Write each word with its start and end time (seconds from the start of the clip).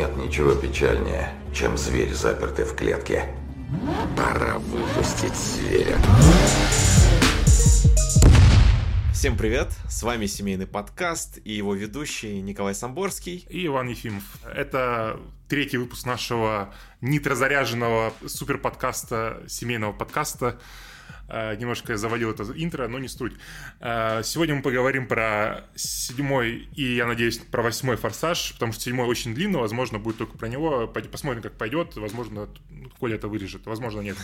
Нет 0.00 0.16
ничего 0.16 0.54
печальнее, 0.54 1.28
чем 1.52 1.76
зверь, 1.76 2.14
запертый 2.14 2.64
в 2.64 2.74
клетке. 2.74 3.26
Пора 4.16 4.56
выпустить 4.58 5.34
зверя. 5.34 5.98
Всем 9.12 9.36
привет! 9.36 9.68
С 9.90 10.02
вами 10.02 10.24
семейный 10.24 10.66
подкаст 10.66 11.38
и 11.44 11.52
его 11.52 11.74
ведущий 11.74 12.40
Николай 12.40 12.74
Самборский. 12.74 13.46
И 13.50 13.66
Иван 13.66 13.88
Ефимов. 13.88 14.24
Это 14.42 15.20
третий 15.50 15.76
выпуск 15.76 16.06
нашего 16.06 16.72
нитрозаряженного 17.02 18.14
суперподкаста, 18.26 19.42
семейного 19.48 19.92
подкаста 19.92 20.58
Э, 21.30 21.54
немножко 21.56 21.96
заводил 21.96 22.30
это 22.30 22.44
интро, 22.56 22.88
но 22.88 22.98
не 22.98 23.08
суть. 23.08 23.32
Э, 23.80 24.22
сегодня 24.24 24.56
мы 24.56 24.62
поговорим 24.62 25.06
про 25.06 25.64
седьмой 25.76 26.68
и, 26.74 26.96
я 26.96 27.06
надеюсь, 27.06 27.38
про 27.38 27.62
восьмой 27.62 27.96
форсаж, 27.96 28.52
потому 28.54 28.72
что 28.72 28.82
седьмой 28.82 29.06
очень 29.06 29.34
длинный, 29.34 29.60
возможно, 29.60 29.98
будет 29.98 30.18
только 30.18 30.36
про 30.36 30.48
него. 30.48 30.88
Посмотрим, 30.88 31.42
как 31.42 31.52
пойдет. 31.52 31.96
Возможно, 31.96 32.48
Коля 32.98 33.14
это 33.14 33.28
вырежет, 33.28 33.66
возможно, 33.66 34.00
нет. 34.00 34.16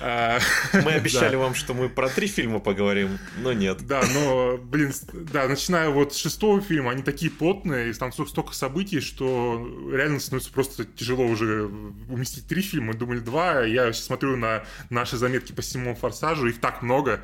Э, 0.00 0.38
мы 0.72 0.92
обещали 0.94 1.36
вам, 1.36 1.54
что 1.54 1.74
мы 1.74 1.88
про 1.88 2.08
три 2.08 2.26
фильма 2.26 2.60
поговорим, 2.60 3.18
но 3.38 3.52
нет. 3.52 3.86
Да, 3.86 4.02
но, 4.14 4.56
блин, 4.56 4.92
да, 5.12 5.46
начиная 5.48 5.90
вот 5.90 6.14
с 6.14 6.16
шестого 6.16 6.60
фильма, 6.60 6.92
они 6.92 7.02
такие 7.02 7.30
плотные, 7.30 7.90
и 7.90 7.92
там 7.92 8.12
столько 8.12 8.54
событий, 8.54 9.00
что 9.00 9.90
реально 9.92 10.18
становится 10.18 10.50
просто 10.52 10.84
тяжело 10.84 11.26
уже 11.26 11.66
уместить 12.08 12.46
три 12.46 12.62
фильма. 12.62 12.88
Мы 12.88 12.94
думали 12.94 13.18
два, 13.18 13.62
я 13.62 13.92
сейчас 13.92 14.06
смотрю 14.06 14.36
на 14.36 14.64
наши 14.90 15.16
заметки 15.16 15.52
по 15.52 15.62
седьмому 15.62 15.94
форсажу, 15.94 16.37
форсажу, 16.38 16.48
их 16.48 16.60
так 16.60 16.82
много, 16.82 17.20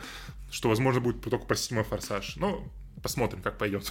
что, 0.51 0.69
возможно, 0.69 1.01
будет 1.01 1.23
только 1.23 1.47
про 1.47 1.57
седьмой 1.57 1.85
форсаж. 1.85 2.37
Ну, 2.37 2.69
посмотрим, 3.03 3.43
как 3.43 3.59
пойдет. 3.59 3.91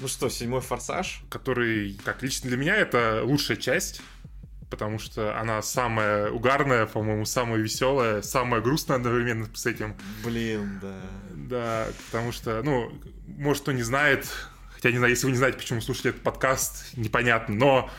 Ну 0.00 0.08
что, 0.08 0.30
седьмой 0.30 0.62
форсаж? 0.62 1.22
Который, 1.28 1.92
как 2.04 2.22
лично 2.22 2.48
для 2.48 2.56
меня, 2.56 2.74
это 2.74 3.22
лучшая 3.22 3.58
часть 3.58 4.00
потому 4.70 5.00
что 5.00 5.36
она 5.36 5.60
самая 5.62 6.30
угарная, 6.30 6.86
по-моему, 6.86 7.24
самая 7.24 7.58
веселая, 7.58 8.22
самая 8.22 8.60
грустная 8.60 8.98
одновременно 8.98 9.48
с 9.52 9.66
этим. 9.66 9.96
Блин, 10.24 10.78
да. 10.80 11.00
Да, 11.30 11.86
потому 12.06 12.30
что, 12.30 12.62
ну, 12.62 12.92
может, 13.26 13.62
кто 13.62 13.72
не 13.72 13.82
знает, 13.82 14.28
хотя 14.72 14.92
не 14.92 14.98
знаю, 14.98 15.10
если 15.10 15.26
вы 15.26 15.32
не 15.32 15.38
знаете, 15.38 15.58
почему 15.58 15.80
слушаете 15.80 16.10
этот 16.10 16.22
подкаст, 16.22 16.96
непонятно, 16.96 17.52
но 17.56 17.90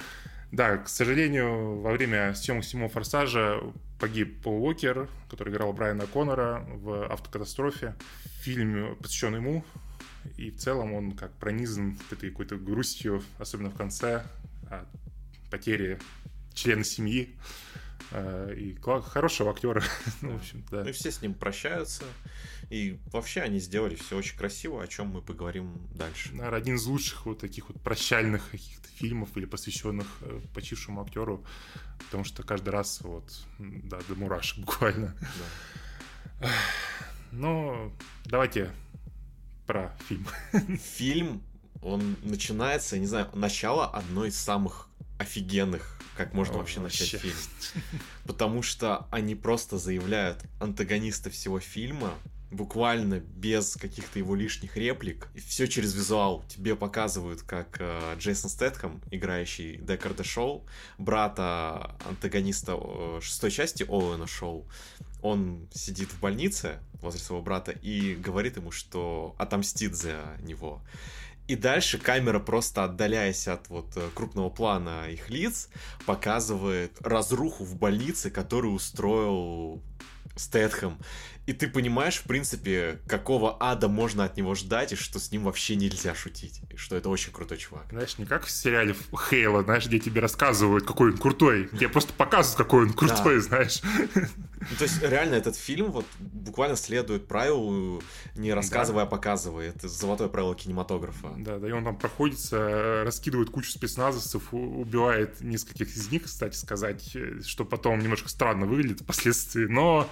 да, 0.51 0.77
к 0.77 0.87
сожалению, 0.87 1.81
во 1.81 1.91
время 1.91 2.33
съемок 2.35 2.63
седьмого 2.63 2.89
форсажа 2.89 3.61
погиб 4.01 4.41
Пол 4.41 4.65
Уокер, 4.65 5.07
который 5.29 5.53
играл 5.53 5.71
Брайана 5.73 6.07
Коннора 6.07 6.65
в 6.67 7.05
автокатастрофе. 7.05 7.95
Фильм 8.41 8.95
посвящен 8.95 9.35
ему, 9.35 9.63
и 10.37 10.49
в 10.49 10.57
целом 10.57 10.93
он 10.93 11.11
как 11.11 11.31
пронизан 11.33 11.99
этой 12.09 12.31
какой-то 12.31 12.57
грустью, 12.57 13.23
особенно 13.37 13.69
в 13.69 13.75
конце, 13.75 14.25
от 14.71 14.87
потери 15.51 15.99
члена 16.55 16.83
семьи. 16.83 17.29
Э, 18.09 18.51
и 18.57 18.75
хорошего 18.81 19.51
актера. 19.51 19.83
ну, 20.21 20.31
в 20.31 20.35
общем, 20.37 20.65
да. 20.71 20.83
Ну 20.83 20.89
и 20.89 20.93
все 20.93 21.11
с 21.11 21.21
ним 21.21 21.35
прощаются. 21.35 22.03
И 22.71 22.97
вообще 23.11 23.41
они 23.41 23.59
сделали 23.59 23.95
все 23.95 24.15
очень 24.17 24.37
красиво, 24.37 24.81
о 24.81 24.87
чем 24.87 25.07
мы 25.07 25.21
поговорим 25.21 25.73
дальше. 25.93 26.29
Наверное, 26.31 26.57
один 26.57 26.75
из 26.75 26.85
лучших 26.85 27.25
вот 27.25 27.39
таких 27.39 27.67
вот 27.67 27.81
прощальных 27.81 28.49
каких-то 28.49 28.87
фильмов 28.95 29.35
или 29.35 29.43
посвященных 29.43 30.07
э, 30.21 30.39
почившему 30.53 31.01
актеру. 31.01 31.43
Потому 32.05 32.23
что 32.23 32.43
каждый 32.43 32.69
раз 32.69 33.01
вот, 33.01 33.45
да, 33.59 33.99
до 34.07 34.15
мурашек 34.15 34.59
буквально. 34.65 35.13
Да. 36.39 36.49
Ну, 37.33 37.91
давайте 38.23 38.71
про 39.67 39.93
фильм. 40.07 40.25
Фильм, 40.77 41.43
он 41.81 42.15
начинается, 42.23 42.97
не 42.97 43.05
знаю, 43.05 43.29
начало 43.33 43.85
одной 43.85 44.29
из 44.29 44.37
самых 44.37 44.87
офигенных 45.19 46.01
как 46.15 46.33
можно 46.33 46.55
О, 46.55 46.59
вообще 46.59 46.79
начать 46.79 47.11
вообще. 47.13 47.29
фильм. 47.31 48.01
Потому 48.25 48.61
что 48.61 49.07
они 49.11 49.35
просто 49.35 49.77
заявляют 49.77 50.45
антагониста 50.61 51.29
всего 51.29 51.59
фильма, 51.59 52.13
буквально 52.51 53.19
без 53.19 53.75
каких-то 53.75 54.19
его 54.19 54.35
лишних 54.35 54.77
реплик. 54.77 55.29
И 55.33 55.39
все 55.39 55.67
через 55.67 55.95
визуал. 55.95 56.43
Тебе 56.47 56.75
показывают, 56.75 57.41
как 57.41 57.77
э, 57.79 58.15
Джейсон 58.17 58.49
Стэтхэм, 58.49 59.01
играющий 59.09 59.77
Декарда 59.77 60.23
Шоу, 60.23 60.65
брата 60.97 61.95
антагониста 62.05 62.77
э, 62.77 63.19
шестой 63.21 63.51
части 63.51 63.83
Оуэна 63.83 64.27
Шоу, 64.27 64.65
он 65.21 65.67
сидит 65.73 66.09
в 66.11 66.19
больнице 66.19 66.79
возле 67.01 67.19
своего 67.19 67.43
брата 67.43 67.71
и 67.71 68.15
говорит 68.15 68.57
ему, 68.57 68.71
что 68.71 69.35
отомстит 69.37 69.95
за 69.95 70.37
него. 70.41 70.81
И 71.47 71.55
дальше 71.55 71.97
камера, 71.97 72.39
просто 72.39 72.83
отдаляясь 72.83 73.47
от 73.47 73.69
вот 73.69 73.87
э, 73.95 74.09
крупного 74.13 74.49
плана 74.49 75.09
их 75.09 75.29
лиц, 75.29 75.69
показывает 76.05 76.91
разруху 77.01 77.63
в 77.63 77.75
больнице, 77.75 78.29
которую 78.29 78.73
устроил 78.73 79.81
Стэтхэм. 80.35 80.97
И 81.51 81.53
ты 81.53 81.67
понимаешь, 81.67 82.15
в 82.15 82.23
принципе, 82.23 83.01
какого 83.07 83.57
ада 83.59 83.89
можно 83.89 84.23
от 84.23 84.37
него 84.37 84.55
ждать, 84.55 84.93
и 84.93 84.95
что 84.95 85.19
с 85.19 85.33
ним 85.33 85.43
вообще 85.43 85.75
нельзя 85.75 86.15
шутить. 86.15 86.61
И 86.69 86.77
что 86.77 86.95
это 86.95 87.09
очень 87.09 87.33
крутой 87.33 87.57
чувак. 87.57 87.87
Знаешь, 87.89 88.17
не 88.17 88.25
как 88.25 88.45
в 88.45 88.49
сериале 88.49 88.95
Хейла, 89.29 89.61
знаешь, 89.61 89.85
где 89.85 89.99
тебе 89.99 90.21
рассказывают, 90.21 90.85
какой 90.85 91.11
он 91.11 91.17
крутой. 91.17 91.67
Тебе 91.67 91.89
просто 91.89 92.13
показывают, 92.13 92.57
какой 92.57 92.83
он 92.83 92.93
крутой, 92.93 93.35
да. 93.35 93.41
знаешь. 93.41 93.81
Ну, 94.61 94.77
то 94.77 94.83
есть, 94.83 95.01
реально, 95.01 95.35
этот 95.35 95.57
фильм 95.57 95.91
вот 95.91 96.05
буквально 96.19 96.77
следует 96.77 97.27
правилу 97.27 98.01
не 98.35 98.53
рассказывая, 98.53 99.03
а 99.03 99.05
показывая. 99.07 99.69
Это 99.69 99.89
золотое 99.89 100.27
правило 100.29 100.55
кинематографа. 100.55 101.33
Да, 101.37 101.57
да, 101.57 101.67
и 101.67 101.71
он 101.71 101.83
там 101.83 101.97
проходится, 101.97 103.03
раскидывает 103.03 103.49
кучу 103.49 103.71
спецназовцев, 103.71 104.53
убивает 104.53 105.41
нескольких 105.41 105.95
из 105.97 106.11
них, 106.11 106.23
кстати 106.23 106.55
сказать, 106.55 107.17
что 107.45 107.65
потом 107.65 107.99
немножко 107.99 108.29
странно 108.29 108.67
выглядит 108.67 109.01
впоследствии, 109.01 109.65
но 109.65 110.07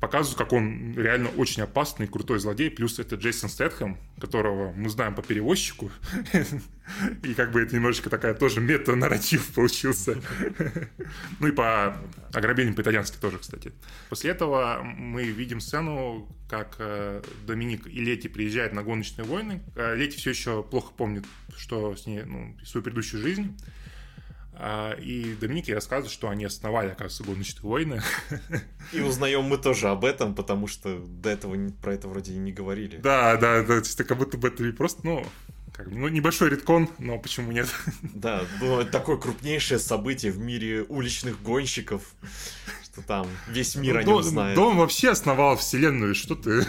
показывают, 0.00 0.38
как 0.38 0.52
он 0.52 0.94
реально 0.94 1.30
очень 1.30 1.62
опасный, 1.62 2.06
крутой 2.06 2.38
злодей. 2.38 2.70
Плюс 2.70 2.98
это 2.98 3.16
Джейсон 3.16 3.48
Стэтхэм, 3.48 3.98
которого 4.20 4.72
мы 4.72 4.88
знаем 4.88 5.14
по 5.14 5.22
перевозчику. 5.22 5.90
И 7.22 7.34
как 7.34 7.52
бы 7.52 7.62
это 7.62 7.74
немножечко 7.74 8.10
такая 8.10 8.34
тоже 8.34 8.60
мета-нарратив 8.60 9.52
получился. 9.54 10.20
Ну 11.40 11.48
и 11.48 11.52
по 11.52 11.96
ограблению 12.32 12.74
по-итальянски 12.74 13.16
тоже, 13.18 13.38
кстати. 13.38 13.72
После 14.08 14.30
этого 14.30 14.82
мы 14.82 15.24
видим 15.24 15.60
сцену, 15.60 16.28
как 16.48 16.76
э, 16.78 17.22
Доминик 17.46 17.86
и 17.86 18.00
Лети 18.00 18.28
приезжают 18.28 18.72
на 18.72 18.82
гоночные 18.82 19.24
войны. 19.26 19.62
Э, 19.74 19.94
Лети 19.94 20.16
все 20.16 20.30
еще 20.30 20.62
плохо 20.62 20.92
помнит, 20.96 21.24
что 21.56 21.94
с 21.96 22.06
ней, 22.06 22.22
ну, 22.24 22.56
свою 22.64 22.82
предыдущую 22.84 23.22
жизнь. 23.22 23.56
А, 24.58 24.92
и 24.94 25.34
Доминики 25.34 25.70
рассказывает, 25.70 26.10
что 26.10 26.30
они 26.30 26.46
основали, 26.46 26.88
оказывается, 26.88 27.24
гоночные 27.24 27.62
войны. 27.62 28.02
И 28.92 29.00
узнаем 29.00 29.44
мы 29.44 29.58
тоже 29.58 29.88
об 29.88 30.04
этом, 30.04 30.34
потому 30.34 30.66
что 30.66 30.98
до 30.98 31.28
этого 31.28 31.56
про 31.82 31.94
это 31.94 32.08
вроде 32.08 32.32
и 32.32 32.36
не 32.36 32.52
говорили. 32.52 32.96
Да, 32.96 33.36
да, 33.36 33.60
да, 33.62 33.66
то 33.66 33.74
есть 33.74 34.02
как 34.02 34.16
будто 34.16 34.38
бы 34.38 34.48
это 34.48 34.62
не 34.62 34.72
просто, 34.72 35.00
ну, 35.04 35.26
как, 35.72 35.88
ну, 35.88 36.08
небольшой 36.08 36.50
редкон, 36.50 36.88
но 36.98 37.18
почему 37.18 37.52
нет? 37.52 37.68
Да, 38.14 38.44
ну, 38.60 38.84
такое 38.84 39.18
крупнейшее 39.18 39.78
событие 39.78 40.32
в 40.32 40.38
мире 40.38 40.84
уличных 40.88 41.42
гонщиков, 41.42 42.02
что 42.82 43.02
там 43.02 43.28
весь 43.48 43.76
мир 43.76 43.96
ну, 43.96 44.00
о 44.00 44.04
нем 44.04 44.22
знает. 44.22 44.56
Да 44.56 44.62
он 44.62 44.76
вообще 44.78 45.10
основал 45.10 45.56
вселенную, 45.58 46.14
что 46.14 46.34
ты... 46.34 46.64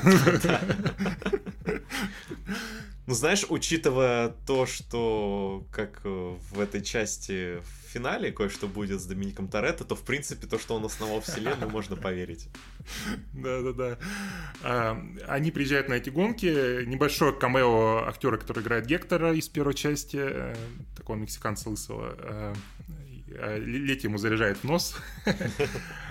Ну, 3.08 3.14
знаешь, 3.14 3.46
учитывая 3.48 4.34
то, 4.46 4.66
что 4.66 5.66
как 5.72 6.02
э, 6.04 6.36
в 6.52 6.60
этой 6.60 6.82
части 6.82 7.62
в 7.62 7.92
финале 7.94 8.34
кое-что 8.34 8.68
будет 8.68 9.00
с 9.00 9.06
Домиником 9.06 9.48
Торетто, 9.48 9.86
то, 9.86 9.96
в 9.96 10.04
принципе, 10.04 10.46
то, 10.46 10.60
что 10.60 10.76
он 10.76 10.84
основал 10.84 11.22
вселенную, 11.22 11.70
можно 11.72 11.96
поверить. 11.96 12.50
Да-да-да. 13.32 13.98
А, 14.62 15.02
они 15.26 15.52
приезжают 15.52 15.88
на 15.88 15.94
эти 15.94 16.10
гонки. 16.10 16.84
Небольшое 16.84 17.32
камео 17.32 18.06
актера, 18.10 18.36
который 18.36 18.62
играет 18.62 18.86
Гектора 18.86 19.34
из 19.34 19.48
первой 19.48 19.74
части, 19.74 20.18
э, 20.20 20.56
такого 20.98 21.16
мексиканца 21.16 21.70
лысого. 21.70 22.14
Э, 22.20 23.58
Лети 23.58 24.08
ему 24.08 24.18
заряжает 24.18 24.58
в 24.58 24.64
нос. 24.66 24.98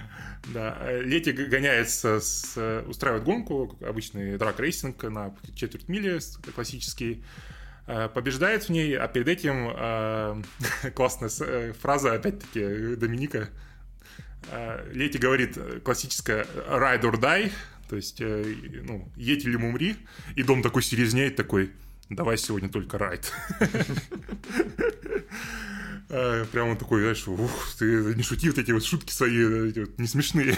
Да, 0.52 0.76
э, 0.80 1.02
Летти 1.02 1.32
гоняется, 1.32 2.20
с, 2.20 2.84
устраивает 2.86 3.24
гонку, 3.24 3.76
обычный 3.80 4.38
драг-рейсинг 4.38 5.02
на 5.04 5.34
четверть 5.54 5.88
мили, 5.88 6.20
классический, 6.54 7.24
э, 7.86 8.08
побеждает 8.08 8.64
в 8.64 8.68
ней, 8.70 8.96
а 8.96 9.08
перед 9.08 9.28
этим 9.28 9.72
э, 9.76 10.42
классная 10.94 11.30
э, 11.40 11.72
фраза, 11.72 12.12
опять-таки, 12.14 12.94
Доминика. 12.96 13.48
Э, 14.50 14.88
Летти 14.92 15.18
говорит 15.18 15.58
классическая 15.82 16.46
«ride 16.68 17.02
or 17.02 17.20
die», 17.20 17.50
то 17.88 17.96
есть, 17.96 18.20
э, 18.20 18.54
ну, 18.84 19.08
едь 19.16 19.44
или 19.44 19.56
умри, 19.56 19.96
и 20.34 20.42
дом 20.42 20.62
такой 20.62 20.82
серьезнеет, 20.82 21.36
такой 21.36 21.72
«давай 22.08 22.38
сегодня 22.38 22.68
только 22.68 22.98
ride». 22.98 23.32
А, 26.08 26.44
прям 26.46 26.68
он 26.68 26.76
такой, 26.76 27.00
знаешь, 27.00 27.26
ух, 27.26 27.74
ты 27.78 28.14
не 28.14 28.22
шути 28.22 28.48
вот 28.48 28.58
эти 28.58 28.70
вот 28.70 28.84
шутки 28.84 29.12
свои, 29.12 29.68
эти 29.70 29.80
вот 29.80 29.98
не 29.98 30.06
смешные. 30.06 30.56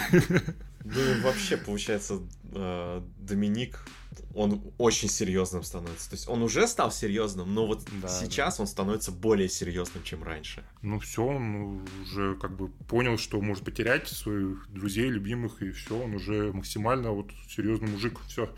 Ну, 0.85 1.21
вообще, 1.23 1.57
получается, 1.57 2.21
э, 2.53 3.01
Доминик 3.19 3.79
он 4.33 4.61
очень 4.77 5.09
серьезным 5.09 5.63
становится. 5.63 6.09
То 6.09 6.15
есть 6.15 6.27
он 6.27 6.41
уже 6.43 6.67
стал 6.67 6.91
серьезным, 6.91 7.53
но 7.53 7.65
вот 7.65 7.83
Да, 8.01 8.07
сейчас 8.07 8.59
он 8.59 8.67
становится 8.67 9.11
более 9.11 9.49
серьезным, 9.49 10.03
чем 10.03 10.23
раньше. 10.23 10.63
Ну 10.81 10.99
все, 10.99 11.23
он 11.23 11.81
уже 12.01 12.35
как 12.35 12.55
бы 12.55 12.69
понял, 12.69 13.17
что 13.17 13.41
может 13.41 13.63
потерять 13.63 14.07
своих 14.07 14.67
друзей, 14.69 15.09
любимых, 15.09 15.61
и 15.61 15.71
все, 15.71 15.99
он 15.99 16.15
уже 16.15 16.51
максимально 16.53 17.11
вот 17.11 17.31
серьезный 17.49 17.89
мужик, 17.89 18.19
все. 18.27 18.53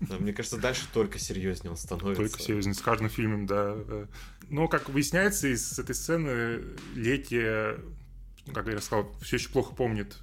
Но 0.00 0.18
Мне 0.18 0.32
кажется, 0.32 0.58
дальше 0.58 0.86
только 0.92 1.18
серьезнее 1.18 1.70
он 1.70 1.76
становится. 1.76 2.22
Только 2.22 2.42
серьезно, 2.42 2.74
с 2.74 2.80
каждым 2.80 3.08
фильмом, 3.08 3.46
да. 3.46 3.76
Э. 4.50 4.54
Но, 4.54 4.68
как 4.68 4.88
выясняется 4.88 5.48
из 5.48 5.78
этой 5.78 5.94
сцены, 5.94 6.60
Лети, 6.94 7.42
ну, 8.46 8.52
как 8.52 8.66
я 8.68 8.80
сказал, 8.80 9.12
все 9.22 9.36
еще 9.36 9.48
плохо 9.50 9.74
помнит 9.74 10.16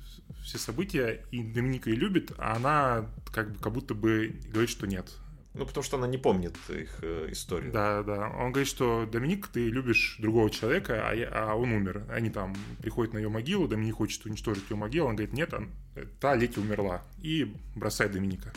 все 0.44 0.57
события, 0.57 1.25
и 1.31 1.44
Доминика 1.44 1.89
ее 1.89 1.97
любит, 1.97 2.31
а 2.38 2.56
она 2.56 3.09
как, 3.33 3.51
бы, 3.51 3.59
как 3.59 3.74
будто 3.74 3.94
бы 3.94 4.33
говорит, 4.50 4.69
что 4.69 4.88
нет. 4.88 5.12
Ну, 5.53 5.65
потому 5.65 5.83
что 5.83 5.97
она 5.97 6.07
не 6.07 6.18
помнит 6.19 6.56
их 6.69 7.00
э, 7.01 7.29
историю. 7.31 7.71
Да, 7.71 8.03
да. 8.03 8.29
Он 8.29 8.51
говорит, 8.51 8.68
что 8.68 9.06
Доминик, 9.12 9.47
ты 9.47 9.68
любишь 9.69 10.18
другого 10.19 10.50
человека, 10.51 11.09
а, 11.09 11.13
я- 11.15 11.30
а 11.33 11.56
он 11.56 11.71
умер. 11.71 12.03
Они 12.09 12.30
там 12.30 12.56
приходят 12.81 13.13
на 13.13 13.18
ее 13.18 13.30
могилу, 13.30 13.68
Доминик 13.68 13.95
хочет 13.95 14.23
уничтожить 14.25 14.69
ее 14.69 14.77
могилу, 14.77 15.07
он 15.07 15.15
говорит, 15.15 15.33
нет, 15.33 15.53
он- 15.53 15.71
та 16.19 16.35
Лети 16.35 16.59
умерла. 16.59 17.03
И 17.21 17.51
бросает 17.75 18.12
Доминика. 18.12 18.53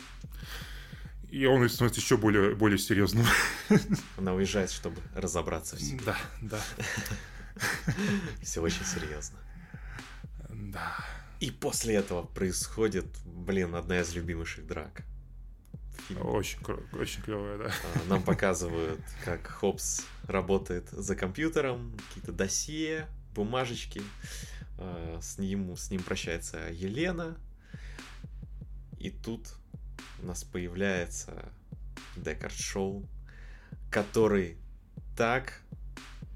И 1.31 1.45
он 1.45 1.67
становится 1.69 2.01
еще 2.01 2.17
более, 2.17 2.55
более 2.55 2.77
серьезным. 2.77 3.25
Она 4.17 4.33
уезжает, 4.33 4.69
чтобы 4.69 5.01
разобраться 5.15 5.77
в 5.77 5.81
себе. 5.81 6.01
Да, 6.05 6.17
да, 6.41 6.59
Все 8.41 8.61
очень 8.61 8.85
серьезно. 8.85 9.39
да. 10.49 10.93
И 11.39 11.49
после 11.49 11.95
этого 11.95 12.23
происходит, 12.23 13.05
блин, 13.25 13.75
одна 13.75 14.01
из 14.01 14.13
любимейших 14.13 14.67
драк. 14.67 15.03
Очень, 16.19 16.59
очень 16.93 17.21
клевая, 17.21 17.57
да. 17.57 17.65
А, 17.95 18.09
Нам 18.09 18.21
показывают, 18.23 18.99
как 19.23 19.47
Хопс 19.47 20.03
работает 20.27 20.89
за 20.89 21.15
компьютером, 21.15 21.97
какие-то 22.09 22.31
досье, 22.33 23.07
бумажечки. 23.33 24.01
А, 24.77 25.19
С 25.21 25.37
ним, 25.37 25.75
с 25.77 25.89
ним 25.89 26.03
прощается 26.03 26.57
Елена. 26.71 27.37
И 28.99 29.09
тут 29.09 29.47
у 30.21 30.25
нас 30.25 30.43
появляется 30.43 31.51
Декард 32.15 32.53
Шоу, 32.53 33.07
который 33.89 34.57
так 35.17 35.61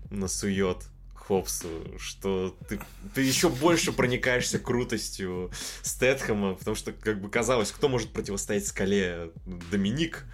насует 0.09 0.77
Хопсу, 1.13 1.97
что 1.97 2.55
ты, 2.69 2.79
ты 3.15 3.23
еще 3.23 3.49
больше 3.49 3.91
проникаешься 3.91 4.59
крутостью 4.59 5.51
Стэтхэма, 5.81 6.53
потому 6.53 6.75
что, 6.75 6.91
как 6.93 7.19
бы 7.19 7.29
казалось, 7.29 7.71
кто 7.71 7.89
может 7.89 8.13
противостоять 8.13 8.67
скале? 8.67 9.31
Доминик, 9.71 10.25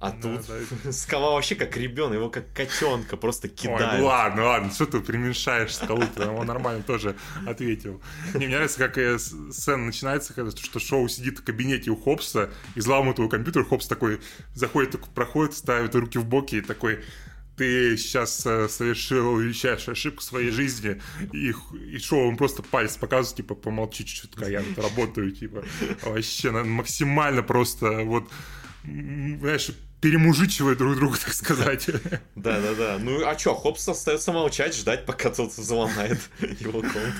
а 0.00 0.12
Да, 0.12 0.20
тут 0.20 0.46
да. 0.84 0.92
скала 0.92 1.32
вообще 1.32 1.54
как 1.54 1.76
ребенок, 1.76 2.14
его 2.14 2.30
как 2.30 2.52
котенка 2.52 3.16
просто 3.16 3.48
Ой, 3.48 3.54
кидает. 3.54 3.98
ну 4.00 4.06
ладно, 4.06 4.44
ладно, 4.44 4.70
что 4.70 4.86
ты 4.86 5.00
преуменьшаешь 5.00 5.74
скалу-то? 5.74 6.30
Он 6.30 6.46
нормально 6.46 6.82
тоже 6.82 7.16
ответил. 7.46 8.00
Мне, 8.34 8.46
мне 8.46 8.56
нравится, 8.56 8.78
как 8.78 8.98
э, 8.98 9.18
сцена 9.18 9.86
начинается, 9.86 10.32
когда, 10.34 10.50
что 10.50 10.78
шоу 10.78 11.08
сидит 11.08 11.38
в 11.38 11.44
кабинете 11.44 11.90
у 11.90 11.96
Хопса, 11.96 12.50
взламывает 12.74 13.18
его 13.18 13.28
компьютер, 13.28 13.64
Хопс 13.64 13.86
такой 13.88 14.20
заходит, 14.54 14.98
проходит, 15.14 15.54
ставит 15.54 15.94
руки 15.94 16.18
в 16.18 16.24
боки 16.24 16.56
и 16.56 16.60
такой 16.60 17.00
ты 17.58 17.96
сейчас 17.96 18.46
э, 18.46 18.68
совершил 18.68 19.36
величайшую 19.36 19.92
ошибку 19.92 20.20
в 20.20 20.24
своей 20.24 20.50
жизни, 20.50 21.02
и, 21.32 21.52
и 21.74 21.98
шоу 21.98 22.28
он 22.28 22.36
просто 22.36 22.62
палец 22.62 22.96
показывает, 22.96 23.36
типа, 23.36 23.56
помолчи 23.56 24.04
чуть-чуть, 24.04 24.48
я 24.48 24.62
тут 24.62 24.78
работаю, 24.78 25.32
типа, 25.32 25.64
вообще 26.02 26.52
максимально 26.52 27.42
просто 27.42 28.04
вот, 28.04 28.30
знаешь, 29.40 29.70
перемужичивают 30.00 30.78
друг 30.78 30.96
друга, 30.96 31.18
так 31.18 31.32
сказать. 31.32 31.88
Да-да-да. 32.34 32.98
Ну 33.00 33.26
а 33.26 33.34
чё, 33.34 33.54
Хопс 33.54 33.88
остается 33.88 34.32
молчать, 34.32 34.74
ждать, 34.74 35.06
пока 35.06 35.30
тот 35.30 35.52
заломает 35.52 36.18
его 36.40 36.80
комнату. 36.80 37.12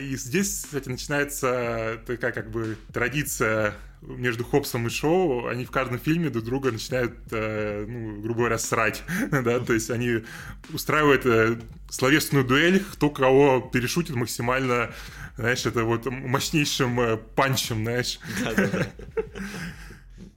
И 0.00 0.16
здесь, 0.16 0.64
кстати, 0.64 0.88
начинается 0.88 2.00
такая 2.06 2.32
как 2.32 2.50
бы 2.50 2.76
традиция 2.92 3.74
между 4.00 4.44
Хопсом 4.44 4.86
и 4.86 4.90
Шоу. 4.90 5.46
Они 5.46 5.64
в 5.64 5.70
каждом 5.70 5.98
фильме 5.98 6.30
друг 6.30 6.44
друга 6.44 6.72
начинают, 6.72 7.14
э, 7.30 7.84
ну, 7.86 8.20
грубо 8.20 8.40
говоря, 8.40 8.58
срать. 8.58 9.02
да? 9.30 9.60
То 9.60 9.72
есть 9.72 9.90
они 9.90 10.24
устраивают 10.72 11.26
э, 11.26 11.58
словесную 11.90 12.44
дуэль, 12.44 12.82
кто 12.92 13.10
кого 13.10 13.60
перешутит 13.60 14.16
максимально, 14.16 14.90
знаешь, 15.36 15.66
это 15.66 15.84
вот 15.84 16.06
мощнейшим 16.06 17.00
э, 17.00 17.16
панчем, 17.16 17.82
знаешь. 17.82 18.18
Да-да-да. 18.44 18.86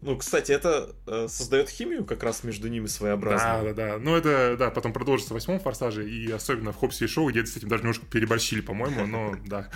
Ну, 0.01 0.17
кстати, 0.17 0.51
это 0.51 0.95
э, 1.05 1.27
создает 1.29 1.69
химию 1.69 2.05
как 2.05 2.23
раз 2.23 2.43
между 2.43 2.67
ними 2.67 2.85
Да, 2.85 2.89
своеобразную. 2.91 3.75
да, 3.75 3.89
да. 3.91 3.97
Ну, 3.99 4.15
это, 4.15 4.55
да, 4.57 4.71
потом 4.71 4.93
продолжится 4.93 5.33
в 5.33 5.35
восьмом 5.35 5.59
форсаже, 5.59 6.09
и 6.09 6.31
особенно 6.31 6.71
в 6.71 6.75
Хопсе 6.77 7.05
и 7.05 7.07
Шоу, 7.07 7.29
где 7.29 7.45
с 7.45 7.55
этим 7.55 7.67
даже 7.67 7.83
немножко 7.83 8.05
переборщили, 8.07 8.61
по-моему, 8.61 9.05
но 9.05 9.35
да. 9.45 9.69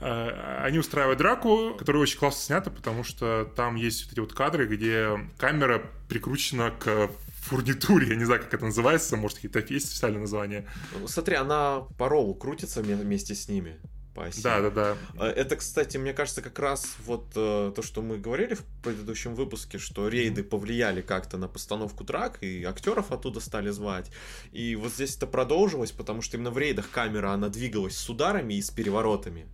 А, 0.00 0.62
Они 0.64 0.78
устраивают 0.78 1.18
драку, 1.18 1.74
которая 1.78 2.02
очень 2.02 2.18
классно 2.18 2.40
снята, 2.42 2.70
потому 2.70 3.02
что 3.04 3.50
там 3.56 3.74
есть 3.76 4.04
вот 4.04 4.12
эти 4.12 4.20
вот 4.20 4.32
кадры, 4.32 4.66
где 4.66 5.18
камера 5.38 5.82
прикручена 6.08 6.70
к 6.70 7.10
фурнитуре, 7.42 8.08
я 8.08 8.16
не 8.16 8.24
знаю, 8.24 8.42
как 8.42 8.54
это 8.54 8.64
называется, 8.64 9.16
может, 9.16 9.38
какие-то 9.38 9.60
есть 9.72 9.88
специальное 9.90 10.20
название. 10.20 10.68
Ну, 10.98 11.08
Смотри, 11.08 11.34
она 11.36 11.80
по 11.96 12.08
рову 12.08 12.34
крутится 12.34 12.80
вме- 12.80 12.96
вместе 13.00 13.34
с 13.34 13.48
ними. 13.48 13.78
По 14.18 14.26
оси. 14.26 14.42
Да, 14.42 14.60
да, 14.60 14.70
да. 14.70 14.96
А, 15.16 15.28
Это, 15.28 15.54
кстати, 15.54 15.96
мне 15.96 16.12
кажется, 16.12 16.42
как 16.42 16.58
раз 16.58 16.96
вот 17.04 17.30
э, 17.36 17.72
то, 17.74 17.82
что 17.82 18.02
мы 18.02 18.18
говорили 18.18 18.54
в 18.54 18.64
предыдущем 18.82 19.36
выпуске, 19.36 19.78
что 19.78 20.08
рейды 20.08 20.42
повлияли 20.42 21.02
как-то 21.02 21.38
на 21.38 21.46
постановку 21.46 22.02
драк, 22.02 22.42
и 22.42 22.64
актеров 22.64 23.12
оттуда 23.12 23.38
стали 23.38 23.70
звать. 23.70 24.10
И 24.50 24.74
вот 24.74 24.92
здесь 24.92 25.16
это 25.16 25.28
продолжилось, 25.28 25.92
потому 25.92 26.20
что 26.20 26.36
именно 26.36 26.50
в 26.50 26.58
рейдах 26.58 26.90
камера, 26.90 27.30
она 27.30 27.48
двигалась 27.48 27.96
с 27.96 28.10
ударами 28.10 28.54
и 28.54 28.62
с 28.62 28.70
переворотами. 28.70 29.46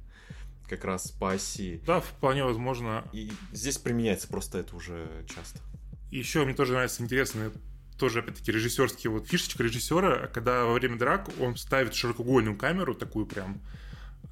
Как 0.67 0.85
раз 0.85 1.11
по 1.11 1.33
оси. 1.33 1.83
Да, 1.87 2.01
вполне 2.01 2.43
возможно. 2.43 3.07
И 3.13 3.31
здесь 3.53 3.77
применяется 3.77 4.29
просто 4.29 4.59
это 4.59 4.75
уже 4.75 5.27
часто. 5.29 5.61
Еще 6.11 6.43
мне 6.43 6.55
тоже 6.55 6.73
нравится 6.73 7.03
интересно, 7.03 7.53
тоже, 7.99 8.21
опять-таки, 8.21 8.51
режиссерский 8.51 9.11
вот 9.11 9.29
фишечка 9.29 9.63
режиссера, 9.63 10.27
когда 10.29 10.65
во 10.65 10.73
время 10.73 10.97
драк 10.97 11.29
он 11.39 11.57
ставит 11.57 11.95
широкоугольную 11.95 12.57
камеру, 12.57 12.95
такую 12.95 13.27
прям, 13.27 13.61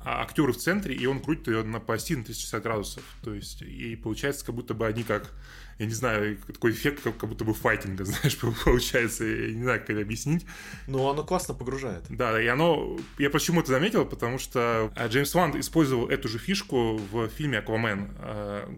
а 0.04 0.22
актеры 0.22 0.52
в 0.52 0.56
центре, 0.56 0.94
и 0.94 1.06
он 1.06 1.20
крутит 1.20 1.48
ее 1.48 1.62
на 1.62 1.72
на 1.72 1.80
360 1.80 2.62
градусов. 2.62 3.02
То 3.22 3.34
есть, 3.34 3.62
и 3.62 3.96
получается, 3.96 4.44
как 4.44 4.54
будто 4.54 4.74
бы 4.74 4.86
они 4.86 5.02
как, 5.02 5.30
я 5.78 5.86
не 5.86 5.92
знаю, 5.92 6.38
такой 6.38 6.72
эффект, 6.72 7.02
как, 7.02 7.16
как 7.16 7.28
будто 7.28 7.44
бы 7.44 7.54
файтинга, 7.54 8.04
знаешь, 8.04 8.38
получается. 8.38 9.24
Я 9.24 9.54
не 9.54 9.62
знаю, 9.62 9.80
как 9.80 9.90
это 9.90 10.00
объяснить. 10.00 10.46
Но 10.86 11.10
оно 11.10 11.24
классно 11.24 11.54
погружает. 11.54 12.04
Да, 12.08 12.40
и 12.40 12.46
оно... 12.46 12.98
Я 13.18 13.30
почему 13.30 13.60
это 13.60 13.70
заметил, 13.70 14.04
потому 14.04 14.38
что 14.38 14.92
а, 14.96 15.08
Джеймс 15.08 15.34
Ван 15.34 15.58
использовал 15.60 16.08
эту 16.08 16.28
же 16.28 16.38
фишку 16.38 16.96
в 16.96 17.28
фильме 17.28 17.58
«Аквамен». 17.58 18.10
а, 18.18 18.68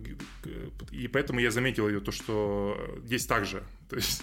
И 0.91 1.09
поэтому 1.09 1.41
я 1.41 1.51
заметил 1.51 1.89
ее, 1.89 2.01
то, 2.01 2.13
что 2.13 2.77
здесь 3.05 3.27
так 3.27 3.47
же. 3.47 3.63
То 3.89 3.97
есть... 3.97 4.23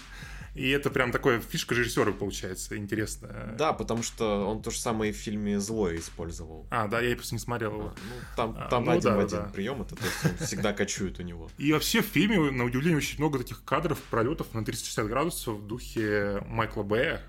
И 0.53 0.69
это 0.69 0.89
прям 0.89 1.11
такая 1.11 1.39
фишка 1.39 1.75
режиссера 1.75 2.11
получается, 2.11 2.77
интересная. 2.77 3.55
Да, 3.57 3.71
потому 3.71 4.03
что 4.03 4.45
он 4.49 4.61
то 4.61 4.69
же 4.69 4.79
самое 4.79 5.11
и 5.11 5.13
в 5.13 5.17
фильме 5.17 5.59
«Злой» 5.59 5.97
использовал. 5.97 6.67
А, 6.69 6.87
да, 6.87 6.99
я 6.99 7.15
просто 7.15 7.35
не 7.35 7.39
смотрел 7.39 7.71
А, 7.71 7.75
его. 7.75 7.83
Ну, 7.95 8.15
там, 8.35 8.55
А, 8.59 8.67
там 8.67 8.83
ну 8.85 8.91
один 8.91 9.03
да, 9.03 9.15
в 9.15 9.19
один 9.19 9.39
да. 9.39 9.49
прием, 9.53 9.81
это 9.81 9.95
то 9.95 10.03
есть 10.03 10.25
он 10.39 10.45
всегда 10.45 10.73
кочует 10.81 11.19
у 11.19 11.23
него. 11.23 11.49
И 11.57 11.71
вообще 11.71 12.01
в 12.01 12.05
фильме, 12.05 12.51
на 12.51 12.65
удивление, 12.65 12.97
очень 12.97 13.17
много 13.17 13.39
таких 13.39 13.63
кадров, 13.63 13.97
пролетов 14.09 14.53
на 14.53 14.65
360 14.65 15.07
градусов 15.07 15.55
в 15.55 15.67
духе 15.67 16.43
Майкла 16.47 16.83
Бэя. 16.83 17.21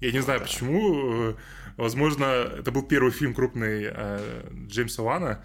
Я 0.00 0.10
не 0.12 0.20
знаю, 0.20 0.40
да. 0.40 0.46
почему. 0.46 1.30
э, 1.30 1.34
Возможно, 1.76 2.24
это 2.24 2.70
был 2.70 2.82
первый 2.82 3.12
фильм 3.12 3.34
крупный 3.34 3.84
э, 3.90 4.48
Джеймса 4.68 5.02
Вана. 5.02 5.44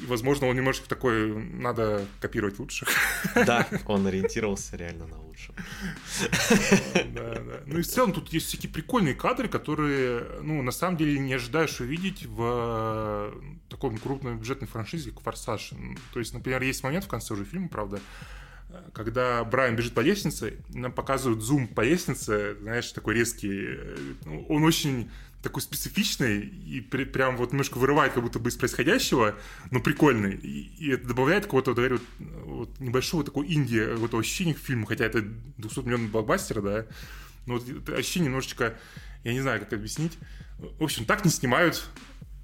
И, 0.00 0.06
возможно, 0.06 0.46
он 0.46 0.56
немножечко 0.56 0.88
такой, 0.88 1.34
надо 1.34 2.04
копировать 2.20 2.58
лучших. 2.58 2.88
Да, 3.34 3.66
он 3.86 4.06
ориентировался 4.06 4.76
реально 4.76 5.06
на 5.06 5.18
да. 7.14 7.42
Ну 7.66 7.78
и 7.78 7.82
в 7.82 7.86
целом 7.86 8.12
тут 8.12 8.32
есть 8.32 8.46
всякие 8.46 8.70
прикольные 8.72 9.14
кадры, 9.14 9.48
которые, 9.48 10.40
ну, 10.42 10.62
на 10.62 10.72
самом 10.72 10.96
деле 10.96 11.18
не 11.18 11.34
ожидаешь 11.34 11.80
увидеть 11.80 12.26
в 12.26 12.38
э, 12.40 13.32
таком 13.68 13.98
крупном 13.98 14.38
бюджетной 14.38 14.68
франшизе, 14.68 15.10
как 15.10 15.22
«Форсаж». 15.22 15.72
То 16.12 16.18
есть, 16.18 16.34
например, 16.34 16.62
есть 16.62 16.82
момент 16.82 17.04
в 17.04 17.08
конце 17.08 17.34
уже 17.34 17.44
фильма, 17.44 17.68
правда, 17.68 18.00
э, 18.70 18.80
когда 18.92 19.44
Брайан 19.44 19.76
бежит 19.76 19.94
по 19.94 20.00
лестнице, 20.00 20.58
нам 20.68 20.92
показывают 20.92 21.42
зум 21.42 21.68
по 21.68 21.82
лестнице, 21.82 22.56
знаешь, 22.60 22.90
такой 22.92 23.14
резкий. 23.14 23.76
э, 23.76 23.96
ну, 24.24 24.46
Он 24.48 24.64
очень 24.64 25.10
такой 25.42 25.62
специфичный 25.62 26.40
и 26.40 26.80
при- 26.80 27.04
прям 27.04 27.36
вот 27.36 27.52
немножко 27.52 27.78
вырывает 27.78 28.12
как 28.12 28.22
будто 28.22 28.38
бы 28.38 28.48
из 28.50 28.56
происходящего, 28.56 29.36
но 29.70 29.80
прикольный. 29.80 30.34
И, 30.36 30.74
и 30.78 30.90
это 30.90 31.08
добавляет 31.08 31.44
какого-то, 31.44 31.74
говорю, 31.74 32.00
вот 32.18 32.78
небольшого 32.80 33.24
такого 33.24 33.44
инди, 33.44 33.94
вот 33.96 34.14
ощущения 34.14 34.54
к 34.54 34.58
фильму, 34.58 34.86
хотя 34.86 35.04
это 35.04 35.22
200 35.22 35.80
миллионов 35.80 36.10
блокбастер, 36.10 36.62
да, 36.62 36.86
но 37.46 37.54
вот 37.58 37.68
это 37.68 37.96
ощущение 37.96 38.28
немножечко, 38.28 38.78
я 39.24 39.32
не 39.32 39.40
знаю, 39.40 39.60
как 39.60 39.72
объяснить. 39.72 40.16
В 40.58 40.84
общем, 40.84 41.04
так 41.04 41.24
не 41.24 41.30
снимают 41.30 41.88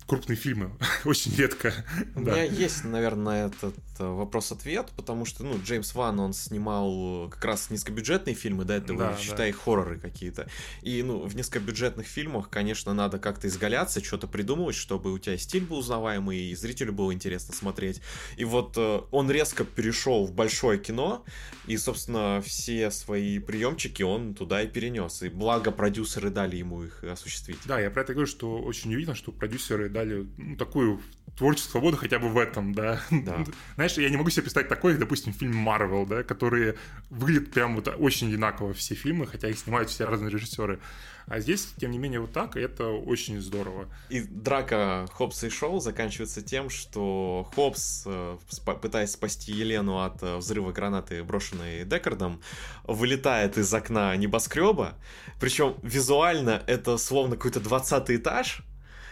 крупные 0.09 0.37
фильмы. 0.37 0.73
Очень 1.05 1.37
редко. 1.37 1.73
У 2.15 2.21
меня 2.21 2.43
есть, 2.43 2.83
наверное, 2.85 3.49
этот 3.49 3.75
э, 3.99 4.05
вопрос-ответ, 4.05 4.91
потому 4.97 5.27
что, 5.27 5.45
ну, 5.45 5.61
Джеймс 5.63 5.95
Ван, 5.95 6.19
он 6.19 6.33
снимал 6.33 7.29
как 7.29 7.45
раз 7.45 7.69
низкобюджетные 7.69 8.35
фильмы, 8.35 8.65
да, 8.65 8.77
это 8.77 8.95
да, 8.95 9.17
считай 9.19 9.53
да. 9.53 9.59
хорроры 9.59 9.99
какие-то. 9.99 10.49
И, 10.81 11.03
ну, 11.03 11.21
в 11.27 11.37
низкобюджетных 11.37 12.07
фильмах, 12.07 12.49
конечно, 12.49 12.95
надо 12.95 13.19
как-то 13.19 13.49
изгаляться, 13.49 14.03
что-то 14.03 14.27
придумывать, 14.27 14.77
чтобы 14.77 15.13
у 15.13 15.19
тебя 15.19 15.37
стиль 15.37 15.65
был 15.65 15.79
узнаваемый, 15.79 16.39
и 16.39 16.55
зрителю 16.55 16.95
было 16.95 17.13
интересно 17.13 17.55
смотреть. 17.55 18.01
И 18.39 18.45
вот 18.45 18.79
э, 18.79 19.01
он 19.11 19.31
резко 19.31 19.65
перешел 19.65 20.25
в 20.25 20.33
большое 20.33 20.79
кино, 20.79 21.23
и, 21.67 21.77
собственно, 21.77 22.43
все 22.43 22.91
свои 22.91 23.39
приемчики 23.39 24.03
он 24.03 24.35
туда 24.35 24.63
и 24.63 24.69
перенес. 24.69 25.23
И 25.23 25.29
благо 25.29 25.71
продюсеры 25.71 26.31
дали 26.31 26.57
ему 26.57 26.85
их 26.85 27.05
осуществить. 27.05 27.59
Да, 27.67 27.79
я 27.79 27.91
про 27.91 28.01
это 28.01 28.15
говорю, 28.15 28.27
что 28.27 28.59
очень 28.59 28.89
удивительно, 28.89 29.15
что 29.15 29.33
продюсеры 29.33 29.91
дали 29.99 30.27
ну, 30.37 30.57
такую 30.57 31.01
творческую 31.37 31.73
свободу 31.73 31.97
хотя 31.97 32.19
бы 32.19 32.29
в 32.29 32.39
этом, 32.39 32.73
да. 32.73 33.01
да. 33.11 33.45
Знаешь, 33.75 33.99
я 33.99 34.11
не 34.11 34.17
могу 34.17 34.31
себе 34.31 34.43
представить 34.43 34.69
такой, 34.69 34.97
допустим, 34.97 35.33
фильм 35.33 35.57
Марвел, 35.57 36.07
да, 36.07 36.23
которые 36.23 36.77
выглядят 37.11 37.51
прям 37.53 37.77
вот 37.77 37.89
очень 37.99 38.29
одинаково 38.29 38.75
все 38.75 38.95
фильмы, 38.95 39.27
хотя 39.27 39.49
их 39.49 39.59
снимают 39.59 39.91
все 39.91 40.05
разные 40.05 40.31
режиссеры. 40.31 40.81
А 41.27 41.41
здесь, 41.41 41.69
тем 41.79 41.91
не 41.91 41.99
менее, 41.99 42.21
вот 42.21 42.33
так, 42.33 42.57
и 42.57 42.61
это 42.61 42.89
очень 42.89 43.41
здорово. 43.41 43.87
И 44.09 44.21
драка 44.21 45.07
Хопса 45.13 45.49
и 45.49 45.51
Шоу 45.51 45.79
заканчивается 45.79 46.41
тем, 46.41 46.71
что 46.71 47.47
Хопс, 47.55 48.05
э, 48.07 48.39
пытаясь 48.81 49.11
спасти 49.11 49.53
Елену 49.53 50.03
от 50.03 50.23
э, 50.23 50.37
взрыва 50.39 50.73
гранаты, 50.73 51.23
брошенной 51.23 51.85
Декардом, 51.85 52.41
вылетает 52.85 53.59
из 53.59 53.73
окна 53.75 54.17
небоскреба. 54.17 54.95
Причем 55.39 55.77
визуально 55.83 56.63
это 56.67 56.97
словно 56.97 57.37
какой-то 57.37 57.61
20 57.61 58.11
этаж, 58.11 58.63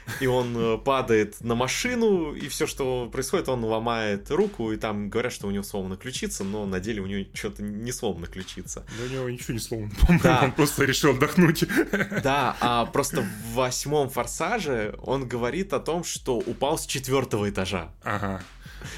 и 0.21 0.27
он 0.27 0.57
э, 0.57 0.79
падает 0.79 1.41
на 1.41 1.55
машину, 1.55 2.33
и 2.33 2.49
все, 2.49 2.67
что 2.67 3.09
происходит, 3.11 3.49
он 3.49 3.65
ломает 3.65 4.31
руку, 4.31 4.73
и 4.73 4.77
там 4.77 5.09
говорят, 5.09 5.33
что 5.33 5.47
у 5.47 5.51
него 5.51 5.65
сломана 5.65 5.97
ключица, 5.97 6.45
но 6.45 6.67
на 6.67 6.81
деле 6.81 7.03
у 7.03 7.07
него 7.07 7.27
что-то 7.35 7.63
не 7.63 7.93
сломано 7.93 8.27
ключица. 8.27 8.85
Да 8.99 9.05
у 9.05 9.09
него 9.09 9.31
ничего 9.31 9.55
не 9.55 9.61
сломано, 9.61 9.91
по-моему, 10.01 10.23
да. 10.23 10.41
он 10.45 10.53
просто 10.53 10.85
решил 10.85 11.11
отдохнуть. 11.11 11.65
Да, 12.23 12.57
а 12.61 12.87
просто 12.87 13.23
в 13.23 13.55
восьмом 13.55 14.09
форсаже 14.09 14.95
он 15.03 15.29
говорит 15.29 15.73
о 15.73 15.81
том, 15.81 16.05
что 16.05 16.39
упал 16.39 16.79
с 16.79 16.87
четвертого 16.87 17.49
этажа. 17.49 17.91
Ага. 18.03 18.43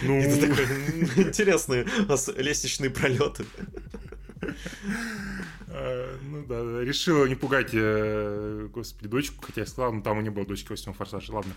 Ну... 0.02 0.18
Это 0.18 0.48
такой 0.48 0.64
интересные 1.24 1.86
лестничные 2.36 2.90
пролеты. 2.90 3.44
Э, 5.70 6.16
ну 6.22 6.44
да, 6.46 6.82
решила 6.82 7.26
не 7.26 7.34
пугать, 7.34 7.70
э, 7.72 8.68
господи, 8.72 9.08
дочку, 9.08 9.44
хотя 9.44 9.60
я 9.62 9.66
сказал, 9.66 9.92
ну 9.92 10.02
там 10.02 10.20
и 10.20 10.22
не 10.22 10.30
было 10.30 10.46
дочки 10.46 10.70
восьмого 10.70 10.96
форсажа, 10.96 11.32
ладно. 11.32 11.52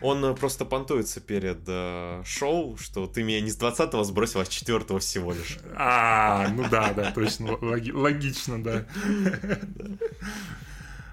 Он 0.00 0.24
э, 0.24 0.34
просто 0.34 0.64
понтуется 0.64 1.20
перед 1.20 1.60
э, 1.66 2.22
шоу, 2.24 2.76
что 2.76 3.06
ты 3.06 3.22
меня 3.22 3.40
не 3.40 3.50
с 3.50 3.58
20-го 3.58 4.02
сбросил, 4.04 4.40
а 4.40 4.44
с 4.44 4.48
4 4.48 4.98
всего 4.98 5.32
лишь. 5.32 5.58
А, 5.76 6.48
ну 6.48 6.68
да, 6.68 6.92
да, 6.92 7.12
точно, 7.12 7.56
логично, 7.60 8.62
да. 8.62 8.84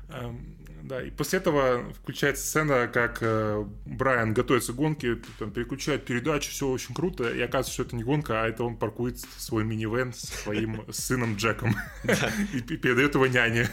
Эм, 0.10 0.59
да, 0.90 1.04
и 1.04 1.12
после 1.12 1.38
этого 1.38 1.94
включается 1.94 2.44
сцена, 2.44 2.88
как 2.88 3.20
э, 3.22 3.64
Брайан 3.86 4.34
готовится 4.34 4.74
к 4.74 4.76
гонке, 4.76 5.20
там, 5.38 5.52
переключает 5.52 6.04
передачу, 6.04 6.50
все 6.50 6.68
очень 6.68 6.96
круто, 6.96 7.30
и 7.30 7.40
оказывается, 7.42 7.74
что 7.74 7.84
это 7.84 7.96
не 7.96 8.04
гонка, 8.04 8.42
а 8.42 8.48
это 8.48 8.64
он 8.64 8.76
паркует 8.76 9.20
свой 9.20 9.64
минивэн 9.64 10.14
с 10.14 10.22
своим 10.22 10.84
сыном 10.92 11.36
Джеком 11.36 11.76
и 12.54 12.60
передает 12.62 13.14
его 13.14 13.28
няне. 13.28 13.70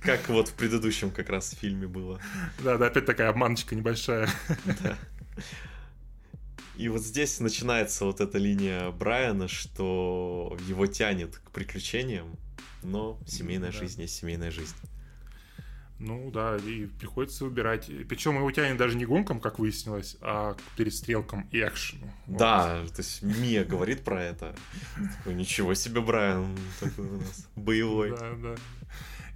Как 0.00 0.26
вот 0.30 0.48
в 0.48 0.54
предыдущем 0.54 1.10
как 1.10 1.28
раз 1.28 1.50
фильме 1.60 1.86
было. 1.86 2.18
Да, 2.62 2.78
да, 2.78 2.86
опять 2.86 3.04
такая 3.04 3.28
обманочка 3.28 3.76
небольшая. 3.76 4.30
И 6.78 6.88
вот 6.88 7.02
здесь 7.02 7.38
начинается 7.38 8.06
вот 8.06 8.22
эта 8.22 8.38
линия 8.38 8.90
Брайана, 8.90 9.46
что 9.46 10.56
его 10.66 10.86
тянет 10.86 11.36
к 11.36 11.50
приключениям, 11.50 12.38
но 12.82 13.20
семейная 13.26 13.72
жизнь 13.72 14.00
есть 14.00 14.16
семейная 14.16 14.50
жизнь. 14.50 14.74
Ну 16.04 16.30
да, 16.30 16.56
и 16.56 16.84
приходится 16.86 17.44
выбирать. 17.44 17.90
Причем 18.08 18.36
его 18.36 18.50
тянет 18.50 18.76
даже 18.76 18.96
не 18.96 19.06
гонкам, 19.06 19.40
как 19.40 19.58
выяснилось, 19.58 20.16
а 20.20 20.52
к 20.52 20.76
перестрелкам 20.76 21.48
и 21.50 21.60
экшену. 21.60 22.12
Да, 22.26 22.80
вот. 22.82 22.92
то 22.92 23.00
есть 23.00 23.22
Мия 23.22 23.64
говорит 23.64 24.04
про 24.04 24.22
это. 24.22 24.54
Такой, 25.16 25.34
ничего 25.34 25.72
себе, 25.72 26.02
Брайан 26.02 26.56
такой 26.78 27.06
у 27.06 27.16
нас 27.16 27.48
боевой. 27.56 28.10
Да, 28.10 28.32
да. 28.42 28.54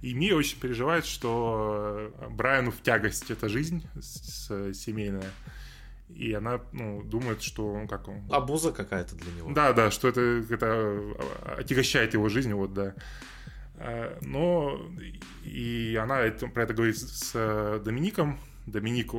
И 0.03 0.13
Мия 0.13 0.35
очень 0.35 0.59
переживает, 0.59 1.05
что 1.05 2.13
Брайану 2.29 2.71
в 2.71 2.81
тягость 2.81 3.31
эта 3.31 3.49
жизнь 3.49 3.83
семейная. 3.99 5.31
И 6.09 6.33
она 6.33 6.61
ну, 6.71 7.01
думает, 7.03 7.41
что 7.41 7.85
как 7.89 8.07
он... 8.07 8.21
Абуза 8.31 8.71
какая-то 8.71 9.15
для 9.15 9.31
него. 9.31 9.51
Да, 9.53 9.73
да, 9.73 9.91
что 9.91 10.07
это, 10.07 10.21
это 10.21 10.99
отягощает 11.57 12.13
его 12.13 12.29
жизнь, 12.29 12.53
вот, 12.53 12.73
да. 12.73 12.93
Э, 13.79 14.17
но 14.21 14.79
и 15.43 15.97
она 16.01 16.19
это, 16.19 16.47
про 16.47 16.63
это 16.63 16.73
говорит 16.73 16.97
с 16.97 17.31
э, 17.33 17.81
Домиником. 17.83 18.37
Доминик 18.65 19.13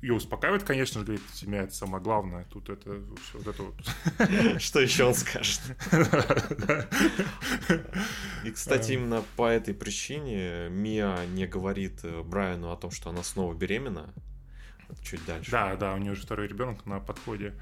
ее 0.00 0.14
успокаивает, 0.14 0.62
конечно 0.64 1.00
же, 1.00 1.06
говорит, 1.06 1.24
семья 1.32 1.62
это 1.62 1.74
самое 1.74 2.02
главное, 2.02 2.44
тут 2.50 2.68
это 2.68 3.00
все 3.22 3.38
вот 3.38 3.46
это 3.46 3.62
вот. 3.62 4.60
Что 4.62 4.80
еще 4.80 5.04
он 5.04 5.14
скажет? 5.14 5.60
И, 8.44 8.50
кстати, 8.50 8.92
именно 8.92 9.24
по 9.36 9.48
этой 9.48 9.72
причине 9.74 10.68
Мия 10.68 11.24
не 11.26 11.46
говорит 11.46 12.00
э, 12.04 12.22
Брайану 12.22 12.70
о 12.70 12.76
том, 12.76 12.90
что 12.90 13.10
она 13.10 13.22
снова 13.22 13.54
беременна. 13.54 14.12
Чуть 15.02 15.24
дальше. 15.24 15.50
Да, 15.50 15.74
да, 15.76 15.94
у 15.94 15.98
нее 15.98 16.12
уже 16.12 16.22
второй 16.22 16.46
ребенок 16.46 16.84
на 16.86 17.00
подходе. 17.00 17.54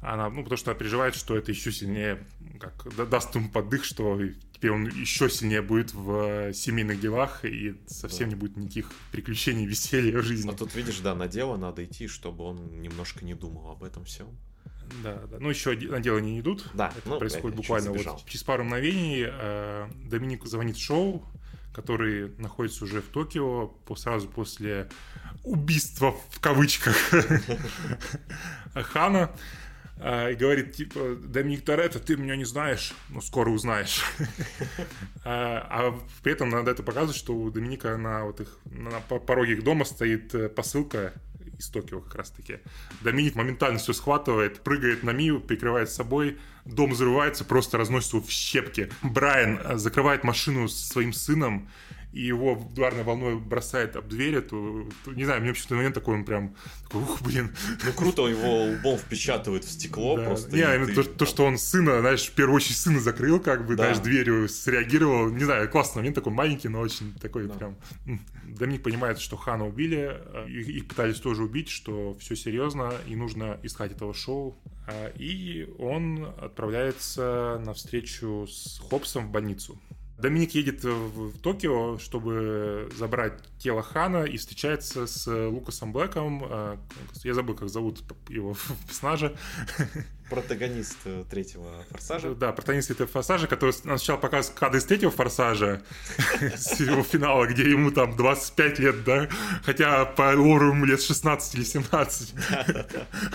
Она, 0.00 0.28
ну, 0.28 0.42
потому 0.42 0.58
что 0.58 0.72
она 0.72 0.78
переживает, 0.78 1.14
что 1.14 1.36
это 1.36 1.50
еще 1.50 1.72
сильнее 1.72 2.26
как 2.58 3.08
даст 3.08 3.34
ему 3.34 3.48
поддых, 3.50 3.84
что 3.84 4.20
теперь 4.52 4.72
он 4.72 4.86
еще 4.88 5.30
сильнее 5.30 5.62
будет 5.62 5.94
в 5.94 6.48
э, 6.48 6.52
семейных 6.52 7.00
делах 7.00 7.44
и 7.44 7.80
совсем 7.86 8.28
да. 8.28 8.34
не 8.34 8.40
будет 8.40 8.56
никаких 8.56 8.90
приключений, 9.12 9.66
веселья 9.66 10.18
в 10.18 10.22
жизни. 10.22 10.50
А 10.50 10.54
тут, 10.54 10.74
видишь, 10.74 10.98
да, 10.98 11.14
на 11.14 11.28
дело 11.28 11.56
надо 11.56 11.84
идти, 11.84 12.08
чтобы 12.08 12.44
он 12.44 12.80
немножко 12.80 13.24
не 13.24 13.34
думал 13.34 13.70
об 13.70 13.84
этом 13.84 14.04
всем. 14.04 14.28
Да, 15.02 15.22
да. 15.30 15.38
Ну, 15.38 15.50
еще 15.50 15.76
на 15.76 16.00
дело 16.00 16.18
не 16.18 16.40
идут. 16.40 16.68
Да, 16.74 16.92
это 16.96 17.08
ну, 17.08 17.18
происходит 17.18 17.56
буквально 17.56 17.92
вот 17.92 18.24
через 18.26 18.42
пару 18.42 18.64
мгновений. 18.64 19.24
Э, 19.26 19.88
Доминик 20.04 20.44
звонит 20.46 20.78
Шоу, 20.78 21.24
который 21.72 22.30
находится 22.38 22.84
уже 22.84 23.02
в 23.02 23.08
Токио 23.08 23.68
по, 23.68 23.96
сразу 23.96 24.28
после 24.28 24.88
убийства 25.44 26.16
в 26.30 26.40
кавычках 26.40 26.96
Хана. 28.74 29.30
А, 30.00 30.30
и 30.30 30.34
говорит, 30.36 30.74
типа, 30.74 31.16
Доминик 31.16 31.64
Торетто, 31.64 31.98
ты 31.98 32.16
меня 32.16 32.36
не 32.36 32.44
знаешь, 32.44 32.94
но 33.08 33.20
скоро 33.20 33.50
узнаешь. 33.50 34.04
а, 35.24 35.66
а 35.70 36.00
при 36.22 36.32
этом 36.32 36.50
надо 36.50 36.70
это 36.70 36.82
показывать, 36.82 37.16
что 37.16 37.34
у 37.34 37.50
Доминика 37.50 37.96
на, 37.96 38.24
вот 38.24 38.40
их, 38.40 38.58
на 38.64 39.00
пороге 39.00 39.54
их 39.54 39.64
дома 39.64 39.84
стоит 39.84 40.34
э, 40.34 40.48
посылка 40.48 41.14
из 41.58 41.68
Токио 41.68 42.00
как 42.00 42.14
раз-таки. 42.14 42.60
Доминик 43.00 43.34
моментально 43.34 43.78
все 43.78 43.92
схватывает, 43.92 44.60
прыгает 44.60 45.02
на 45.02 45.10
Мию, 45.10 45.40
прикрывает 45.40 45.90
собой, 45.90 46.38
дом 46.64 46.92
взрывается, 46.92 47.44
просто 47.44 47.78
разносится 47.78 48.20
в 48.20 48.30
щепки. 48.30 48.90
Брайан 49.02 49.58
э, 49.58 49.76
закрывает 49.78 50.22
машину 50.22 50.68
своим 50.68 51.12
сыном, 51.12 51.68
и 52.12 52.22
его 52.22 52.52
ударной 52.54 53.02
волной 53.02 53.36
бросает 53.36 53.96
об 53.96 54.08
двери, 54.08 54.40
то, 54.40 54.88
то 55.04 55.12
не 55.12 55.24
знаю, 55.24 55.42
мне 55.42 55.52
почему-то 55.52 55.74
момент 55.74 55.94
такой, 55.94 56.14
он 56.14 56.24
прям 56.24 56.54
такой, 56.84 57.02
ух, 57.02 57.22
блин. 57.22 57.54
Ну 57.84 57.92
круто, 57.92 58.26
его 58.26 58.64
лбом 58.64 58.98
впечатывает 58.98 59.64
в 59.64 59.70
стекло 59.70 60.16
да. 60.16 60.24
просто. 60.24 60.50
Не, 60.54 60.62
именно 60.62 60.86
ты... 60.86 60.94
то, 60.94 61.04
то, 61.04 61.26
что 61.26 61.44
он 61.44 61.58
сына, 61.58 62.00
знаешь, 62.00 62.26
в 62.26 62.32
первую 62.32 62.56
очередь 62.56 62.78
сына 62.78 63.00
закрыл, 63.00 63.40
как 63.40 63.66
бы, 63.66 63.76
да. 63.76 63.84
знаешь, 63.84 63.98
дверью 63.98 64.48
среагировал. 64.48 65.30
Не 65.30 65.44
знаю, 65.44 65.68
классный 65.70 66.00
момент 66.00 66.14
такой 66.14 66.32
маленький, 66.32 66.68
но 66.68 66.80
очень 66.80 67.12
такой 67.14 67.46
да. 67.46 67.54
прям... 67.54 67.76
Доминик 68.44 68.82
понимает, 68.82 69.18
что 69.18 69.36
Хана 69.36 69.66
убили, 69.66 70.18
э, 70.18 70.48
их, 70.48 70.68
их 70.68 70.88
пытались 70.88 71.20
тоже 71.20 71.42
убить, 71.42 71.68
что 71.68 72.16
все 72.18 72.34
серьезно, 72.34 72.94
и 73.06 73.14
нужно 73.14 73.60
искать 73.62 73.92
этого 73.92 74.14
шоу. 74.14 74.56
А, 74.86 75.12
и 75.18 75.68
он 75.78 76.24
отправляется 76.40 77.60
на 77.64 77.74
встречу 77.74 78.46
с 78.48 78.80
Хопсом 78.88 79.28
в 79.28 79.30
больницу. 79.30 79.78
Доминик 80.18 80.54
едет 80.54 80.82
в 80.82 81.38
Токио, 81.38 81.98
чтобы 81.98 82.90
забрать 82.96 83.40
тело 83.58 83.82
Хана 83.82 84.24
и 84.24 84.36
встречается 84.36 85.06
с 85.06 85.26
Лукасом 85.48 85.92
Блэком. 85.92 86.44
А, 86.44 86.78
я 87.22 87.34
забыл, 87.34 87.54
как 87.54 87.68
зовут 87.68 88.02
его 88.28 88.56
персонажа. 88.86 89.36
Протагонист 90.30 90.96
э, 91.04 91.24
третьего 91.30 91.84
форсажа. 91.90 92.34
Да, 92.34 92.52
протагонист 92.52 92.90
этого 92.90 93.08
форсажа, 93.08 93.46
который 93.46 93.72
сначала 93.72 94.18
показывает 94.18 94.58
кадры 94.58 94.78
из 94.78 94.84
третьего 94.84 95.10
форсажа, 95.10 95.82
с 96.56 96.80
его 96.80 97.02
финала, 97.02 97.46
где 97.46 97.68
ему 97.68 97.90
там 97.90 98.16
25 98.16 98.78
лет, 98.78 99.04
да? 99.04 99.28
Хотя 99.64 100.04
по 100.04 100.34
лору 100.36 100.70
ему 100.70 100.84
лет 100.84 101.00
16 101.02 101.54
или 101.54 101.64
17. 101.64 102.34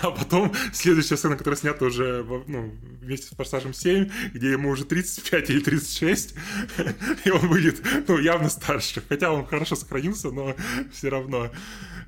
А 0.02 0.10
потом 0.10 0.52
следующая 0.72 1.16
сцена, 1.16 1.36
которая 1.36 1.58
снята 1.58 1.84
уже 1.84 2.24
ну, 2.46 2.74
вместе 3.00 3.28
с 3.28 3.30
форсажем 3.30 3.72
7, 3.72 4.10
где 4.32 4.52
ему 4.52 4.70
уже 4.70 4.84
35 4.84 5.50
или 5.50 5.60
36, 5.60 6.34
и 7.24 7.30
он 7.30 7.48
выглядит, 7.48 7.82
ну, 8.08 8.18
явно 8.18 8.48
старше. 8.48 9.02
Хотя 9.08 9.32
он 9.32 9.46
хорошо 9.46 9.76
сохранился, 9.76 10.30
но 10.30 10.54
все 10.92 11.08
равно. 11.08 11.50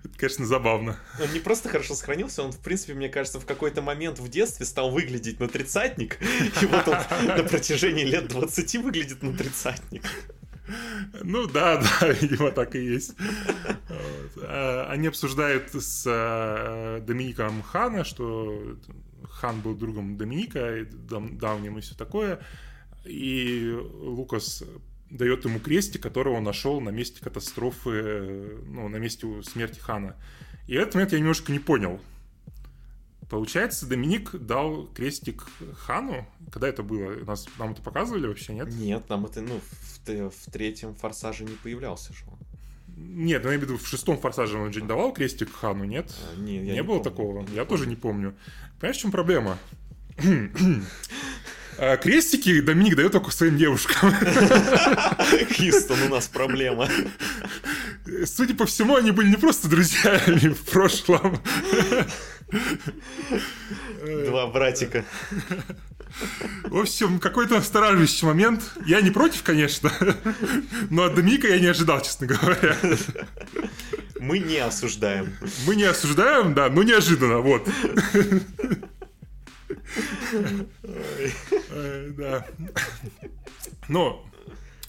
Это, 0.05 0.19
конечно, 0.19 0.47
забавно. 0.47 0.99
Он 1.21 1.33
не 1.33 1.41
просто 1.41 1.69
хорошо 1.69 1.95
сохранился, 1.95 2.43
он, 2.43 2.53
в 2.53 2.61
принципе, 2.61 2.95
мне 2.95 3.09
кажется, 3.09 3.41
в 3.41 3.47
какой-то 3.47 3.83
момент 3.83 4.19
в 4.19 4.29
детстве 4.29 4.67
стал 4.77 4.91
выглядеть 4.91 5.41
на 5.41 5.49
тридцатник, 5.49 6.19
и 6.61 6.67
вот 6.67 6.87
он 6.87 6.97
на 7.25 7.43
протяжении 7.45 8.05
лет 8.05 8.29
20 8.29 8.77
выглядит 8.77 9.23
на 9.23 9.33
тридцатник. 9.33 10.03
Ну 11.23 11.47
да, 11.47 11.83
да, 12.01 12.09
видимо, 12.09 12.51
так 12.51 12.77
и 12.77 12.85
есть. 12.85 13.15
А, 14.43 14.87
они 14.91 15.07
обсуждают 15.07 15.73
с 15.73 16.05
э, 16.07 17.01
Домиником 17.07 17.63
Хана, 17.63 18.05
что 18.05 18.77
Хан 19.25 19.63
был 19.63 19.75
другом 19.75 20.19
Доминика, 20.19 20.87
давним 20.91 21.79
и 21.79 21.81
все 21.81 21.95
такое. 21.95 22.41
И 23.07 23.75
Лукас 23.95 24.63
дает 25.09 25.47
ему 25.47 25.59
крестик, 25.59 26.03
которого 26.03 26.35
он 26.35 26.45
нашел 26.45 26.83
на 26.83 26.91
месте 26.91 27.25
катастрофы, 27.25 28.59
ну, 28.67 28.91
на 28.91 28.97
месте 28.97 29.27
смерти 29.43 29.79
Хана. 29.79 30.17
И 30.67 30.75
этот 30.75 30.97
момент 30.97 31.13
я 31.13 31.19
немножко 31.19 31.51
не 31.51 31.61
понял. 31.61 31.99
Получается, 33.29 33.87
Доминик 33.87 34.37
дал 34.37 34.87
крестик 34.87 35.47
Хану? 35.79 36.27
Когда 36.53 36.69
это 36.69 36.83
было? 36.83 37.13
Нас, 37.25 37.47
нам 37.59 37.73
это 37.73 37.83
показывали 37.83 38.27
вообще, 38.27 38.55
нет? 38.55 38.69
Нет, 38.69 39.09
нам 39.09 39.27
это, 39.27 39.41
ну, 39.41 39.61
в, 39.61 40.31
в 40.31 40.51
третьем 40.53 40.95
форсаже 40.95 41.45
не 41.45 41.57
появлялся 41.57 42.13
же 42.13 42.21
он. 42.29 42.39
Нет, 42.97 43.43
ну 43.43 43.51
я 43.51 43.57
имею 43.57 43.69
в 43.69 43.71
виду, 43.71 43.79
в 43.79 43.87
шестом 43.87 44.19
форсаже 44.19 44.59
он 44.59 44.73
же 44.73 44.81
не 44.81 44.89
давал 44.89 45.13
крестик 45.13 45.53
Хану, 45.53 45.85
нет? 45.85 46.15
А, 46.33 46.41
не, 46.41 46.59
не, 46.59 46.73
не 46.73 46.83
было 46.83 46.99
помню, 46.99 47.05
такого. 47.05 47.41
не 47.41 47.47
я 47.55 47.65
помню. 47.65 47.67
тоже 47.67 47.87
не 47.87 47.97
помню. 47.97 48.35
Понимаешь, 48.81 48.97
в 48.97 49.01
чем 49.01 49.11
проблема? 49.11 49.59
А 51.79 51.97
крестики 51.97 52.61
Доминик 52.61 52.97
дает 52.97 53.13
только 53.13 53.31
своим 53.31 53.57
девушкам. 53.57 54.13
Хистон, 55.51 56.03
у 56.03 56.09
нас 56.09 56.27
проблема. 56.27 56.89
Судя 58.25 58.55
по 58.55 58.67
всему, 58.67 58.97
они 58.97 59.11
были 59.11 59.29
не 59.29 59.37
просто 59.37 59.69
друзьями 59.69 60.55
в 60.55 60.65
прошлом. 60.71 61.41
Два 64.27 64.47
братика. 64.47 65.05
В 66.65 66.79
общем, 66.79 67.19
какой-то 67.19 67.57
настораживающий 67.57 68.27
момент. 68.27 68.63
Я 68.87 69.01
не 69.01 69.11
против, 69.11 69.43
конечно, 69.43 69.93
но 70.89 71.05
от 71.05 71.15
Доминика 71.15 71.49
я 71.49 71.59
не 71.59 71.67
ожидал, 71.67 72.01
честно 72.01 72.27
говоря. 72.27 72.77
Мы 74.19 74.39
не 74.39 74.59
осуждаем. 74.59 75.37
Мы 75.67 75.77
не 75.77 75.85
осуждаем, 75.85 76.55
да, 76.55 76.71
но 76.71 76.83
неожиданно, 76.83 77.39
вот. 77.39 77.69
Да. 82.17 82.47
Но 83.89 84.27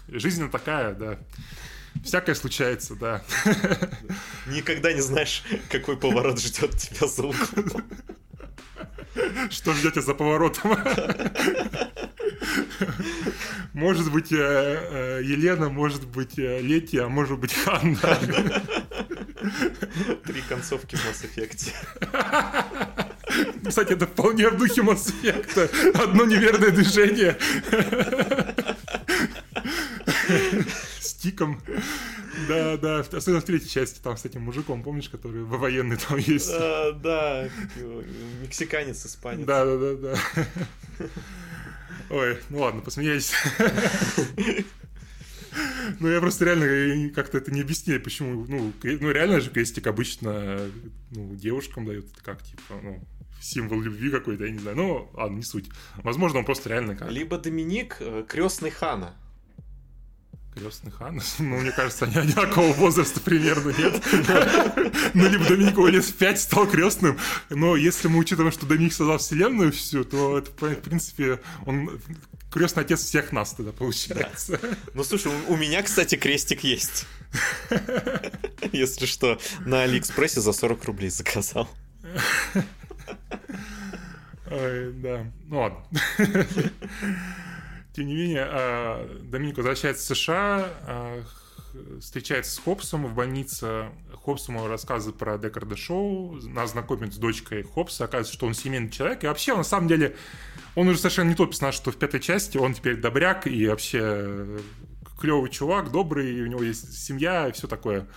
жизнь 0.08 0.42
она 0.42 0.52
такая, 0.52 0.94
да. 0.94 1.20
Всякое 2.04 2.36
случается, 2.36 2.96
да. 2.96 3.24
Никогда 4.48 4.94
не 4.94 5.02
знаешь, 5.02 5.44
какой 5.70 5.98
поворот 5.98 6.40
ждет 6.40 6.78
тебя 6.78 7.08
за 7.08 7.24
углом. 7.24 7.84
Что 9.50 9.74
ждете 9.74 10.02
за 10.02 10.14
поворотом? 10.14 10.78
Может 13.74 14.12
быть, 14.12 14.32
э, 14.32 14.38
э, 14.38 15.22
Елена, 15.24 15.70
может 15.70 16.08
быть, 16.08 16.38
э, 16.40 16.62
Летия, 16.62 17.06
а 17.06 17.10
может 17.10 17.38
быть, 17.38 17.54
Ханна. 17.54 18.18
Три 20.26 20.42
концовки 20.50 20.96
в 20.96 21.06
Mass 21.06 21.26
Effect. 21.28 21.74
Кстати, 23.68 23.94
это 23.94 24.08
вполне 24.08 24.50
в 24.50 24.58
духе 24.58 24.82
Mass 24.82 25.14
Effect. 25.24 25.92
Одно 26.02 26.26
неверное 26.26 26.72
движение. 26.72 27.38
Стиком. 31.00 31.62
Да, 32.48 32.78
да. 32.78 33.00
Особенно 33.00 33.42
в 33.42 33.46
третьей 33.46 33.70
части, 33.70 34.00
там 34.00 34.18
с 34.18 34.26
этим 34.26 34.42
мужиком, 34.42 34.84
помнишь, 34.84 35.10
который 35.10 35.44
военный 35.44 35.98
там 35.98 36.18
есть? 36.18 36.52
А, 36.54 36.92
Да, 36.94 37.50
мексиканец, 38.42 39.06
испанец. 39.06 39.46
Да, 39.46 39.66
да, 39.66 39.78
да, 39.78 39.96
да. 39.96 41.08
Ой, 42.10 42.38
ну 42.50 42.60
ладно, 42.60 42.82
посмеялись. 42.82 43.34
Ну, 46.00 46.10
я 46.10 46.20
просто 46.20 46.46
реально 46.46 47.10
как-то 47.14 47.40
это 47.40 47.52
не 47.52 47.62
объяснили, 47.62 47.98
почему. 47.98 48.46
Ну, 48.48 48.74
ну 48.84 49.12
реально 49.12 49.42
же 49.42 49.50
крестик 49.50 49.88
обычно 49.88 50.70
ну, 51.12 51.36
девушкам 51.36 51.86
дают. 51.86 52.06
Это 52.12 52.24
как, 52.24 52.44
типа, 52.44 52.80
ну, 52.82 53.04
символ 53.41 53.82
любви 53.82 54.10
какой-то, 54.10 54.45
я 54.45 54.52
не 54.52 54.60
знаю. 54.60 54.78
Ну, 54.78 55.10
ладно, 55.13 55.38
не 55.38 55.43
суть. 55.43 55.69
Возможно, 55.97 56.39
он 56.39 56.45
просто 56.45 56.69
реально 56.69 56.95
как 56.95 57.10
Либо 57.12 57.38
Доминик, 57.38 58.00
крестный 58.28 58.71
хана. 58.71 59.13
крестный 60.56 60.91
хан. 60.91 61.21
Ну, 61.39 61.58
мне 61.60 61.71
кажется, 61.71 62.06
они 62.06 62.15
одинакового 62.17 62.73
возраста 62.73 63.19
примерно, 63.19 63.73
нет? 63.78 64.04
Ну, 65.13 65.30
либо 65.30 65.45
Доминику 65.45 65.86
лет 65.88 66.04
в 66.04 66.13
5 66.15 66.39
стал 66.39 66.67
крестным. 66.67 67.17
Но 67.50 67.76
если 67.76 68.08
мы 68.08 68.19
учитываем, 68.19 68.52
что 68.52 68.65
Доминик 68.65 68.93
создал 68.93 69.17
вселенную 69.19 69.71
всю, 69.71 70.04
то 70.04 70.38
это, 70.39 70.52
в 70.52 70.82
принципе, 70.82 71.39
он 71.65 72.00
крестный 72.52 72.84
отец 72.84 73.04
всех 73.04 73.32
нас 73.32 73.54
тогда 73.54 73.71
получается. 73.71 74.60
Ну, 74.93 75.04
слушай, 75.04 75.32
у 75.47 75.56
меня, 75.56 75.84
кстати, 75.84 76.15
крестик 76.15 76.63
есть. 76.63 77.06
Если 78.71 79.06
что, 79.06 79.39
на 79.65 79.84
Алиэкспрессе 79.84 80.41
за 80.41 80.54
40 80.54 80.86
рублей 80.86 81.10
заказал. 81.10 81.69
Ой, 84.50 84.93
да. 84.93 85.26
Ну 85.46 85.60
ладно. 85.60 85.84
Тем 87.93 88.08
не 88.08 88.13
менее, 88.13 88.46
а, 88.48 89.20
Доминик 89.24 89.58
возвращается 89.58 90.13
в 90.13 90.17
США, 90.17 90.70
а, 90.86 91.24
встречается 92.00 92.54
с 92.54 92.60
Хопсом 92.60 93.06
в 93.08 93.13
больнице. 93.13 93.89
Хопс 94.13 94.48
ему 94.48 94.67
рассказывает 94.67 95.17
про 95.17 95.38
Декарда 95.38 95.76
Шоу, 95.76 96.36
нас 96.43 96.72
знакомит 96.72 97.13
с 97.13 97.17
дочкой 97.17 97.63
Хопса. 97.63 98.06
Оказывается, 98.06 98.34
что 98.34 98.46
он 98.46 98.54
семейный 98.54 98.89
человек. 98.89 99.24
И 99.24 99.28
вообще, 99.28 99.56
на 99.56 99.63
самом 99.63 99.88
деле, 99.88 100.15
он 100.76 100.88
уже 100.88 101.00
совершенно 101.00 101.30
не 101.30 101.36
тот 101.36 101.50
персонаж, 101.50 101.76
что 101.76 101.91
в 101.91 101.98
пятой 101.98 102.20
части. 102.20 102.58
Он 102.58 102.74
теперь 102.74 102.98
добряк 102.98 103.48
и 103.48 103.67
вообще 103.67 104.60
клевый 105.20 105.50
чувак, 105.50 105.91
добрый, 105.91 106.41
у 106.41 106.48
него 106.48 106.62
есть 106.62 106.93
семья 106.98 107.48
и 107.48 107.52
все 107.52 107.67
такое. 107.67 108.08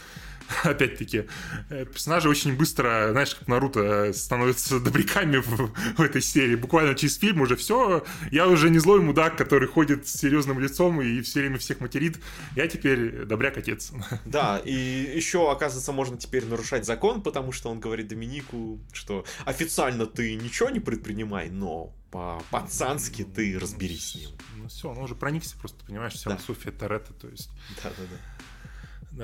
Опять-таки, 0.64 1.26
э, 1.68 1.84
персонажи 1.84 2.28
очень 2.28 2.56
быстро, 2.56 3.08
знаешь, 3.12 3.34
как 3.34 3.48
Наруто, 3.48 3.80
э, 3.80 4.12
становятся 4.12 4.80
добряками 4.80 5.38
в, 5.38 5.72
в 5.96 6.00
этой 6.00 6.22
серии. 6.22 6.56
Буквально 6.56 6.94
через 6.94 7.16
фильм 7.16 7.40
уже 7.40 7.56
все. 7.56 8.04
Я 8.30 8.48
уже 8.48 8.70
не 8.70 8.78
злой 8.78 9.00
мудак, 9.00 9.36
который 9.36 9.68
ходит 9.68 10.08
с 10.08 10.12
серьезным 10.18 10.58
лицом 10.58 11.00
и 11.00 11.20
все 11.22 11.40
время 11.40 11.58
всех 11.58 11.80
материт. 11.80 12.18
Я 12.56 12.66
теперь 12.68 13.24
добряк-отец. 13.24 13.92
Да, 14.24 14.58
и 14.58 14.72
еще, 15.16 15.50
оказывается, 15.50 15.92
можно 15.92 16.16
теперь 16.16 16.44
нарушать 16.44 16.84
закон, 16.84 17.22
потому 17.22 17.52
что 17.52 17.70
он 17.70 17.80
говорит 17.80 18.08
Доминику, 18.08 18.78
что 18.92 19.24
официально 19.44 20.06
ты 20.06 20.36
ничего 20.36 20.70
не 20.70 20.78
предпринимай, 20.80 21.50
но 21.50 21.92
по-пацански 22.10 23.24
ты 23.24 23.58
разберись 23.58 24.10
с 24.10 24.14
ним. 24.16 24.30
Ну 24.56 24.68
все, 24.68 24.90
он 24.90 24.98
уже 24.98 25.14
проникся 25.14 25.56
просто, 25.56 25.84
понимаешь, 25.84 26.14
вся 26.14 26.30
Да. 26.30 26.38
София 26.38 26.72
Торетто, 26.72 27.12
то 27.14 27.28
есть... 27.28 27.50
Да-да-да. 27.82 28.16
Да, 28.16 28.29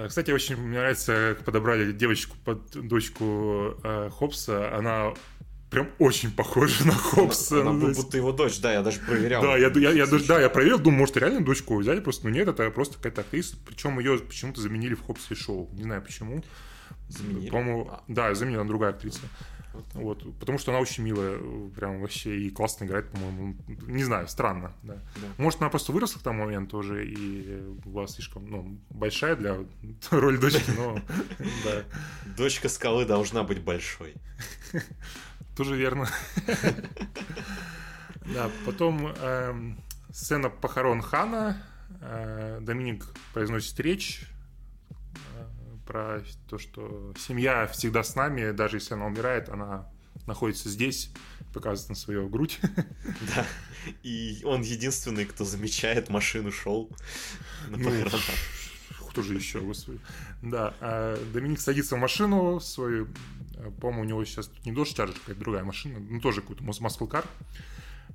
кстати, 0.09 0.31
очень 0.31 0.57
мне 0.57 0.79
нравится, 0.79 1.35
как 1.37 1.45
подобрали 1.45 1.93
девочку 1.93 2.37
под 2.45 2.71
дочку 2.89 3.77
э, 3.85 4.11
Хопса. 4.11 4.77
Она 4.77 5.15
прям 5.71 5.89
очень 5.99 6.31
похожа 6.33 6.85
на 6.87 6.93
Хопса. 6.93 7.61
Она 7.63 7.87
есть- 7.89 8.01
будто 8.01 8.17
его 8.17 8.33
дочь, 8.33 8.61
да, 8.61 8.73
я 8.73 8.83
даже 8.83 9.01
проверял. 9.01 9.43
Да, 9.43 9.57
я, 9.57 9.69
я, 9.75 9.91
я, 9.93 10.07
даже- 10.07 10.27
да, 10.27 10.41
я 10.41 10.49
проверил, 10.49 10.79
думаю, 10.79 11.01
может, 11.01 11.17
реально 11.17 11.45
дочку 11.45 11.77
взяли, 11.77 12.01
просто, 12.01 12.27
ну 12.27 12.33
нет, 12.35 12.49
это 12.49 12.71
просто 12.71 12.97
какая-то 12.97 13.23
актриса, 13.23 13.57
причем 13.67 13.99
ее 13.99 14.19
почему-то 14.19 14.61
заменили 14.61 14.95
в 14.95 15.03
Хопсе 15.03 15.35
шоу, 15.35 15.71
не 15.73 15.83
знаю 15.83 16.03
почему. 16.03 16.43
Заменили? 17.09 17.51
По-моему, 17.51 17.89
А. 17.91 18.03
да, 18.09 18.35
заменила 18.35 18.65
другая 18.65 18.91
актриса. 18.91 19.21
Вот. 19.95 20.23
Вот, 20.25 20.39
потому 20.39 20.59
что 20.59 20.73
она 20.73 20.81
очень 20.81 21.05
милая, 21.05 21.39
прям 21.77 22.01
вообще, 22.01 22.39
и 22.39 22.51
классно 22.51 22.85
играет, 22.85 23.11
по-моему. 23.11 23.57
Не 23.87 24.05
знаю, 24.05 24.29
странно, 24.29 24.73
да. 24.83 24.95
Да. 24.95 25.29
Может, 25.39 25.61
она 25.61 25.71
просто 25.71 25.93
выросла 25.93 26.19
к 26.19 26.23
тому 26.23 26.45
моменту 26.45 26.79
уже 26.79 27.07
и 27.07 27.61
была 27.85 28.07
слишком, 28.07 28.49
ну, 28.49 28.79
большая 28.91 29.37
для 29.37 29.59
роли 30.11 30.37
дочки, 30.37 30.71
но, 30.77 30.95
да, 31.65 31.85
Дочка 32.37 32.69
скалы 32.69 33.05
должна 33.05 33.43
быть 33.43 33.63
большой. 33.63 34.15
тоже 35.57 35.77
верно. 35.77 36.09
Да, 38.35 38.51
потом 38.65 39.07
эм, 39.07 39.79
сцена 40.13 40.51
похорон 40.51 41.01
Хана. 41.01 41.63
Э, 42.01 42.59
Доминик 42.61 43.07
произносит 43.33 43.79
речь 43.81 44.23
про 45.87 46.23
то, 46.49 46.59
что 46.59 47.13
семья 47.19 47.67
всегда 47.69 48.03
с 48.03 48.15
нами, 48.15 48.51
даже 48.53 48.77
если 48.77 48.95
она 48.95 49.07
умирает, 49.07 49.49
она 49.49 49.89
находится 50.27 50.69
здесь, 50.69 51.11
показывает 51.53 51.91
на 51.91 51.95
свою 51.95 52.29
грудь. 52.29 52.59
Да. 53.35 53.47
И 54.03 54.41
он 54.45 54.63
единственный, 54.63 55.25
кто 55.25 55.45
замечает 55.45 56.09
машину 56.09 56.51
шоу 56.51 56.91
на 57.69 57.77
Ну, 57.77 57.85
похоронах. 57.85 58.25
Кто 59.11 59.23
же 59.23 59.35
еще, 59.35 59.61
господи. 59.61 59.99
Да, 60.43 60.75
а 60.81 61.17
Доминик 61.33 61.61
садится 61.61 61.97
в 61.97 61.99
машину 61.99 62.61
свою, 62.61 63.09
по-моему, 63.81 64.03
у 64.03 64.05
него 64.05 64.25
сейчас 64.25 64.49
тут 64.49 64.67
не 64.67 64.73
Dodge 64.73 64.95
Charger, 64.95 65.15
какая-то 65.19 65.41
другая 65.41 65.65
машина, 65.65 65.99
ну 66.01 66.21
тоже 66.21 66.43
какой-то 66.43 66.63
мос- 66.65 66.81
muscle 66.83 67.09
car. 67.09 67.25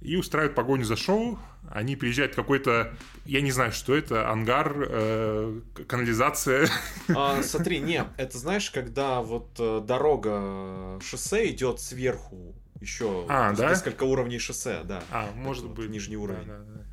И 0.01 0.15
устраивают 0.15 0.55
погоню 0.55 0.83
за 0.83 0.95
шоу. 0.95 1.39
Они 1.69 1.95
приезжают 1.95 2.33
в 2.33 2.35
какой-то, 2.35 2.93
я 3.25 3.41
не 3.41 3.51
знаю, 3.51 3.71
что 3.71 3.95
это, 3.95 4.29
ангар, 4.29 4.75
э, 4.77 5.61
канализация. 5.87 6.67
А, 7.15 7.41
смотри, 7.43 7.79
не, 7.79 8.03
это 8.17 8.37
знаешь, 8.37 8.71
когда 8.71 9.21
вот 9.21 9.51
э, 9.59 9.81
дорога, 9.85 10.99
шоссе 11.01 11.51
идет 11.51 11.79
сверху, 11.79 12.55
еще 12.79 13.25
а, 13.29 13.53
да? 13.53 13.69
несколько 13.69 14.03
уровней 14.03 14.39
шоссе, 14.39 14.81
да. 14.83 15.03
А, 15.11 15.29
может 15.35 15.63
вот 15.63 15.73
быть. 15.73 15.89
Нижний 15.89 16.17
уровень. 16.17 16.47
Да, 16.47 16.57
да, 16.57 16.73
да. 16.73 16.85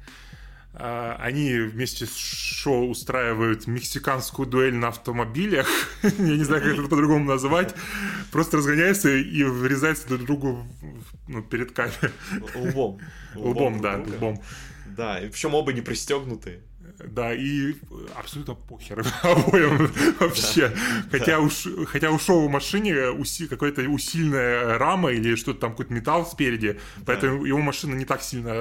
А, 0.81 1.17
они 1.21 1.55
вместе 1.55 2.07
с 2.07 2.17
шоу 2.17 2.88
устраивают 2.88 3.67
мексиканскую 3.67 4.47
дуэль 4.47 4.77
на 4.77 4.88
автомобилях. 4.88 5.67
Я 6.03 6.37
не 6.37 6.45
знаю, 6.45 6.62
как 6.62 6.73
это 6.75 6.83
по-другому 6.83 7.25
назвать. 7.25 7.75
Просто 8.31 8.59
разгоняются 8.59 9.11
и 9.11 9.43
врезаются 9.43 10.07
друг 10.07 10.23
другу 10.23 10.67
ну, 11.27 11.43
перед 11.43 11.73
камерой. 11.73 12.12
Лбом. 12.55 13.01
Лбом, 13.35 13.81
да, 13.81 13.97
лбом. 13.97 14.41
Да, 14.87 15.19
и 15.19 15.29
причем 15.29 15.55
оба 15.55 15.73
не 15.73 15.81
пристегнуты. 15.81 16.61
Да, 17.05 17.33
и 17.33 17.75
абсолютно 18.17 18.55
похер 18.55 19.07
обоим 19.23 19.91
вообще. 20.19 20.73
Хотя, 21.11 21.41
уж, 21.41 21.69
хотя 21.87 22.11
у 22.11 22.19
шоу 22.19 22.49
в 22.49 22.51
машине 22.51 22.95
какая-то 23.49 23.83
усиленная 23.83 24.79
рама 24.79 25.13
или 25.13 25.37
что-то 25.37 25.61
там, 25.61 25.71
какой-то 25.73 25.93
металл 25.93 26.27
спереди, 26.27 26.81
поэтому 27.07 27.45
его 27.45 27.59
машина 27.59 27.95
не 27.95 28.05
так 28.05 28.23
сильно 28.23 28.53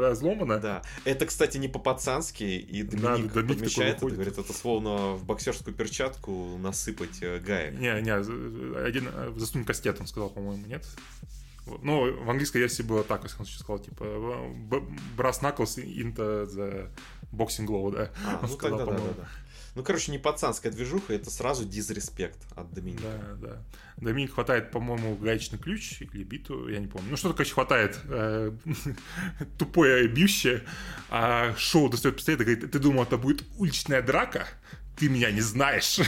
разломана. 0.00 0.58
Да, 0.58 0.82
это, 1.04 1.26
кстати, 1.26 1.56
не 1.56 1.68
по-пацански, 1.68 2.44
и 2.44 2.82
Доминик, 2.82 3.32
подмечает 3.32 3.96
это, 3.96 4.06
говорит, 4.06 4.38
это 4.38 4.52
словно 4.52 5.14
в 5.14 5.24
боксерскую 5.24 5.74
перчатку 5.74 6.58
насыпать 6.58 7.22
э, 7.22 7.38
гаек. 7.38 7.74
Не, 7.74 8.00
не, 8.02 8.10
один 8.10 9.08
э, 9.12 9.32
засунь 9.36 9.64
кастет, 9.64 9.96
он 10.00 10.06
сказал, 10.06 10.30
по-моему, 10.30 10.66
нет? 10.66 10.84
Ну, 11.82 12.24
в 12.24 12.30
английской 12.30 12.58
версии 12.58 12.82
было 12.82 13.04
так, 13.04 13.22
я 13.22 13.28
сказал, 13.28 13.78
типа, 13.78 14.04
brass 15.16 15.40
knuckles 15.42 15.76
into 15.76 16.46
the 16.46 16.88
boxing 17.32 17.66
glow, 17.66 17.92
да. 17.92 18.10
А, 18.26 18.40
ну 18.42 18.48
сказал, 18.48 18.78
тогда, 18.78 18.92
да, 18.94 19.04
да, 19.04 19.14
да. 19.22 19.28
Ну, 19.74 19.84
короче, 19.84 20.10
не 20.10 20.18
пацанская 20.18 20.72
движуха, 20.72 21.14
это 21.14 21.30
сразу 21.30 21.64
дизреспект 21.64 22.38
от 22.56 22.72
Доминика. 22.72 23.36
Да, 23.40 23.48
да. 23.48 23.62
Доминик 23.98 24.34
хватает, 24.34 24.72
по-моему, 24.72 25.14
гаечный 25.14 25.58
ключ 25.58 26.02
или 26.02 26.24
биту, 26.24 26.68
я 26.68 26.80
не 26.80 26.88
помню. 26.88 27.10
Ну, 27.10 27.16
что-то, 27.16 27.34
короче, 27.34 27.54
хватает 27.54 27.96
э, 28.06 28.50
тупое 29.58 30.08
бьющее, 30.08 30.64
а 31.10 31.54
Шоу 31.56 31.88
достает 31.88 32.16
пистолет 32.16 32.40
и 32.40 32.44
говорит, 32.44 32.70
ты 32.72 32.78
думал, 32.80 33.04
это 33.04 33.18
будет 33.18 33.44
уличная 33.56 34.02
драка? 34.02 34.48
Ты 34.96 35.08
меня 35.08 35.30
не 35.30 35.42
знаешь. 35.42 36.00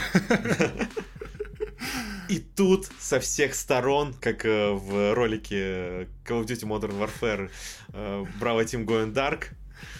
И 2.27 2.39
тут 2.39 2.87
со 2.99 3.19
всех 3.19 3.55
сторон, 3.55 4.13
как 4.13 4.45
э, 4.45 4.71
в 4.71 5.13
ролике 5.13 6.09
Call 6.25 6.43
of 6.43 6.45
Duty 6.45 6.65
Modern 6.67 6.99
Warfare 6.99 7.49
э, 7.93 8.25
Bravo 8.39 8.63
Team 8.63 8.85
Going 8.85 9.13
Dark, 9.13 9.49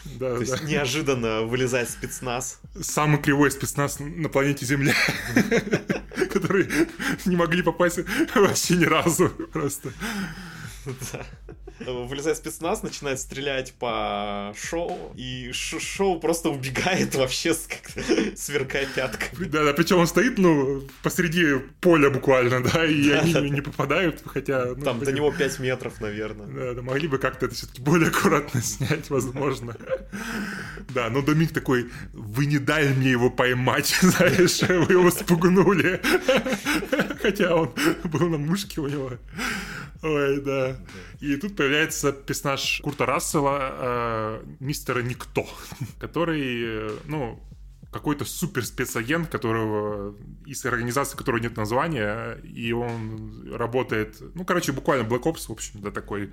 да, 0.06 0.30
То 0.30 0.36
да. 0.36 0.42
есть 0.42 0.64
неожиданно 0.64 1.42
вылезает 1.44 1.90
спецназ. 1.90 2.60
Самый 2.82 3.22
кривой 3.22 3.52
спецназ 3.52 4.00
на 4.00 4.30
планете 4.30 4.66
Земля, 4.66 4.96
который 6.32 6.70
не 7.26 7.36
могли 7.36 7.62
попасть 7.62 8.00
вообще 8.36 8.76
ни 8.76 8.86
разу 8.86 9.30
просто. 9.30 9.92
Вылезает 11.80 12.38
спецназ, 12.38 12.84
начинает 12.84 13.20
стрелять 13.20 13.74
по 13.74 14.54
шоу, 14.56 15.14
и 15.16 15.52
шоу 15.52 16.20
просто 16.20 16.50
убегает 16.50 17.16
вообще, 17.16 17.56
сверкая 18.36 18.86
пятками. 18.86 19.46
Да, 19.46 19.64
да, 19.64 19.74
причем 19.74 19.98
он 19.98 20.08
стоит, 20.08 20.38
ну, 20.38 20.84
посреди 21.02 21.56
поля 21.80 22.10
буквально, 22.10 22.64
да, 22.64 22.86
и 22.86 23.10
они 23.10 23.50
не 23.50 23.62
попадают, 23.62 24.22
хотя... 24.26 24.74
Ну, 24.76 24.84
Там 24.84 25.00
до 25.00 25.12
него 25.12 25.32
5 25.32 25.60
метров, 25.60 26.00
наверное. 26.02 26.48
Да, 26.48 26.74
да, 26.76 26.82
могли 26.82 27.08
бы 27.08 27.18
как-то 27.18 27.48
это 27.48 27.56
все-таки 27.56 27.82
более 27.82 28.10
аккуратно 28.10 28.62
снять, 28.62 29.10
возможно. 29.10 29.76
Да, 30.90 31.10
но 31.10 31.22
Домик 31.22 31.52
такой, 31.54 31.90
вы 32.14 32.46
не 32.46 32.60
дали 32.60 32.94
мне 32.94 33.12
его 33.12 33.30
поймать, 33.30 33.88
знаешь, 34.02 34.62
вы 34.62 34.94
его 34.94 35.10
спугнули. 35.10 36.02
Хотя 37.22 37.56
он 37.56 37.74
был 38.04 38.30
на 38.30 38.38
мушке 38.38 38.82
у 38.82 38.88
него. 38.88 39.14
Ой, 40.04 40.42
да. 40.42 40.78
И 41.20 41.36
тут 41.38 41.56
появляется 41.56 42.12
персонаж 42.12 42.82
Курта 42.84 43.06
Рассела, 43.06 43.60
э, 43.62 44.44
мистера 44.60 45.02
Никто, 45.02 45.48
который, 46.00 46.88
э, 46.88 46.98
ну, 47.06 47.40
какой-то 47.92 48.24
супер 48.24 48.66
спецагент, 48.66 49.30
которого 49.30 50.16
из 50.46 50.66
организации, 50.66 51.18
которой 51.18 51.42
нет 51.42 51.58
названия, 51.58 52.36
и 52.44 52.72
он 52.72 53.54
работает, 53.54 54.18
ну, 54.34 54.46
короче, 54.46 54.72
буквально 54.72 55.06
Black 55.06 55.24
Ops, 55.24 55.48
в 55.48 55.52
общем, 55.52 55.82
да, 55.82 55.92
такой 55.92 56.32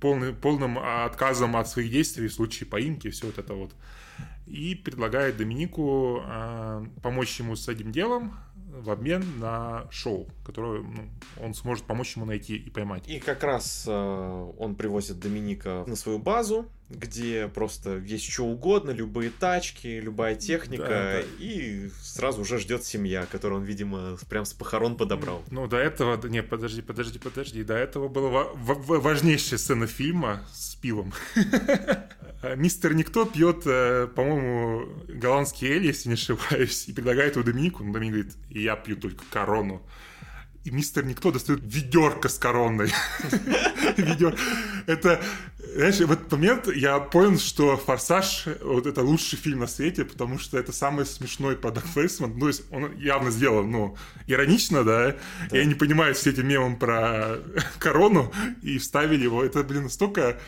полный, 0.00 0.32
полным 0.32 0.78
отказом 0.78 1.56
от 1.56 1.68
своих 1.68 1.90
действий 1.90 2.28
в 2.28 2.32
случае 2.32 2.68
поимки, 2.68 3.10
все 3.10 3.26
вот 3.26 3.38
это 3.38 3.54
вот. 3.54 3.72
И 4.46 4.74
предлагает 4.74 5.36
Доминику 5.36 6.22
э, 6.24 6.86
помочь 7.02 7.38
ему 7.38 7.54
с 7.54 7.68
этим 7.68 7.92
делом, 7.92 8.34
в 8.80 8.90
обмен 8.90 9.38
на 9.38 9.86
шоу, 9.90 10.28
которое 10.44 10.82
ну, 10.82 11.08
он 11.40 11.54
сможет 11.54 11.84
помочь 11.84 12.16
ему 12.16 12.26
найти 12.26 12.56
и 12.56 12.70
поймать. 12.70 13.08
И 13.08 13.20
как 13.20 13.42
раз 13.42 13.84
э, 13.86 14.52
он 14.58 14.74
привозит 14.74 15.20
Доминика 15.20 15.84
на 15.86 15.96
свою 15.96 16.18
базу, 16.18 16.66
где 16.90 17.48
просто 17.48 17.98
есть 17.98 18.30
что 18.30 18.44
угодно, 18.44 18.90
любые 18.90 19.30
тачки, 19.30 20.00
любая 20.00 20.34
техника, 20.34 20.86
да, 20.88 21.12
да. 21.12 21.22
и 21.38 21.88
сразу 22.02 22.42
уже 22.42 22.58
ждет 22.58 22.84
семья, 22.84 23.26
которую 23.26 23.62
он, 23.62 23.66
видимо, 23.66 24.16
прям 24.28 24.44
с 24.44 24.52
похорон 24.52 24.96
подобрал. 24.96 25.42
Ну, 25.50 25.66
до 25.66 25.78
этого, 25.78 26.24
не, 26.26 26.42
подожди, 26.42 26.82
подожди, 26.82 27.18
подожди, 27.18 27.64
до 27.64 27.74
этого 27.74 28.08
была 28.08 28.48
важнейшая 28.54 29.58
сцена 29.58 29.86
фильма 29.86 30.46
с 30.52 30.74
пивом. 30.74 31.12
Мистер 32.56 32.94
Никто 32.94 33.24
пьет, 33.24 33.62
э, 33.64 34.06
по-моему, 34.14 34.86
голландский 35.08 35.68
эль, 35.68 35.86
если 35.86 36.10
не 36.10 36.14
ошибаюсь, 36.14 36.86
и 36.88 36.92
предлагает 36.92 37.36
его 37.36 37.44
Доминику. 37.44 37.82
Но 37.82 37.92
Доминик 37.92 38.12
говорит, 38.14 38.34
я 38.50 38.76
пью 38.76 38.96
только 38.96 39.24
корону. 39.30 39.82
И 40.64 40.70
мистер 40.70 41.04
Никто 41.04 41.30
достает 41.30 41.60
ведерко 41.62 42.30
с 42.30 42.38
короной. 42.38 42.90
Это, 44.86 45.20
знаешь, 45.74 45.98
в 45.98 46.10
этот 46.10 46.32
момент 46.32 46.68
я 46.74 46.98
понял, 47.00 47.38
что 47.38 47.76
«Форсаж»— 47.76 48.46
вот 48.62 48.86
это 48.86 49.02
лучший 49.02 49.36
фильм 49.36 49.60
на 49.60 49.66
свете, 49.66 50.04
потому 50.04 50.38
что 50.38 50.58
это 50.58 50.72
самый 50.72 51.04
смешной 51.04 51.56
продакт 51.56 51.92
плейсмент. 51.92 52.34
Ну, 52.34 52.40
то 52.40 52.48
есть 52.48 52.62
он 52.70 52.96
явно 52.96 53.30
сделан, 53.30 53.70
ну, 53.70 53.96
иронично, 54.26 54.84
да? 54.84 55.16
Я 55.50 55.64
не 55.64 55.74
понимаю 55.74 56.14
все 56.14 56.30
эти 56.30 56.40
мемы 56.40 56.76
про 56.76 57.40
корону, 57.78 58.32
и 58.62 58.78
вставили 58.78 59.24
его. 59.24 59.44
Это, 59.44 59.62
блин, 59.64 59.84
настолько 59.84 60.38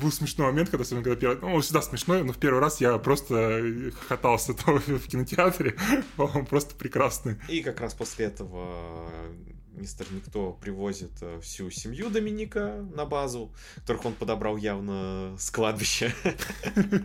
был 0.00 0.12
смешной 0.12 0.48
момент, 0.48 0.70
когда, 0.70 0.82
особенно 0.82 1.04
когда 1.04 1.20
первый... 1.20 1.40
Ну, 1.40 1.54
он 1.54 1.62
всегда 1.62 1.82
смешной, 1.82 2.22
но 2.22 2.32
в 2.32 2.38
первый 2.38 2.60
раз 2.60 2.80
я 2.80 2.98
просто 2.98 3.90
хохотался 4.00 4.52
в 4.56 5.06
кинотеатре. 5.08 5.76
Он 6.16 6.46
просто 6.46 6.74
прекрасный. 6.74 7.36
И 7.48 7.62
как 7.62 7.80
раз 7.80 7.94
после 7.94 8.26
этого 8.26 9.20
мистер 9.76 10.06
Никто 10.12 10.52
привозит 10.52 11.10
э, 11.20 11.40
всю 11.40 11.70
семью 11.70 12.10
Доминика 12.10 12.86
на 12.94 13.04
базу, 13.04 13.52
которых 13.76 14.04
он 14.04 14.14
подобрал 14.14 14.56
явно 14.56 15.36
с 15.38 15.50
кладбища. 15.50 16.12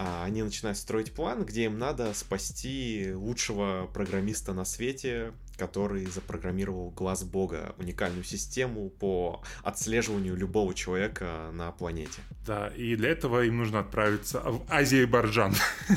А 0.00 0.24
они 0.24 0.44
начинают 0.44 0.78
строить 0.78 1.12
план, 1.12 1.44
где 1.44 1.64
им 1.64 1.76
надо 1.76 2.14
спасти 2.14 3.10
лучшего 3.12 3.90
программиста 3.92 4.52
на 4.52 4.64
свете, 4.64 5.32
который 5.58 6.06
запрограммировал 6.06 6.90
глаз 6.90 7.24
Бога, 7.24 7.74
уникальную 7.78 8.24
систему 8.24 8.88
по 8.88 9.42
отслеживанию 9.62 10.36
любого 10.36 10.72
человека 10.74 11.50
на 11.52 11.72
планете. 11.72 12.22
Да, 12.46 12.68
и 12.68 12.96
для 12.96 13.10
этого 13.10 13.44
им 13.44 13.58
нужно 13.58 13.80
отправиться 13.80 14.40
в 14.40 14.64
Азербайджан. 14.68 15.54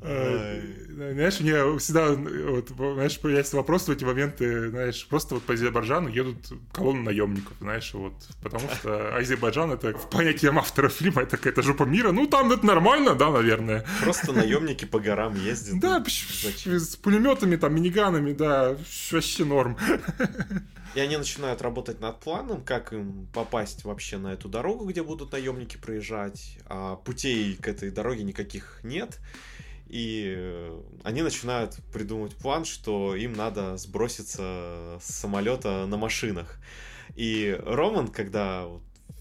Э, 0.00 0.62
знаешь, 0.88 1.40
мне 1.40 1.78
всегда, 1.78 2.12
вот, 2.12 2.68
знаешь, 2.68 3.18
появляется 3.18 3.56
вопрос 3.56 3.88
в 3.88 3.90
эти 3.90 4.04
моменты, 4.04 4.70
знаешь, 4.70 5.06
просто 5.08 5.34
вот 5.34 5.44
по 5.44 5.54
Азербайджану 5.54 6.08
едут 6.08 6.52
колонны 6.72 7.02
наемников, 7.02 7.54
знаешь, 7.60 7.92
вот, 7.94 8.14
потому 8.42 8.68
что 8.70 9.16
Азербайджан 9.16 9.72
это 9.72 9.96
в 9.96 10.08
понятии 10.08 10.48
автора 10.56 10.88
фильма 10.88 11.22
это 11.22 11.36
какая-то 11.36 11.62
жопа 11.62 11.82
мира, 11.82 12.12
ну 12.12 12.26
там 12.26 12.52
это 12.52 12.64
нормально, 12.64 13.14
да, 13.14 13.30
наверное. 13.30 13.84
Просто 14.02 14.32
наемники 14.32 14.84
по 14.84 15.00
горам 15.00 15.34
ездят. 15.34 15.80
Да, 15.80 16.04
с 16.06 16.96
пулеметами, 16.96 17.56
там, 17.56 17.74
миниганами, 17.74 18.32
да, 18.32 18.76
вообще 19.10 19.44
норм. 19.44 19.76
И 20.94 21.00
они 21.00 21.16
начинают 21.16 21.60
работать 21.62 22.00
над 22.00 22.18
планом, 22.18 22.62
как 22.62 22.92
им 22.92 23.28
попасть 23.32 23.84
вообще 23.84 24.16
на 24.16 24.32
эту 24.32 24.48
дорогу, 24.48 24.86
где 24.86 25.02
будут 25.02 25.32
наемники 25.32 25.76
проезжать. 25.76 26.58
А 26.66 26.96
путей 26.96 27.56
к 27.56 27.68
этой 27.68 27.90
дороге 27.90 28.24
никаких 28.24 28.80
нет. 28.82 29.18
И 29.88 30.34
э, 30.36 30.82
они 31.02 31.22
начинают 31.22 31.78
придумывать 31.92 32.36
план, 32.36 32.64
что 32.64 33.14
им 33.14 33.32
надо 33.32 33.76
сброситься 33.76 34.98
с 35.02 35.14
самолета 35.14 35.86
на 35.86 35.96
машинах. 35.96 36.58
И 37.16 37.58
Роман, 37.64 38.08
когда 38.08 38.68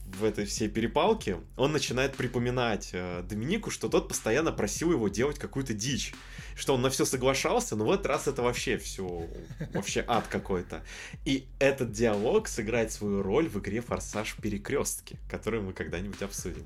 в 0.08 0.23
этой 0.23 0.45
всей 0.45 0.69
перепалке 0.69 1.38
он 1.58 1.71
начинает 1.71 2.15
припоминать 2.15 2.89
э, 2.93 3.23
Доминику, 3.23 3.69
что 3.69 3.89
тот 3.89 4.08
постоянно 4.08 4.51
просил 4.51 4.91
его 4.91 5.10
делать 5.10 5.38
какую-то 5.38 5.73
дичь. 5.73 6.13
Что 6.56 6.73
он 6.73 6.82
на 6.82 6.89
все 6.89 7.06
соглашался, 7.06 7.75
но 7.75 7.86
в 7.86 7.91
этот 7.91 8.08
раз 8.08 8.27
это 8.27 8.41
вообще 8.41 8.77
все, 8.77 9.27
вообще 9.73 10.03
ад 10.08 10.27
какой-то. 10.27 10.84
И 11.23 11.47
этот 11.60 11.91
диалог 11.91 12.47
сыграет 12.47 12.91
свою 12.91 13.21
роль 13.21 13.47
в 13.47 13.60
игре 13.60 13.82
«Форсаж 13.82 14.36
Перекрестки», 14.41 15.19
которую 15.30 15.63
мы 15.63 15.73
когда-нибудь 15.73 16.21
обсудим. 16.21 16.65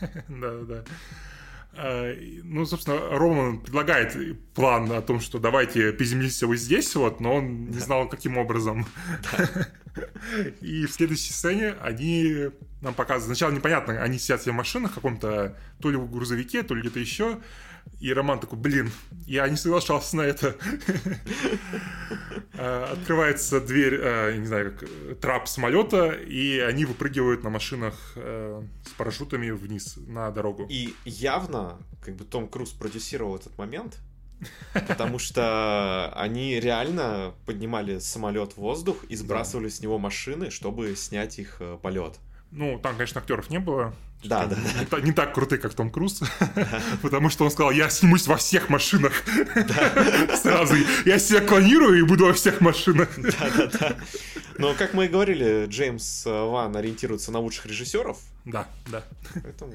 Да-да-да. 0.28 0.84
А, 1.72 2.14
ну, 2.44 2.66
собственно, 2.66 2.98
Роман 3.10 3.60
предлагает 3.60 4.16
план 4.54 4.90
о 4.92 5.02
том, 5.02 5.20
что 5.20 5.38
давайте 5.38 5.92
приземлитесь 5.92 6.42
вы 6.42 6.56
здесь, 6.56 6.94
вот, 6.96 7.20
но 7.20 7.36
он 7.36 7.66
не 7.66 7.78
знал, 7.78 8.08
каким 8.08 8.38
образом. 8.38 8.86
И 10.60 10.86
в 10.86 10.92
следующей 10.92 11.32
сцене 11.32 11.74
они 11.82 12.50
нам 12.80 12.94
показывают, 12.94 13.36
сначала 13.36 13.52
непонятно, 13.54 14.02
они 14.02 14.18
сидят 14.18 14.44
в 14.44 14.52
машинах 14.52 14.94
каком-то, 14.94 15.56
то 15.80 15.90
ли 15.90 15.96
в 15.96 16.10
грузовике, 16.10 16.62
то 16.62 16.74
ли 16.74 16.80
где-то 16.80 17.00
еще, 17.00 17.38
и 18.00 18.12
Роман 18.14 18.40
такой, 18.40 18.58
блин, 18.58 18.90
я 19.26 19.48
не 19.48 19.56
соглашался 19.56 20.16
на 20.16 20.22
это. 20.22 20.56
А, 22.54 22.92
открывается 22.92 23.60
дверь, 23.60 23.98
а, 24.02 24.36
не 24.36 24.46
знаю, 24.46 24.76
как 24.76 24.88
трап 25.20 25.48
самолета, 25.48 26.10
и 26.10 26.58
они 26.58 26.84
выпрыгивают 26.84 27.42
на 27.42 27.50
машинах 27.50 27.94
а, 28.16 28.62
с 28.86 28.90
парашютами 28.90 29.50
вниз 29.50 29.96
на 30.06 30.30
дорогу. 30.30 30.66
И 30.68 30.94
явно, 31.04 31.78
как 32.04 32.16
бы 32.16 32.24
Том 32.24 32.48
Круз 32.48 32.70
продюсировал 32.70 33.36
этот 33.36 33.56
момент, 33.56 33.98
потому 34.88 35.18
что 35.18 36.12
они 36.14 36.60
реально 36.60 37.34
поднимали 37.46 37.98
самолет 37.98 38.52
в 38.52 38.58
воздух 38.58 39.04
и 39.04 39.16
сбрасывали 39.16 39.68
с 39.68 39.80
него 39.80 39.98
машины, 39.98 40.50
чтобы 40.50 40.96
снять 40.96 41.38
их 41.38 41.56
э, 41.60 41.78
полет. 41.80 42.18
Ну, 42.50 42.78
там, 42.78 42.94
конечно, 42.94 43.20
актеров 43.20 43.48
не 43.48 43.58
было. 43.58 43.94
Да, 44.24 44.46
да. 44.46 44.56
Не, 44.56 45.02
не 45.06 45.12
так 45.12 45.34
крутые, 45.34 45.58
как 45.58 45.74
Том 45.74 45.90
Круз. 45.90 46.20
Потому 47.02 47.30
что 47.30 47.44
он 47.44 47.50
сказал, 47.50 47.70
я 47.70 47.88
снимусь 47.88 48.26
во 48.26 48.36
всех 48.36 48.68
машинах. 48.68 49.12
Сразу. 50.42 50.74
Я 51.06 51.18
себя 51.18 51.40
клонирую 51.40 51.98
и 51.98 52.02
буду 52.02 52.26
во 52.26 52.32
всех 52.32 52.60
машинах. 52.60 53.08
Да, 53.20 53.50
да, 53.56 53.66
да. 53.78 53.96
Но, 54.58 54.74
как 54.74 54.92
мы 54.92 55.06
и 55.06 55.08
говорили, 55.08 55.66
Джеймс 55.68 56.24
Ван 56.26 56.76
ориентируется 56.76 57.32
на 57.32 57.38
лучших 57.38 57.66
режиссеров. 57.66 58.18
Да, 58.44 58.66
да. 58.86 59.04
Поэтому 59.42 59.72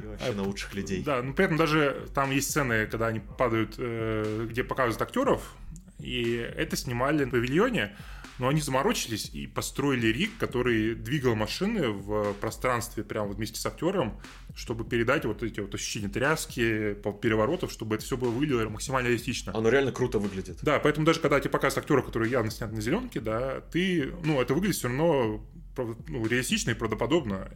и 0.00 0.06
вообще 0.06 0.32
на 0.32 0.42
лучших 0.42 0.74
людей. 0.74 1.02
Да, 1.02 1.22
но 1.22 1.32
при 1.32 1.46
этом 1.46 1.56
даже 1.56 2.08
там 2.14 2.30
есть 2.30 2.50
сцены, 2.50 2.86
когда 2.86 3.08
они 3.08 3.20
падают, 3.20 3.74
э, 3.78 4.46
где 4.48 4.62
показывают 4.62 5.02
актеров, 5.02 5.42
и 5.98 6.34
это 6.56 6.76
снимали 6.76 7.24
в 7.24 7.30
павильоне, 7.30 7.96
но 8.38 8.48
они 8.48 8.60
заморочились 8.60 9.30
и 9.32 9.46
построили 9.46 10.08
рик, 10.08 10.30
который 10.38 10.94
двигал 10.94 11.34
машины 11.34 11.88
в 11.88 12.34
пространстве 12.34 13.04
прямо 13.04 13.28
вот 13.28 13.36
вместе 13.36 13.58
с 13.60 13.66
актером, 13.66 14.20
чтобы 14.54 14.84
передать 14.84 15.24
вот 15.24 15.42
эти 15.42 15.60
вот 15.60 15.74
ощущения 15.74 16.08
тряски, 16.08 16.94
переворотов, 17.20 17.72
чтобы 17.72 17.96
это 17.96 18.04
все 18.04 18.16
было 18.16 18.30
выглядело 18.30 18.68
максимально 18.68 19.08
реалистично. 19.08 19.52
Оно 19.54 19.68
реально 19.68 19.92
круто 19.92 20.18
выглядит. 20.18 20.58
Да, 20.62 20.78
поэтому 20.78 21.04
даже 21.04 21.20
когда 21.20 21.40
тебе 21.40 21.50
показывают 21.50 21.84
актеров, 21.84 22.06
которые 22.06 22.30
явно 22.30 22.50
сняты 22.50 22.74
на 22.74 22.80
зеленке, 22.80 23.20
да, 23.20 23.60
ты, 23.72 24.12
ну, 24.24 24.40
это 24.40 24.54
выглядит 24.54 24.76
все 24.76 24.88
равно 24.88 25.44
ну, 25.76 26.26
реалистично 26.26 26.70
и 26.70 26.74
правдоподобно. 26.74 27.48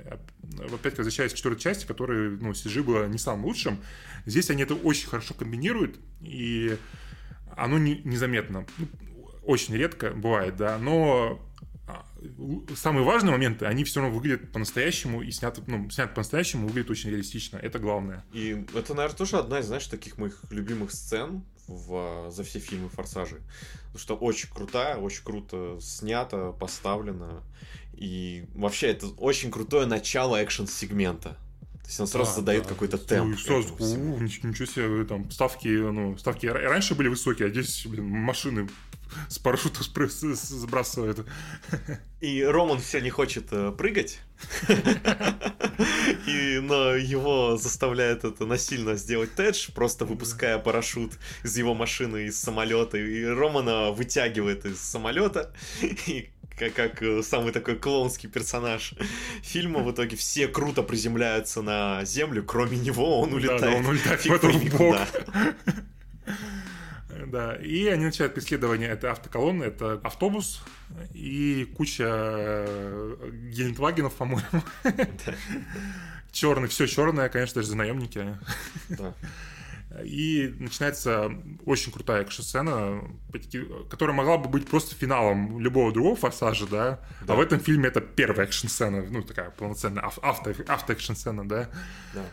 Опять 0.72 0.96
возвращаясь 0.96 1.32
к 1.32 1.36
четвертой 1.36 1.62
части, 1.62 1.86
которая, 1.86 2.30
ну, 2.30 2.50
CG 2.50 2.82
было 2.82 3.06
не 3.06 3.18
самым 3.18 3.46
лучшим, 3.46 3.78
здесь 4.26 4.50
они 4.50 4.62
это 4.62 4.74
очень 4.74 5.08
хорошо 5.08 5.34
комбинируют, 5.34 5.98
и 6.20 6.76
оно 7.56 7.78
не, 7.78 8.00
незаметно. 8.04 8.66
Очень 9.44 9.74
редко 9.74 10.10
бывает, 10.10 10.56
да, 10.56 10.78
но 10.78 11.40
а, 11.88 12.06
самые 12.76 13.04
важные 13.04 13.32
моменты, 13.32 13.66
они 13.66 13.84
все 13.84 14.00
равно 14.00 14.16
выглядят 14.16 14.52
по-настоящему 14.52 15.22
и 15.22 15.30
сняты, 15.30 15.62
ну, 15.66 15.90
сняты 15.90 16.14
по-настоящему, 16.14 16.68
выглядят 16.68 16.90
очень 16.90 17.10
реалистично. 17.10 17.56
Это 17.56 17.78
главное. 17.78 18.24
И 18.32 18.64
это, 18.74 18.94
наверное, 18.94 19.16
тоже 19.16 19.38
одна 19.38 19.58
из, 19.58 19.66
знаешь, 19.66 19.86
таких 19.86 20.18
моих 20.18 20.40
любимых 20.50 20.92
сцен 20.92 21.44
в, 21.66 22.30
за 22.30 22.44
все 22.44 22.60
фильмы 22.60 22.88
«Форсажи». 22.90 23.40
Потому 23.86 23.98
что 23.98 24.16
очень 24.16 24.48
крутая, 24.48 24.96
очень 24.96 25.24
круто 25.24 25.78
снято, 25.80 26.52
поставлено. 26.52 27.42
И 27.94 28.46
вообще 28.54 28.88
это 28.88 29.08
очень 29.18 29.50
крутое 29.50 29.86
начало 29.86 30.42
экшен-сегмента. 30.42 31.36
То 31.82 31.88
есть 31.88 32.00
он 32.00 32.06
сразу 32.06 32.30
да, 32.30 32.36
задает 32.36 32.62
да. 32.62 32.68
какой-то 32.68 32.96
темп. 32.96 33.32
Ну, 33.32 33.36
сразу, 33.36 33.74
у, 33.74 34.20
ничего 34.20 34.66
себе, 34.66 35.04
там 35.04 35.30
ставки, 35.30 35.68
ну, 35.68 36.16
ставки 36.16 36.46
раньше 36.46 36.94
были 36.94 37.08
высокие, 37.08 37.48
а 37.48 37.50
здесь, 37.50 37.86
блин, 37.86 38.08
машины 38.08 38.68
с 39.28 39.38
парашюта 39.38 39.82
сбрасывает. 39.82 41.26
И 42.20 42.42
Роман 42.42 42.80
все 42.80 43.00
не 43.00 43.10
хочет 43.10 43.46
э, 43.50 43.72
прыгать. 43.72 44.20
И, 46.26 46.58
но 46.60 46.94
его 46.94 47.56
заставляет 47.56 48.24
это 48.24 48.46
насильно 48.46 48.94
сделать 48.96 49.34
Тедж, 49.34 49.70
просто 49.72 50.04
выпуская 50.04 50.58
парашют 50.58 51.12
из 51.42 51.56
его 51.56 51.74
машины, 51.74 52.26
из 52.26 52.38
самолета. 52.38 52.98
И 52.98 53.24
Романа 53.24 53.90
вытягивает 53.90 54.64
из 54.64 54.80
самолета. 54.80 55.52
И 56.06 56.30
как, 56.58 56.74
как 56.74 57.02
э, 57.02 57.22
самый 57.22 57.52
такой 57.52 57.76
клоунский 57.76 58.28
персонаж 58.28 58.94
фильма. 59.42 59.80
В 59.80 59.90
итоге 59.92 60.16
все 60.16 60.48
круто 60.48 60.82
приземляются 60.82 61.62
на 61.62 62.04
землю, 62.04 62.44
кроме 62.44 62.78
него 62.78 63.20
он 63.20 63.32
улетает. 63.32 63.60
Да, 63.60 63.70
да 63.70 63.76
он 63.76 63.86
улетает 63.86 64.24
в 64.24 64.76
бок. 64.76 64.98
Да, 67.26 67.54
и 67.56 67.86
они 67.86 68.06
начинают 68.06 68.34
преследование 68.34 68.88
этой 68.88 69.10
автоколонны, 69.10 69.64
это 69.64 70.00
автобус 70.02 70.62
и 71.14 71.72
куча 71.76 72.04
э, 72.08 73.30
Гелендвагенов, 73.52 74.14
по-моему. 74.14 74.62
Черный, 76.32 76.68
все 76.68 76.86
черное, 76.86 77.28
конечно, 77.28 77.60
даже 77.60 77.76
наемники. 77.76 78.38
Да. 78.88 79.14
И 80.04 80.54
начинается 80.58 81.30
очень 81.66 81.92
крутая 81.92 82.22
экшн-сцена, 82.22 83.02
которая 83.90 84.16
могла 84.16 84.38
бы 84.38 84.48
быть 84.48 84.66
просто 84.66 84.94
финалом 84.94 85.60
любого 85.60 85.92
другого 85.92 86.16
форсажа, 86.16 86.66
да? 86.66 87.00
да. 87.26 87.34
А 87.34 87.36
в 87.36 87.40
этом 87.40 87.60
фильме 87.60 87.88
это 87.88 88.00
первая 88.00 88.46
экшн-сцена, 88.46 89.02
ну, 89.10 89.22
такая 89.22 89.50
полноценная 89.50 90.02
авто, 90.02 90.54
авто-экшн-сцена, 90.66 91.46
да? 91.46 91.68
Да. 92.14 92.24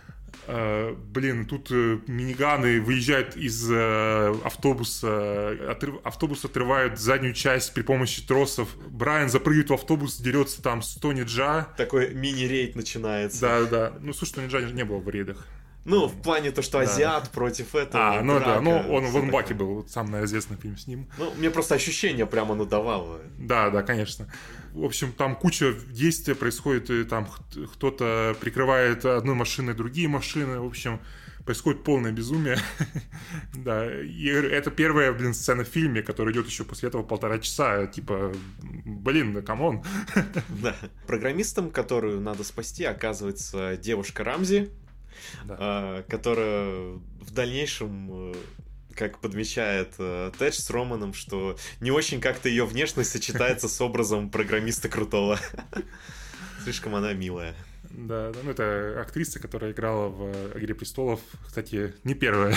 Uh, 0.47 0.95
блин, 0.95 1.45
тут 1.45 1.71
uh, 1.71 2.01
миниганы 2.07 2.81
выезжают 2.81 3.35
из 3.35 3.69
uh, 3.71 4.41
автобуса, 4.43 5.51
отрыв, 5.69 5.95
автобус 6.03 6.43
отрывают 6.45 6.99
заднюю 6.99 7.33
часть 7.33 7.73
при 7.73 7.81
помощи 7.81 8.25
тросов. 8.25 8.75
Брайан 8.89 9.29
запрыгивает 9.29 9.69
в 9.69 9.73
автобус, 9.73 10.17
дерется 10.17 10.61
там 10.61 10.81
с 10.81 10.95
Тони 10.95 11.23
Джа. 11.23 11.67
Такой 11.77 12.13
мини-рейд 12.13 12.75
начинается. 12.75 13.41
Да, 13.41 13.63
да. 13.65 13.93
Ну, 13.99 14.13
слушай, 14.13 14.33
Тони 14.33 14.47
Джа 14.47 14.61
не 14.61 14.83
было 14.83 14.99
в 14.99 15.09
рейдах. 15.09 15.45
Ну, 15.85 16.07
в 16.07 16.21
плане 16.21 16.51
то, 16.51 16.61
что 16.61 16.79
азиат 16.79 17.23
да. 17.23 17.29
против 17.31 17.73
этого. 17.73 18.19
А, 18.19 18.21
ну 18.21 18.35
драка, 18.35 18.55
да, 18.55 18.61
ну 18.61 18.93
он 18.93 19.05
в 19.05 19.17
Онг 19.17 19.33
Баке 19.33 19.53
был, 19.53 19.87
самый 19.87 20.25
известный 20.25 20.57
фильм 20.57 20.77
с 20.77 20.87
ним. 20.87 21.09
Ну, 21.17 21.33
мне 21.35 21.49
просто 21.49 21.75
ощущение 21.75 22.25
прямо 22.25 22.53
надавало. 22.53 23.21
Да, 23.37 23.69
да, 23.69 23.81
конечно. 23.81 24.31
В 24.73 24.83
общем, 24.83 25.11
там 25.13 25.35
куча 25.35 25.73
действий 25.73 26.35
происходит, 26.35 26.89
и 26.89 27.03
там 27.03 27.27
кто-то 27.73 28.35
прикрывает 28.39 29.05
одной 29.05 29.35
машиной 29.35 29.73
другие 29.73 30.07
машины, 30.07 30.59
в 30.59 30.65
общем, 30.65 30.99
происходит 31.45 31.83
полное 31.83 32.11
безумие. 32.11 32.57
да, 33.55 33.89
и 34.01 34.25
это 34.27 34.69
первая, 34.69 35.11
блин, 35.13 35.33
сцена 35.33 35.63
в 35.63 35.67
фильме, 35.67 36.03
которая 36.03 36.33
идет 36.33 36.45
еще 36.45 36.63
после 36.63 36.89
этого 36.89 37.01
полтора 37.01 37.39
часа, 37.39 37.87
типа, 37.87 38.33
блин, 38.85 39.33
да 39.33 39.41
come 39.41 39.65
on. 39.65 39.83
да. 40.49 40.75
Программистом, 41.07 41.71
которую 41.71 42.21
надо 42.21 42.43
спасти, 42.43 42.83
оказывается 42.83 43.77
девушка 43.77 44.23
Рамзи, 44.23 44.69
да. 45.45 45.55
А, 45.59 46.03
которая 46.03 46.99
в 47.21 47.31
дальнейшем 47.31 48.31
э, 48.31 48.35
как 48.95 49.19
подмечает 49.19 49.93
э, 49.97 50.31
Тедж 50.37 50.55
с 50.55 50.69
Романом, 50.69 51.13
что 51.13 51.57
не 51.79 51.91
очень 51.91 52.19
как-то 52.19 52.49
ее 52.49 52.65
внешность 52.65 53.11
сочетается 53.11 53.69
с 53.69 53.79
образом 53.81 54.29
программиста 54.29 54.89
крутого. 54.89 55.39
Слишком 56.63 56.95
она 56.95 57.13
милая. 57.13 57.55
Да, 57.89 58.31
ну 58.43 58.51
это 58.51 59.01
актриса, 59.01 59.39
которая 59.39 59.71
играла 59.71 60.09
в 60.09 60.57
«Игре 60.57 60.75
престолов», 60.75 61.21
кстати, 61.45 61.95
не 62.03 62.13
первая, 62.13 62.55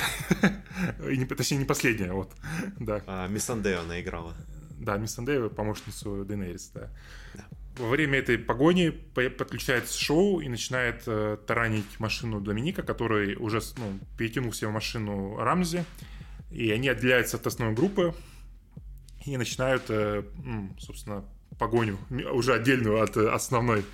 и 1.08 1.16
не, 1.16 1.24
точнее 1.24 1.58
не 1.58 1.64
последняя, 1.64 2.12
вот, 2.12 2.30
да. 2.78 3.02
А, 3.06 3.28
Мисс 3.28 3.48
Андео 3.48 3.80
она 3.80 4.00
играла. 4.00 4.34
Да, 4.78 4.98
Мисс 4.98 5.18
Андео, 5.18 5.48
помощницу 5.48 6.26
Дейнерис, 6.26 6.70
да. 6.74 6.90
да 7.34 7.44
во 7.78 7.88
время 7.88 8.18
этой 8.18 8.38
погони 8.38 8.90
подключается 8.90 9.98
шоу 9.98 10.40
и 10.40 10.48
начинает 10.48 11.02
э, 11.06 11.38
таранить 11.46 11.98
машину 11.98 12.40
Доминика, 12.40 12.82
который 12.82 13.36
уже 13.36 13.60
ну, 13.78 13.98
перетянул 14.18 14.52
себе 14.52 14.70
машину 14.70 15.36
Рамзи. 15.36 15.84
И 16.50 16.70
они 16.70 16.88
отделяются 16.88 17.38
от 17.38 17.46
основной 17.46 17.74
группы 17.74 18.14
и 19.24 19.36
начинают, 19.36 19.84
э, 19.88 20.22
собственно, 20.78 21.24
погоню, 21.58 21.98
уже 22.32 22.54
отдельную 22.54 23.02
от 23.02 23.16
основной. 23.16 23.84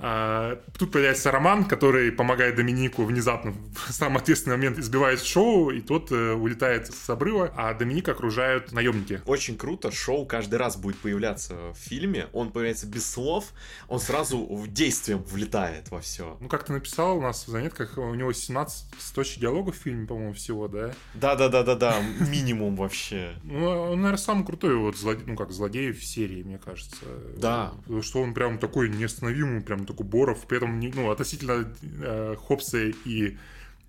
А, 0.00 0.60
тут 0.78 0.92
появляется 0.92 1.30
Роман, 1.30 1.64
который 1.64 2.12
помогает 2.12 2.56
Доминику 2.56 3.04
внезапно 3.04 3.54
в 3.86 3.92
самый 3.92 4.18
ответственный 4.18 4.56
момент 4.56 4.78
избивает 4.78 5.22
шоу, 5.22 5.70
и 5.70 5.80
тот 5.80 6.12
э, 6.12 6.32
улетает 6.32 6.92
с 6.92 7.10
обрыва, 7.10 7.52
а 7.56 7.74
Доминика 7.74 8.12
окружают 8.12 8.72
наемники. 8.72 9.20
Очень 9.26 9.56
круто, 9.56 9.90
шоу 9.90 10.24
каждый 10.26 10.56
раз 10.56 10.76
будет 10.76 10.98
появляться 10.98 11.54
в 11.72 11.76
фильме, 11.76 12.28
он 12.32 12.52
появляется 12.52 12.86
без 12.86 13.10
слов, 13.10 13.52
он 13.88 13.98
сразу 13.98 14.38
в 14.44 14.68
действием 14.68 15.22
влетает 15.24 15.90
во 15.90 16.00
все. 16.00 16.36
Ну, 16.40 16.48
как 16.48 16.64
ты 16.64 16.72
написал 16.72 17.18
у 17.18 17.20
нас 17.20 17.46
в 17.46 17.50
заметках, 17.50 17.98
у 17.98 18.14
него 18.14 18.32
17 18.32 18.86
точек 19.14 19.40
диалогов 19.40 19.76
в 19.76 19.82
фильме, 19.82 20.06
по-моему, 20.06 20.32
всего, 20.32 20.68
да? 20.68 20.92
Да-да-да-да-да, 21.14 22.00
минимум 22.30 22.76
вообще. 22.76 23.34
Ну, 23.42 23.66
он, 23.66 24.00
наверное, 24.00 24.16
самый 24.16 24.46
крутой 24.46 24.76
вот 24.76 24.96
злодей, 24.96 25.24
ну, 25.26 25.36
как 25.36 25.50
злодей 25.50 25.92
в 25.92 26.04
серии, 26.04 26.42
мне 26.42 26.58
кажется. 26.58 27.04
Да. 27.36 27.72
Что 28.02 28.22
он 28.22 28.34
прям 28.34 28.58
такой 28.58 28.88
неостановимый, 28.88 29.60
прям 29.60 29.87
такой 29.88 30.06
Боров, 30.06 30.46
при 30.46 30.58
этом, 30.58 30.78
ну, 30.78 31.10
относительно 31.10 31.72
э, 31.82 32.36
Хопса 32.38 32.78
и 32.78 33.36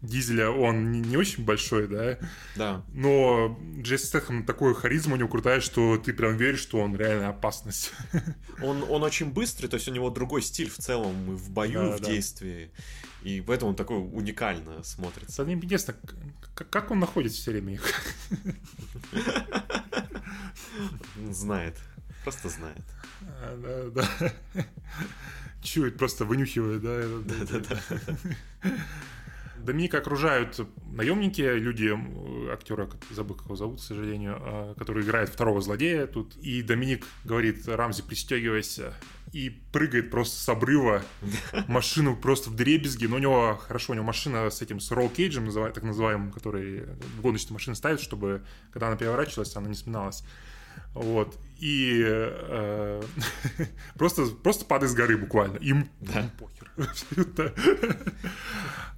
Дизеля 0.02 0.50
он 0.50 0.92
не, 0.92 1.02
не 1.02 1.18
очень 1.18 1.44
большой, 1.44 1.88
да? 1.88 2.18
Да. 2.56 2.84
Но 2.94 3.60
Джесси 3.82 4.06
Стэтхэм 4.08 4.46
такой 4.46 4.74
харизма 4.74 5.16
у 5.16 5.18
него 5.18 5.28
крутая, 5.28 5.60
что 5.60 5.98
ты 5.98 6.14
прям 6.14 6.38
веришь, 6.38 6.62
что 6.62 6.80
он 6.80 6.96
реально 6.96 7.30
опасность. 7.30 7.92
Он, 8.62 8.84
он 8.90 9.04
очень 9.04 9.32
быстрый, 9.32 9.68
то 9.68 9.76
есть 9.76 9.88
у 9.88 9.92
него 9.94 10.10
другой 10.10 10.42
стиль 10.42 10.70
в 10.70 10.76
целом 10.76 11.34
и 11.34 11.38
в 11.38 11.50
бою, 11.50 11.80
да, 11.80 11.88
и 11.88 11.98
в 11.98 12.02
да. 12.02 12.12
действии. 12.12 12.72
И 13.24 13.42
поэтому 13.42 13.72
он 13.72 13.76
такой 13.78 13.98
уникально 13.98 14.84
смотрится. 14.84 15.46
Мне 15.46 15.54
интересно, 15.54 15.96
как 16.54 16.92
он 16.92 17.00
находит 17.00 17.32
все 17.32 17.52
время 17.52 17.76
их? 17.76 17.94
Знает. 21.32 21.78
Просто 22.24 22.50
знает. 22.50 22.84
А, 23.42 23.92
да, 23.94 24.04
да. 24.54 24.66
Чует, 25.62 25.98
просто 25.98 26.26
вынюхивает, 26.26 26.82
да? 26.82 27.02
Да-да-да. 27.26 28.72
Доминика 29.64 29.98
окружают 29.98 30.60
наемники, 30.94 31.42
люди, 31.42 31.94
актера, 32.52 32.90
забыл, 33.12 33.36
как 33.36 33.46
его 33.46 33.56
зовут, 33.56 33.80
к 33.80 33.84
сожалению, 33.84 34.38
а, 34.40 34.76
который 34.76 35.04
играет 35.04 35.30
второго 35.30 35.62
злодея 35.62 36.08
тут. 36.08 36.36
И 36.38 36.62
Доминик 36.62 37.06
говорит, 37.26 37.68
Рамзи, 37.68 38.04
пристегивайся. 38.04 38.94
И 39.32 39.50
прыгает 39.72 40.10
просто 40.10 40.40
с 40.40 40.50
обрыва, 40.50 41.04
машину 41.68 42.16
просто 42.16 42.50
в 42.50 42.56
дребезги. 42.56 43.06
Но 43.06 43.18
у 43.18 43.20
него, 43.20 43.60
хорошо, 43.62 43.94
у 43.94 43.96
него 43.96 44.06
машина 44.06 44.50
с 44.50 44.62
этим, 44.62 44.80
с 44.80 44.90
ролл 44.92 45.10
кейджем, 45.10 45.52
так 45.52 45.84
называемым, 45.84 46.32
который 46.32 46.86
гоночные 47.22 47.54
машины 47.54 47.76
ставят, 47.76 48.02
чтобы, 48.02 48.44
когда 48.72 48.88
она 48.88 48.96
переворачивалась, 48.96 49.56
она 49.56 49.68
не 49.68 49.76
сминалась. 49.76 50.24
Вот. 50.94 51.38
И 51.60 52.02
э, 52.06 53.02
просто, 53.98 54.26
просто 54.28 54.66
падает 54.66 54.92
с 54.92 54.96
горы 54.96 55.18
буквально. 55.18 55.58
Им 55.58 55.90
да. 56.00 56.30
похер. 56.40 56.72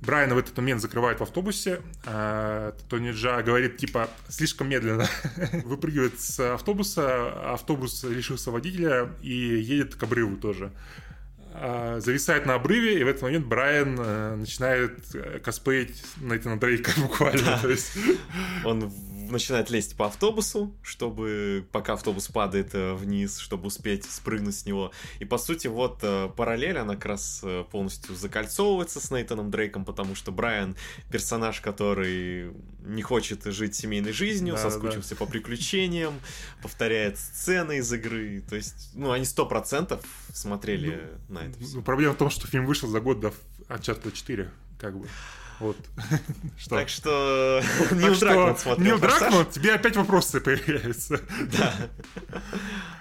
Брайана 0.01 0.35
в 0.35 0.37
этот 0.37 0.55
момент 0.57 0.81
закрывают 0.81 1.19
в 1.19 1.23
автобусе. 1.23 1.81
А, 2.05 2.75
Тони 2.89 3.11
Джа 3.11 3.41
говорит, 3.43 3.77
типа, 3.77 4.09
слишком 4.29 4.69
медленно. 4.69 5.07
Выпрыгивает 5.63 6.19
с 6.19 6.53
автобуса. 6.53 7.51
Автобус 7.53 8.03
лишился 8.03 8.51
водителя 8.51 9.09
и 9.21 9.33
едет 9.33 9.95
к 9.95 10.03
обрыву 10.03 10.37
тоже. 10.37 10.71
А, 11.53 11.99
зависает 11.99 12.45
на 12.45 12.55
обрыве, 12.55 12.99
и 12.99 13.03
в 13.03 13.07
этот 13.07 13.23
момент 13.23 13.45
Брайан 13.45 13.97
э, 13.99 14.35
начинает 14.35 15.13
э, 15.13 15.39
косплеить 15.39 16.01
Нейтана 16.17 16.59
Дрейка 16.59 16.91
буквально. 16.97 17.43
Да. 17.43 17.59
То 17.59 17.69
есть... 17.69 17.97
Он 18.63 18.91
начинает 19.31 19.69
лезть 19.69 19.95
по 19.95 20.07
автобусу, 20.07 20.73
чтобы 20.81 21.67
пока 21.71 21.93
автобус 21.93 22.27
падает 22.27 22.73
э, 22.73 22.93
вниз, 22.93 23.37
чтобы 23.37 23.67
успеть 23.67 24.05
спрыгнуть 24.05 24.55
с 24.55 24.65
него. 24.65 24.91
И 25.19 25.25
по 25.25 25.37
сути 25.37 25.67
вот 25.67 25.99
э, 26.01 26.29
параллель, 26.35 26.77
она 26.77 26.95
как 26.95 27.05
раз 27.05 27.41
э, 27.43 27.63
полностью 27.71 28.15
закольцовывается 28.15 28.99
с 28.99 29.11
Нейтаном 29.11 29.51
Дрейком, 29.51 29.85
потому 29.85 30.15
что 30.15 30.31
Брайан 30.31 30.75
персонаж, 31.11 31.61
который 31.61 32.51
не 32.85 33.01
хочет 33.01 33.45
жить 33.45 33.75
семейной 33.75 34.11
жизнью, 34.11 34.55
да, 34.55 34.61
соскучился 34.61 35.11
да. 35.11 35.15
по 35.17 35.25
приключениям, 35.25 36.13
повторяет 36.61 37.17
сцены 37.17 37.77
из 37.77 37.91
игры. 37.93 38.43
То 38.49 38.55
есть, 38.55 38.91
ну, 38.93 39.11
они 39.11 39.25
сто 39.25 39.45
процентов 39.45 40.01
смотрели 40.33 41.09
ну, 41.27 41.35
на 41.35 41.39
это 41.45 41.59
все. 41.59 41.75
Ну, 41.77 41.81
проблема 41.81 42.13
в 42.13 42.17
том, 42.17 42.29
что 42.29 42.47
фильм 42.47 42.65
вышел 42.65 42.89
за 42.89 42.99
год 42.99 43.19
до 43.19 43.33
Uncharted 43.69 44.11
4, 44.11 44.51
как 44.79 44.97
бы. 44.97 45.07
Вот. 45.61 45.77
что? 46.57 46.69
Так 46.75 46.89
что 46.89 47.61
Нил 47.91 48.17
Дракман 48.19 48.57
смотрел 48.57 48.85
Нил 48.85 48.99
Дракман, 48.99 49.45
тебе 49.45 49.75
опять 49.75 49.95
вопросы 49.95 50.41
появляются. 50.41 51.21
Да. 51.57 51.73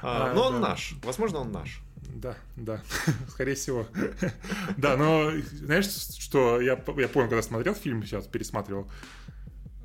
А, 0.02 0.32
но 0.34 0.48
он 0.48 0.60
наш. 0.60 0.94
Возможно, 1.02 1.38
он 1.38 1.52
наш. 1.52 1.80
Да, 2.14 2.36
да, 2.56 2.82
скорее 3.28 3.54
всего. 3.54 3.86
да, 4.76 4.96
но 4.96 5.30
знаешь, 5.52 5.86
что 6.18 6.60
я, 6.60 6.72
я 6.72 7.08
понял, 7.08 7.28
когда 7.28 7.40
смотрел 7.40 7.74
фильм, 7.74 8.02
сейчас 8.02 8.26
пересматривал, 8.26 8.90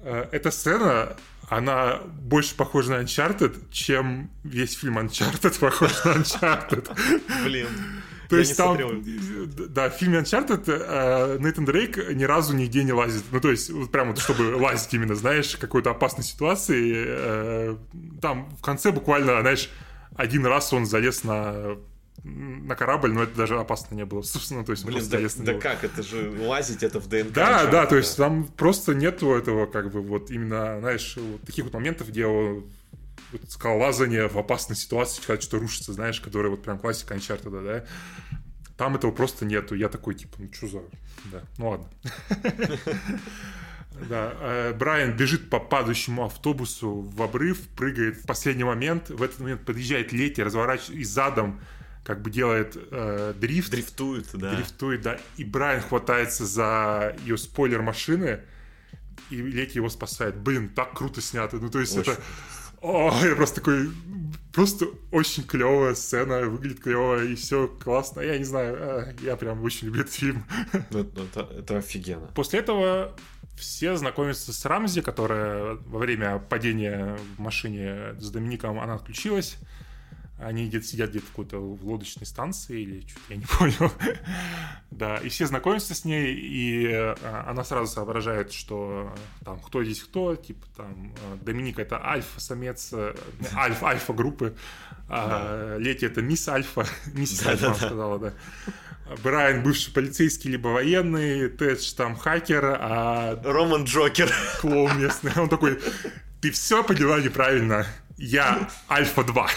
э, 0.02 0.28
эта 0.32 0.52
сцена, 0.52 1.16
она 1.48 2.02
больше 2.06 2.56
похожа 2.56 2.92
на 2.92 3.04
Uncharted, 3.04 3.72
чем 3.72 4.32
весь 4.44 4.78
фильм 4.78 4.98
Uncharted 4.98 5.58
похож 5.60 6.04
на 6.04 6.16
Uncharted. 6.16 6.90
Блин. 7.44 7.68
То 8.30 8.38
есть 8.38 8.58
там, 8.58 8.78
да, 9.70 9.90
в 9.90 9.94
фильме 9.94 10.20
Uncharted 10.20 10.64
э, 10.68 11.38
Нейтан 11.40 11.66
Дрейк 11.66 11.98
ни 12.14 12.24
разу 12.24 12.56
нигде 12.56 12.84
не 12.84 12.94
лазит. 12.94 13.24
Ну, 13.32 13.40
то 13.40 13.52
есть, 13.52 13.70
вот 13.70 13.92
прямо 13.92 14.16
чтобы 14.16 14.56
лазить 14.56 14.94
именно, 14.94 15.16
знаешь, 15.16 15.56
какой-то 15.58 15.92
опасной 15.92 16.24
ситуации. 16.24 16.94
Э, 16.96 17.76
там 18.22 18.50
в 18.58 18.62
конце 18.62 18.92
буквально, 18.92 19.42
знаешь, 19.42 19.70
один 20.16 20.46
раз 20.46 20.74
он 20.74 20.86
залез 20.86 21.24
на 21.24 21.78
на 22.24 22.76
корабль, 22.76 23.12
но 23.12 23.24
это 23.24 23.36
даже 23.36 23.60
опасно 23.60 23.94
не 23.96 24.06
было, 24.06 24.22
собственно, 24.24 24.66
то 24.66 24.72
есть 24.72 24.84
Блин, 24.86 25.04
да, 25.10 25.20
да 25.38 25.54
как, 25.60 25.84
это 25.84 26.02
же 26.02 26.34
лазить, 26.42 26.82
это 26.82 27.00
в 27.00 27.08
ДНК. 27.08 27.34
Да, 27.34 27.68
да, 27.68 27.86
то 27.86 27.96
есть 27.96 28.18
там 28.18 28.46
просто 28.46 28.96
нету 28.96 29.34
этого, 29.34 29.66
как 29.68 29.92
бы, 29.92 30.02
вот 30.02 30.32
именно, 30.32 30.80
знаешь, 30.80 31.18
вот 31.18 31.42
таких 31.42 31.66
вот 31.66 31.74
моментов, 31.74 32.10
где 32.10 32.26
вот 33.32 33.42
скалолазание 33.50 34.28
в 34.28 34.38
опасной 34.38 34.76
ситуации, 34.76 35.22
когда 35.26 35.42
что-то 35.42 35.60
рушится, 35.60 35.94
знаешь, 35.94 36.22
которая 36.22 36.52
вот 36.52 36.64
прям 36.64 36.80
классика 36.80 37.16
Uncharted, 37.16 37.64
да, 37.64 37.86
там 38.78 38.96
этого 38.96 39.12
просто 39.12 39.46
нету. 39.46 39.76
Я 39.76 39.90
такой, 39.90 40.16
типа, 40.16 40.36
ну 40.40 40.50
что 40.52 40.68
за... 40.68 40.82
Да, 41.32 41.44
ну 41.58 41.70
ладно. 41.70 41.90
Да, 44.10 44.34
э, 44.42 44.74
Брайан 44.74 45.16
бежит 45.16 45.50
по 45.50 45.58
падающему 45.58 46.26
автобусу 46.26 46.96
в 47.00 47.22
обрыв, 47.22 47.62
прыгает 47.78 48.18
в 48.18 48.26
последний 48.26 48.66
момент. 48.66 49.10
В 49.10 49.24
этот 49.24 49.40
момент 49.40 49.64
подъезжает 49.64 50.12
Лети, 50.12 50.42
разворачивается 50.42 50.94
и 50.94 51.04
задом 51.06 51.62
как 52.04 52.22
бы 52.22 52.30
делает 52.30 52.76
э, 52.76 53.34
дрифт. 53.40 53.72
Дрифтует, 53.72 54.28
да. 54.34 54.54
Дрифтует, 54.54 55.02
да. 55.02 55.18
И 55.38 55.46
Брайан 55.46 55.82
хватается 55.82 56.46
за 56.46 57.16
ее 57.24 57.38
спойлер 57.38 57.82
машины, 57.82 58.42
и 59.30 59.38
Лети 59.38 59.78
его 59.78 59.90
спасает. 59.90 60.36
Блин, 60.36 60.70
так 60.70 60.94
круто 60.94 61.22
снято. 61.22 61.56
Ну, 61.56 61.70
то 61.70 61.80
есть 61.80 61.98
Очень. 61.98 62.12
это 62.12 62.22
я 62.82 63.36
просто 63.36 63.56
такой, 63.56 63.90
просто 64.54 64.88
очень 65.12 65.44
клевая 65.44 65.96
сцена, 65.96 66.42
выглядит 66.42 66.82
клево, 66.82 67.24
и 67.24 67.36
все 67.36 67.68
классно. 67.68 68.22
Я 68.22 68.38
не 68.38 68.44
знаю, 68.44 68.78
а, 68.80 69.14
я 69.22 69.36
прям 69.36 69.64
очень 69.64 69.88
люблю 69.88 70.02
этот 70.02 70.14
фильм. 70.14 70.46
Ну, 70.92 71.00
это, 71.00 71.22
это, 71.22 71.40
это 71.60 71.78
офигенно. 71.78 72.28
После 72.36 72.60
этого 72.60 73.16
все 73.58 73.96
знакомятся 73.96 74.54
с 74.54 74.66
Рамзи, 74.66 75.02
которая 75.02 75.78
во 75.86 76.00
время 76.00 76.40
падения 76.40 77.18
в 77.38 77.42
машине 77.42 78.16
с 78.20 78.30
Домиником, 78.30 78.80
она 78.80 78.96
отключилась. 78.96 79.58
Они 80.38 80.68
где-то 80.68 80.86
сидят 80.86 81.12
где-то 81.12 81.28
какой-то 81.28 81.60
в 81.60 81.88
лодочной 81.88 82.26
станции 82.26 82.82
или 82.82 83.08
что-то, 83.08 83.22
я 83.30 83.36
не 83.38 83.46
понял. 83.58 83.92
да, 84.92 85.18
и 85.18 85.30
все 85.30 85.46
знакомятся 85.46 85.96
с 85.96 86.04
ней, 86.04 86.34
и 86.36 86.88
а, 86.92 87.46
она 87.48 87.64
сразу 87.64 87.92
соображает, 87.92 88.52
что 88.52 89.16
там 89.46 89.60
кто 89.62 89.84
здесь 89.84 90.04
кто, 90.04 90.36
типа 90.36 90.66
там 90.76 91.14
а, 91.24 91.38
Доминик 91.38 91.80
это 91.80 92.06
альфа-самец, 92.06 92.90
э, 92.92 93.16
альфа, 93.54 93.88
альфа-группы, 93.88 94.56
а 95.08 95.78
Лети 95.78 96.06
это 96.06 96.22
мисс 96.22 96.50
альфа, 96.50 96.86
миссис 97.14 97.46
альфа, 97.46 97.68
она 97.68 97.76
сказала, 97.76 98.20
да. 98.20 98.34
Брайан 99.24 99.62
бывший 99.64 99.94
полицейский 99.94 100.52
либо 100.52 100.70
военный, 100.70 101.48
Тэдж 101.50 101.94
там 101.94 102.16
хакер, 102.16 102.66
а... 102.66 103.40
Роман 103.44 103.84
Джокер. 103.84 104.32
Клоун 104.62 105.00
местный. 105.00 105.32
Он 105.38 105.48
такой, 105.48 105.80
ты 106.42 106.50
все 106.52 106.84
поняла 106.84 107.20
неправильно. 107.20 107.86
Я 108.18 108.70
Альфа-2. 108.90 109.50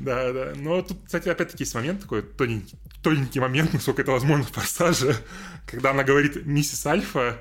Да, 0.00 0.32
да. 0.32 0.52
Но 0.56 0.82
тут, 0.82 0.98
кстати, 1.04 1.28
опять-таки 1.28 1.64
есть 1.64 1.74
момент 1.74 2.02
такой, 2.02 2.22
тоненький, 2.22 2.78
тоненький 3.02 3.40
момент, 3.40 3.72
насколько 3.72 4.02
это 4.02 4.12
возможно 4.12 4.44
в 4.44 4.50
форсаже, 4.50 5.16
когда 5.66 5.90
она 5.90 6.04
говорит 6.04 6.46
«Миссис 6.46 6.86
Альфа», 6.86 7.36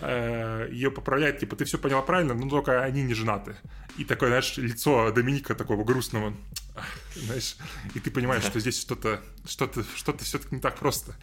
э, 0.00 0.68
ее 0.72 0.90
поправляет, 0.90 1.38
типа, 1.38 1.56
ты 1.56 1.64
все 1.64 1.78
поняла 1.78 2.02
правильно, 2.02 2.34
но 2.34 2.48
только 2.48 2.82
они 2.82 3.02
не 3.02 3.14
женаты. 3.14 3.56
И 3.96 4.04
такое, 4.04 4.30
знаешь, 4.30 4.56
лицо 4.56 5.10
Доминика 5.12 5.54
такого 5.54 5.84
грустного, 5.84 6.34
знаешь, 7.16 7.56
и 7.94 8.00
ты 8.00 8.10
понимаешь, 8.10 8.44
что 8.44 8.60
здесь 8.60 8.80
что-то, 8.80 9.20
что-то, 9.44 9.84
что-то 9.96 10.24
все-таки 10.24 10.54
не 10.54 10.60
так 10.60 10.78
просто. 10.78 11.14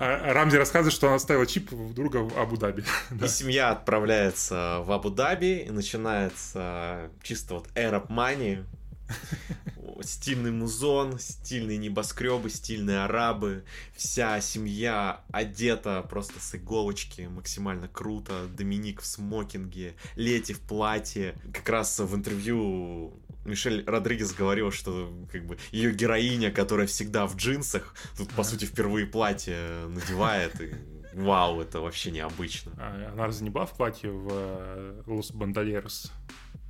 А 0.00 0.32
Рамзи 0.32 0.56
рассказывает, 0.56 0.94
что 0.94 1.08
она 1.08 1.16
оставила 1.16 1.44
чип 1.44 1.72
у 1.72 1.92
друга 1.92 2.18
в 2.18 2.38
Абу-Даби. 2.38 2.84
И 3.22 3.26
семья 3.26 3.72
отправляется 3.72 4.80
в 4.84 4.92
Абу-Даби, 4.92 5.64
и 5.66 5.70
начинается 5.70 7.10
чисто 7.20 7.54
вот 7.54 7.66
Arab 7.74 8.06
Money, 8.06 8.64
Стильный 10.02 10.52
музон, 10.52 11.18
стильные 11.18 11.76
небоскребы, 11.76 12.50
стильные 12.50 13.04
арабы. 13.04 13.64
Вся 13.96 14.40
семья 14.40 15.22
одета 15.32 16.06
просто 16.08 16.38
с 16.38 16.54
иголочки, 16.54 17.22
максимально 17.22 17.88
круто. 17.88 18.46
Доминик 18.56 19.02
в 19.02 19.06
смокинге, 19.06 19.96
Лети 20.14 20.52
в 20.52 20.60
платье. 20.60 21.34
Как 21.52 21.68
раз 21.68 21.98
в 21.98 22.14
интервью 22.14 23.12
Мишель 23.48 23.84
Родригес 23.86 24.32
говорил, 24.32 24.70
что 24.70 25.12
как 25.32 25.46
бы 25.46 25.58
ее 25.72 25.92
героиня, 25.92 26.50
которая 26.50 26.86
всегда 26.86 27.26
в 27.26 27.36
джинсах, 27.36 27.94
тут, 28.16 28.30
по 28.30 28.44
сути, 28.44 28.64
впервые 28.64 29.06
платье 29.06 29.86
надевает. 29.88 30.60
И 30.60 30.74
вау, 31.14 31.60
это 31.60 31.80
вообще 31.80 32.10
необычно. 32.10 32.72
А 32.78 33.10
она 33.12 33.26
разве 33.26 33.44
не 33.44 33.50
была 33.50 33.66
в 33.66 33.76
платье 33.76 34.10
в 34.10 35.02
Лос 35.06 35.30
Бандалерос 35.32 36.12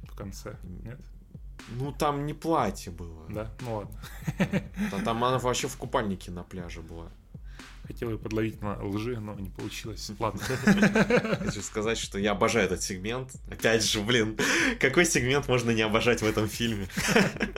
в 0.05 0.17
конце? 0.17 0.57
Нет? 0.85 1.01
Ну, 1.71 1.93
там 1.93 2.25
не 2.25 2.35
платье 2.35 2.91
было. 2.93 3.27
Да? 3.29 3.51
Ну 3.61 3.77
ладно. 3.77 4.01
Там, 4.91 5.05
там 5.05 5.25
она 5.25 5.39
вообще 5.39 5.69
в 5.69 5.77
купальнике 5.77 6.31
на 6.31 6.43
пляже 6.43 6.81
была. 6.81 7.11
Хотел 7.89 8.11
ее 8.11 8.19
подловить 8.19 8.61
на 8.61 8.79
лжи, 8.85 9.19
но 9.19 9.35
не 9.35 9.49
получилось. 9.49 10.11
Ладно. 10.19 10.41
Хочу 11.39 11.63
сказать, 11.63 11.97
что 11.97 12.19
я 12.19 12.33
обожаю 12.33 12.67
этот 12.67 12.83
сегмент. 12.83 13.33
Опять 13.51 13.83
же, 13.83 14.03
блин, 14.03 14.39
какой 14.79 15.07
сегмент 15.07 15.49
можно 15.49 15.71
не 15.71 15.81
обожать 15.81 16.21
в 16.21 16.27
этом 16.27 16.49
фильме? 16.49 16.87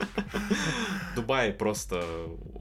Дубай 1.17 1.53
просто 1.53 2.05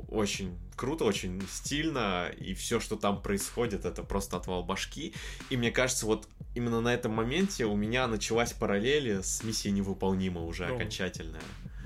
очень 0.08 0.58
круто, 0.76 1.04
очень 1.04 1.42
стильно, 1.48 2.32
и 2.40 2.56
все, 2.56 2.80
что 2.80 2.96
там 2.96 3.22
происходит, 3.22 3.86
это 3.86 4.02
просто 4.02 4.38
отвал 4.38 4.64
башки. 4.64 5.14
И 5.52 5.58
мне 5.58 5.70
кажется, 5.70 6.08
вот 6.08 6.28
именно 6.56 6.82
на 6.82 6.92
этом 6.92 7.12
моменте 7.12 7.66
у 7.66 7.76
меня 7.76 8.08
началась 8.08 8.52
параллель 8.52 9.22
с 9.22 9.44
миссией 9.44 9.74
невыполнима 9.74 10.42
уже 10.42 10.66
ну, 10.66 10.76
окончательная. 10.76 11.44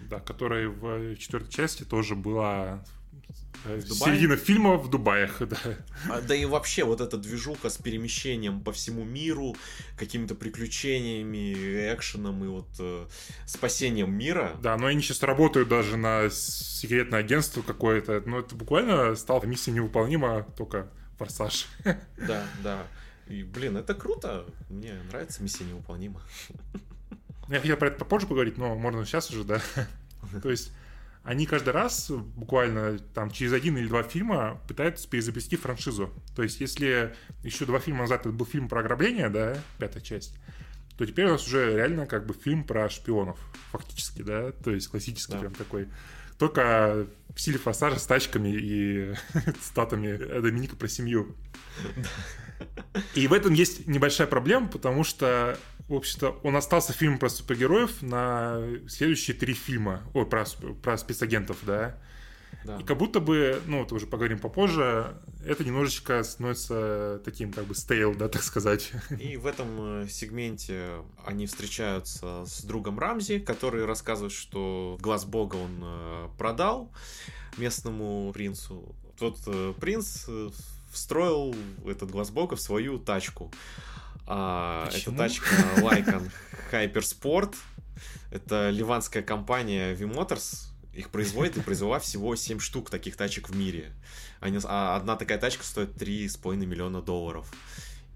Да, 0.10 0.22
которая 0.22 0.70
в 0.70 1.18
четвертой 1.18 1.52
части 1.52 1.84
тоже 1.84 2.16
была 2.16 2.86
Середина 3.64 4.36
фильма 4.36 4.78
в 4.78 4.90
Дубаях, 4.90 5.38
да. 5.48 5.58
А, 6.10 6.22
да 6.22 6.36
и 6.36 6.46
вообще 6.46 6.84
вот 6.84 7.02
эта 7.02 7.18
движуха 7.18 7.70
с 7.70 7.78
перемещением 7.78 8.62
по 8.62 8.72
всему 8.72 9.04
миру, 9.04 9.56
какими-то 9.98 10.36
приключениями, 10.36 11.54
экшеном 11.94 12.44
и 12.44 12.48
вот 12.48 12.68
э, 12.80 13.06
спасением 13.46 14.14
мира. 14.14 14.52
Да, 14.62 14.78
но 14.78 14.88
они 14.88 15.02
сейчас 15.02 15.24
работают 15.24 15.70
даже 15.70 15.98
на 15.98 16.30
секретное 16.30 17.20
агентство 17.20 17.62
какое-то. 17.62 18.22
Ну, 18.26 18.40
это 18.40 18.56
буквально 18.56 19.16
стало 19.16 19.46
миссия 19.46 19.72
невыполнима, 19.72 20.46
только 20.58 20.90
форсаж. 21.18 21.68
Да, 22.18 22.46
да. 22.64 22.88
И, 23.28 23.44
блин, 23.44 23.78
это 23.78 23.94
круто. 23.94 24.46
Мне 24.70 24.94
нравится 25.10 25.42
миссия 25.42 25.64
невыполнима. 25.64 26.22
Я 27.50 27.60
хотел 27.60 27.78
про 27.78 27.88
это 27.88 28.00
попозже 28.00 28.28
поговорить, 28.28 28.58
но 28.58 28.76
можно 28.76 29.06
сейчас 29.06 29.30
уже, 29.32 29.44
да. 29.44 29.62
То 30.42 30.50
есть 30.50 30.72
они 31.24 31.46
каждый 31.46 31.70
раз, 31.70 32.12
буквально 32.12 33.00
там 33.00 33.32
через 33.32 33.54
один 33.54 33.78
или 33.78 33.88
два 33.88 34.04
фильма, 34.04 34.62
пытаются 34.68 35.08
перезапустить 35.08 35.62
франшизу. 35.62 36.14
То 36.36 36.44
есть, 36.44 36.60
если 36.60 37.16
еще 37.44 37.66
два 37.66 37.80
фильма 37.80 38.02
назад 38.02 38.22
это 38.22 38.32
был 38.32 38.46
фильм 38.46 38.68
про 38.68 38.82
ограбление, 38.82 39.30
да, 39.30 39.58
пятая 39.80 40.02
часть, 40.02 40.36
то 40.98 41.06
теперь 41.06 41.26
у 41.28 41.32
нас 41.32 41.48
уже 41.48 41.76
реально 41.76 42.08
как 42.08 42.26
бы 42.26 42.34
фильм 42.34 42.66
про 42.66 42.90
шпионов, 42.90 43.40
фактически, 43.72 44.22
да, 44.22 44.52
то 44.52 44.72
есть 44.72 44.90
классический 44.90 45.34
да. 45.34 45.40
прям 45.40 45.54
такой. 45.54 45.88
Только 46.38 47.08
в 47.34 47.40
стиле 47.40 47.58
форсажа 47.58 48.00
с 48.00 48.06
тачками 48.06 48.50
и 48.50 49.14
статами 49.62 50.18
Доминика 50.42 50.76
про 50.76 50.90
семью. 50.90 51.36
И 53.16 53.28
в 53.28 53.34
этом 53.34 53.54
есть 53.54 53.88
небольшая 53.88 54.28
проблема, 54.28 54.68
потому 54.68 55.04
что 55.04 55.58
в 55.94 55.98
общем-то, 55.98 56.40
он 56.44 56.56
остался 56.56 56.92
фильм 56.92 57.20
про 57.20 57.30
супергероев 57.30 58.02
на 58.02 58.60
следующие 58.88 59.38
три 59.38 59.54
фильма. 59.54 60.02
Ой, 60.14 60.26
про, 60.26 60.46
про 60.82 60.98
спецагентов, 60.98 61.58
да. 61.64 61.98
Да. 62.64 62.78
И 62.78 62.84
как 62.84 62.98
будто 62.98 63.20
бы, 63.20 63.62
ну, 63.66 63.84
это 63.84 63.94
уже 63.94 64.08
поговорим 64.08 64.40
попозже, 64.40 65.18
это 65.46 65.64
немножечко 65.64 66.24
становится 66.24 67.22
таким, 67.26 67.52
как 67.52 67.66
бы, 67.66 67.76
стейл, 67.76 68.16
да, 68.16 68.30
так 68.30 68.42
сказать. 68.42 68.92
И 69.20 69.38
в 69.38 69.46
этом 69.46 70.04
э, 70.04 70.08
сегменте 70.08 71.04
они 71.26 71.46
встречаются 71.46 72.46
с 72.46 72.64
другом 72.64 73.00
Рамзи, 73.00 73.40
который 73.40 73.86
рассказывает, 73.86 74.34
что 74.34 74.98
глаз 75.02 75.26
бога 75.26 75.58
он 75.58 75.80
э, 75.82 76.30
продал 76.38 76.92
местному 77.58 78.32
принцу. 78.34 78.96
Тот 79.20 79.40
э, 79.46 79.74
принц 79.80 80.26
встроил 80.92 81.56
этот 81.86 82.12
глаз 82.12 82.30
бога 82.30 82.56
в 82.56 82.62
свою 82.62 82.98
тачку. 82.98 83.52
А, 84.26 84.90
это 84.94 85.12
тачка 85.12 85.46
Lycan 85.78 86.30
Hypersport. 86.72 87.56
Это 88.32 88.70
ливанская 88.70 89.24
компания 89.24 89.94
V-Motors. 89.94 90.68
Их 90.94 91.10
производит 91.10 91.58
и 91.58 91.62
произвела 91.62 92.00
всего 92.00 92.36
7 92.36 92.60
штук 92.60 92.90
таких 92.90 93.16
тачек 93.16 93.50
в 93.50 93.56
мире. 93.56 93.94
Они, 94.40 94.60
а 94.64 94.96
одна 94.96 95.16
такая 95.16 95.38
тачка 95.38 95.64
стоит 95.64 95.96
3,5 95.96 96.56
миллиона 96.58 97.02
долларов. 97.02 97.52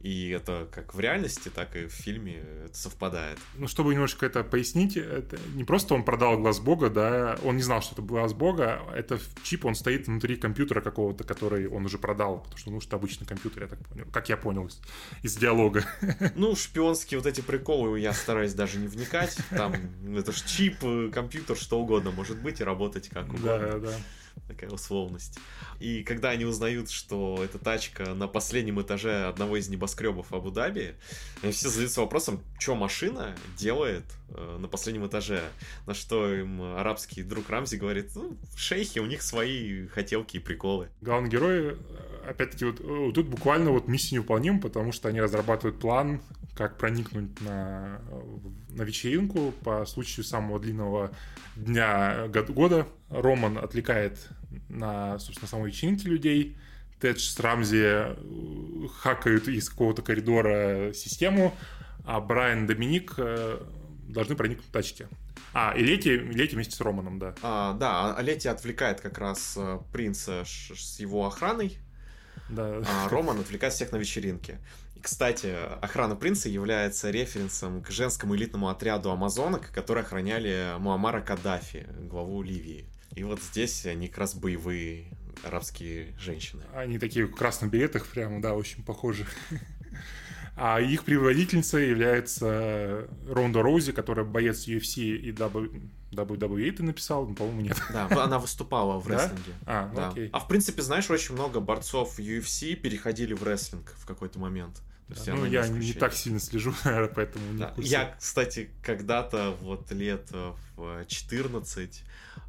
И 0.08 0.30
это 0.30 0.70
как 0.72 0.93
в 0.95 0.99
реальности, 1.01 1.51
так 1.53 1.76
и 1.76 1.88
в 1.88 1.91
фильме 1.91 2.41
это 2.64 2.78
совпадает. 2.78 3.38
Ну, 3.58 3.68
чтобы 3.68 3.93
немножко 3.93 4.26
это 4.26 4.41
пояснить, 4.41 4.95
это 4.95 5.38
не 5.53 5.66
просто 5.66 5.95
он 5.95 6.05
продал 6.05 6.38
глаз 6.38 6.62
бога, 6.62 6.89
да, 6.89 7.38
он 7.43 7.58
не 7.58 7.62
знал, 7.62 7.82
что 7.82 7.91
это 7.91 8.01
глаз 8.03 8.32
бога, 8.32 8.84
это 8.95 9.20
чип, 9.43 9.66
он 9.66 9.76
стоит 9.76 10.08
внутри 10.08 10.38
компьютера 10.38 10.80
какого-то, 10.80 11.26
который 11.26 11.68
он 11.68 11.84
уже 11.84 11.97
продал, 11.97 12.39
потому 12.39 12.58
что, 12.58 12.72
ну, 12.72 12.80
что 12.80 12.95
обычный 12.95 13.28
компьютер, 13.28 13.64
я 13.64 13.68
так 13.68 13.86
понял, 13.86 14.05
как 14.14 14.30
я 14.30 14.38
понял 14.38 14.68
из, 14.68 14.80
из 15.24 15.36
диалога. 15.36 15.84
Ну, 16.36 16.55
шпионские 16.55 17.20
вот 17.20 17.28
эти 17.28 17.41
приколы 17.41 17.99
я 17.99 18.14
стараюсь 18.14 18.53
даже 18.53 18.78
не 18.78 18.88
вникать, 18.88 19.38
там, 19.49 19.74
это 20.16 20.32
ж 20.32 20.41
чип, 20.43 20.78
компьютер, 21.12 21.58
что 21.58 21.82
угодно 21.82 22.12
может 22.12 22.41
быть 22.41 22.62
и 22.62 22.64
работать 22.64 23.10
как 23.10 23.26
угодно. 23.28 23.58
Да, 23.58 23.80
да 23.80 23.97
такая 24.48 24.70
условность. 24.70 25.40
И 25.80 26.04
когда 26.04 26.30
они 26.30 26.46
узнают, 26.46 26.90
что 26.90 27.42
эта 27.44 27.60
тачка 27.60 28.14
на 28.14 28.28
последнем 28.28 28.82
этаже 28.82 29.26
одного 29.26 29.58
из 29.58 29.70
небоскребов 29.70 30.34
Абу-Даби, 30.34 30.96
они 31.42 31.52
все 31.52 31.70
задаются 31.70 32.02
вопросом, 32.02 32.42
что 32.60 32.76
машина 32.76 33.36
делает 33.58 34.06
э, 34.30 34.58
на 34.60 34.68
последнем 34.68 35.08
этаже. 35.08 35.44
На 35.86 35.94
что 35.94 36.34
им 36.34 36.62
арабский 36.62 37.24
друг 37.24 37.50
Рамзи 37.50 37.78
говорит, 37.78 38.12
ну, 38.16 38.38
шейхи, 38.56 39.00
у 39.00 39.06
них 39.06 39.22
свои 39.22 39.88
хотелки 39.88 40.38
и 40.38 40.40
приколы. 40.40 40.90
Главный 41.02 41.30
герой, 41.30 41.78
опять-таки, 42.28 42.66
вот, 42.66 42.80
вот 42.80 43.14
тут 43.14 43.28
буквально 43.28 43.72
вот 43.72 43.88
миссия 43.88 44.16
невыполнима, 44.16 44.60
потому 44.60 44.92
что 44.92 45.10
они 45.10 45.22
разрабатывают 45.22 45.80
план, 45.80 46.22
как 46.56 46.78
проникнуть 46.78 47.40
на, 47.42 48.02
на 48.70 48.82
вечеринку 48.82 49.54
по 49.64 49.86
случаю 49.86 50.24
самого 50.24 50.60
длинного 50.60 51.12
дня 51.56 52.28
года. 52.50 52.88
Роман 53.10 53.58
отвлекает 53.58 54.30
на, 54.70 55.20
собственно, 55.20 55.48
самой 55.48 55.70
вечеринке 55.70 56.10
людей. 56.10 56.58
Тедж 57.00 57.20
с 57.20 57.40
Рамзи 57.40 57.84
э, 57.84 58.16
хакают 59.02 59.48
из 59.48 59.70
какого-то 59.70 60.02
коридора 60.02 60.94
систему, 60.94 61.54
а 62.04 62.20
Брайан 62.20 62.64
и 62.64 62.68
Доминик 62.68 63.14
э, 63.18 63.62
должны 64.08 64.36
проникнуть 64.36 64.66
в 64.66 64.72
тачки. 64.72 65.08
А, 65.54 65.74
и 65.78 65.84
Лети, 65.84 66.10
Лети 66.10 66.56
вместе 66.56 66.76
с 66.76 66.82
Романом, 66.82 67.20
да. 67.20 67.36
А, 67.44 67.74
да, 67.74 68.16
а 68.16 68.22
Лети 68.22 68.48
отвлекает 68.48 69.02
как 69.02 69.20
раз 69.20 69.54
э, 69.58 69.80
принца 69.92 70.44
с 70.46 71.00
его 71.00 71.28
охраной, 71.28 71.78
да. 72.50 72.82
а 72.86 73.10
Роман 73.10 73.40
отвлекает 73.40 73.74
всех 73.74 73.92
на 73.92 73.98
вечеринке. 73.98 74.60
И, 74.96 75.00
кстати, 75.00 75.54
охрана 75.82 76.16
принца 76.16 76.50
является 76.50 77.12
референсом 77.12 77.84
к 77.84 77.92
женскому 77.92 78.36
элитному 78.36 78.70
отряду 78.70 79.12
амазонок, 79.12 79.72
которые 79.72 80.04
охраняли 80.04 80.74
Муаммара 80.80 81.22
Каддафи, 81.22 81.88
главу 82.10 82.42
Ливии. 82.42 82.90
И 83.16 83.24
вот 83.24 83.42
здесь 83.42 83.86
они 83.86 84.08
как 84.08 84.20
раз 84.20 84.36
боевые 84.36 85.06
арабские 85.44 86.14
женщины. 86.20 86.64
Они 86.74 87.00
такие 87.00 87.26
в 87.26 87.36
красных 87.36 87.72
билетах 87.72 88.08
прямо, 88.08 88.42
да, 88.42 88.54
очень 88.54 88.84
похожи. 88.84 89.26
А 90.60 90.82
их 90.82 91.04
предводительница 91.04 91.78
является 91.78 93.08
Ронда 93.28 93.62
Роузи, 93.62 93.92
которая 93.92 94.26
боец 94.26 94.68
UFC 94.68 95.04
и 95.04 95.32
WWE 96.12 96.72
ты 96.72 96.84
написал, 96.84 97.26
по-моему, 97.28 97.62
нет. 97.62 97.78
Да, 97.91 98.08
она 98.24 98.39
выступала 98.39 98.99
в 98.99 99.08
рестлинге. 99.08 99.53
Да? 99.66 99.82
А, 99.84 99.88
ну, 99.88 99.95
да. 99.95 100.10
окей. 100.10 100.30
А 100.32 100.39
в 100.39 100.47
принципе, 100.47 100.82
знаешь, 100.82 101.10
очень 101.10 101.34
много 101.34 101.60
борцов 101.60 102.20
UFC 102.20 102.76
переходили 102.76 103.34
в 103.34 103.43
рестлинг 103.43 103.93
в 103.97 104.05
какой-то 104.05 104.39
момент. 104.39 104.82
Да, 105.10 105.36
ну, 105.36 105.45
я 105.45 105.68
не 105.68 105.93
так 105.93 106.14
сильно 106.14 106.39
слежу, 106.39 106.74
наверное, 106.86 107.14
поэтому 107.14 107.58
да. 107.58 107.74
Я, 107.78 108.16
кстати, 108.20 108.70
когда-то 108.84 109.55
вот 109.62 109.91
лет 109.91 110.30
в 110.76 111.05
14 111.08 111.80
э, 111.80 112.08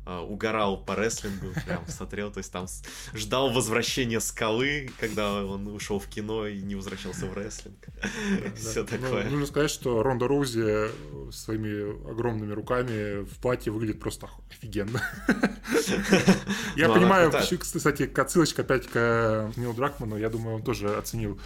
угорал 0.09 0.79
по 0.85 0.95
рестлингу, 0.95 1.49
прям 1.67 1.87
смотрел, 1.89 2.31
то 2.31 2.39
есть 2.39 2.53
там 2.53 2.67
ждал 3.15 3.51
возвращения 3.51 4.21
скалы, 4.21 4.91
когда 4.99 5.45
он 5.45 5.69
ушел 5.69 5.99
в 5.99 6.07
кино 6.07 6.47
и 6.47 6.61
не 6.61 6.75
возвращался 6.75 7.27
в 7.27 7.37
рестлинг. 7.37 7.77
Все 8.57 8.85
такое. 8.85 9.25
Ну, 9.25 9.31
нужно 9.31 9.47
сказать, 9.47 9.71
что 9.71 10.03
Ронда 10.03 10.29
Роузи 10.29 10.91
своими 11.33 12.11
огромными 12.11 12.53
руками 12.53 13.25
в 13.25 13.39
платье 13.39 13.73
выглядит 13.73 14.01
просто 14.01 14.29
офигенно. 14.51 15.03
Я 16.77 16.89
понимаю, 16.89 17.33
кстати, 17.59 18.11
отсылочка 18.19 18.63
опять 18.63 18.87
к 18.89 19.53
Нилу 19.57 19.75
Дракману, 19.75 20.17
я 20.17 20.29
думаю, 20.31 20.57
он 20.57 20.63
тоже 20.63 20.95
оценил. 20.97 21.41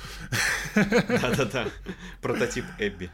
Да-да-да, 0.75 1.69
прототип 2.21 2.65
Эбби. 2.79 3.11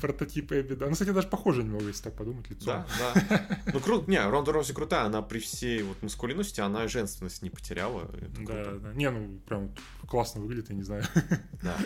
Прототип 0.00 0.52
Эбби, 0.52 0.74
да. 0.74 0.86
Ну, 0.86 0.92
кстати, 0.92 1.10
даже 1.10 1.28
похоже 1.28 1.62
немного, 1.62 1.86
если 1.86 2.04
так 2.04 2.16
подумать, 2.16 2.48
лицо. 2.50 2.66
Да, 2.66 2.86
да. 3.28 3.60
Ну, 3.72 3.80
круто. 3.80 4.10
Не, 4.10 4.20
Ронда 4.26 4.52
Роузи 4.52 4.72
крутая, 4.90 5.06
она 5.06 5.22
при 5.22 5.38
всей 5.38 5.82
вот 5.82 6.02
мускулинности, 6.02 6.60
она 6.60 6.88
женственность 6.88 7.42
не 7.42 7.50
потеряла. 7.50 8.10
Да, 8.46 8.72
да. 8.74 8.92
Не, 8.94 9.10
ну, 9.10 9.38
прям 9.46 9.72
классно 10.08 10.40
выглядит, 10.40 10.70
я 10.70 10.76
не 10.76 10.82
знаю. 10.82 11.04
Да. 11.62 11.76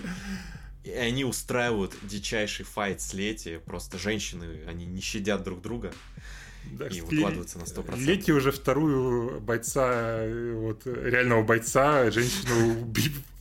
И 0.85 0.91
они 0.91 1.25
устраивают 1.25 1.93
дичайший 2.03 2.67
файт 2.67 3.01
с 3.01 3.15
Лети. 3.15 3.59
Просто 3.65 3.99
женщины, 3.99 4.65
они 4.69 4.85
не 4.85 5.01
щадят 5.01 5.43
друг 5.43 5.63
друга. 5.63 5.93
Да, 6.73 6.87
и 6.89 7.01
выкладываются 7.01 7.59
на 7.59 7.65
100%. 7.65 7.99
Лети 8.01 8.33
уже 8.33 8.53
вторую 8.53 9.41
бойца, 9.41 10.23
вот, 10.55 10.87
реального 10.87 11.43
бойца, 11.43 12.11
женщину 12.11 12.93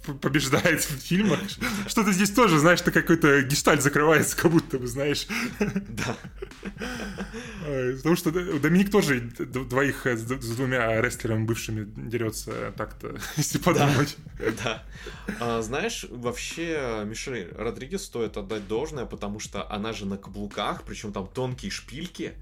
побеждает 0.06 0.82
в 0.82 0.99
фильмах. 0.99 1.39
Что-то 1.88 2.12
здесь 2.12 2.32
тоже, 2.32 2.60
знаешь, 2.60 2.82
ты 2.82 2.91
какой-то 2.91 3.41
гештальт 3.41 3.82
закрывается, 3.82 4.36
как 4.36 4.51
будто 4.51 4.80
бы, 4.80 4.88
знаешь. 4.88 5.28
Да. 5.60 6.18
Потому 7.97 8.16
что 8.16 8.32
Доминик 8.32 8.91
тоже 8.91 9.22
двоих 9.22 10.06
с 10.06 10.24
двумя 10.24 11.01
рестлерами 11.01 11.45
бывшими 11.45 11.86
дерется 12.10 12.74
так-то, 12.78 13.18
если 13.38 13.58
подумать. 13.58 14.18
Да. 14.64 14.84
А, 15.39 15.62
знаешь, 15.62 16.06
вообще 16.10 17.04
Мишель 17.06 17.51
Родригес 17.58 18.04
стоит 18.04 18.38
отдать 18.38 18.68
должное, 18.68 19.06
потому 19.06 19.39
что 19.39 19.70
она 19.72 19.93
же 19.93 20.06
на 20.06 20.18
каблуках, 20.18 20.84
причем 20.84 21.14
там 21.14 21.28
тонкие 21.28 21.72
шпильки, 21.72 22.34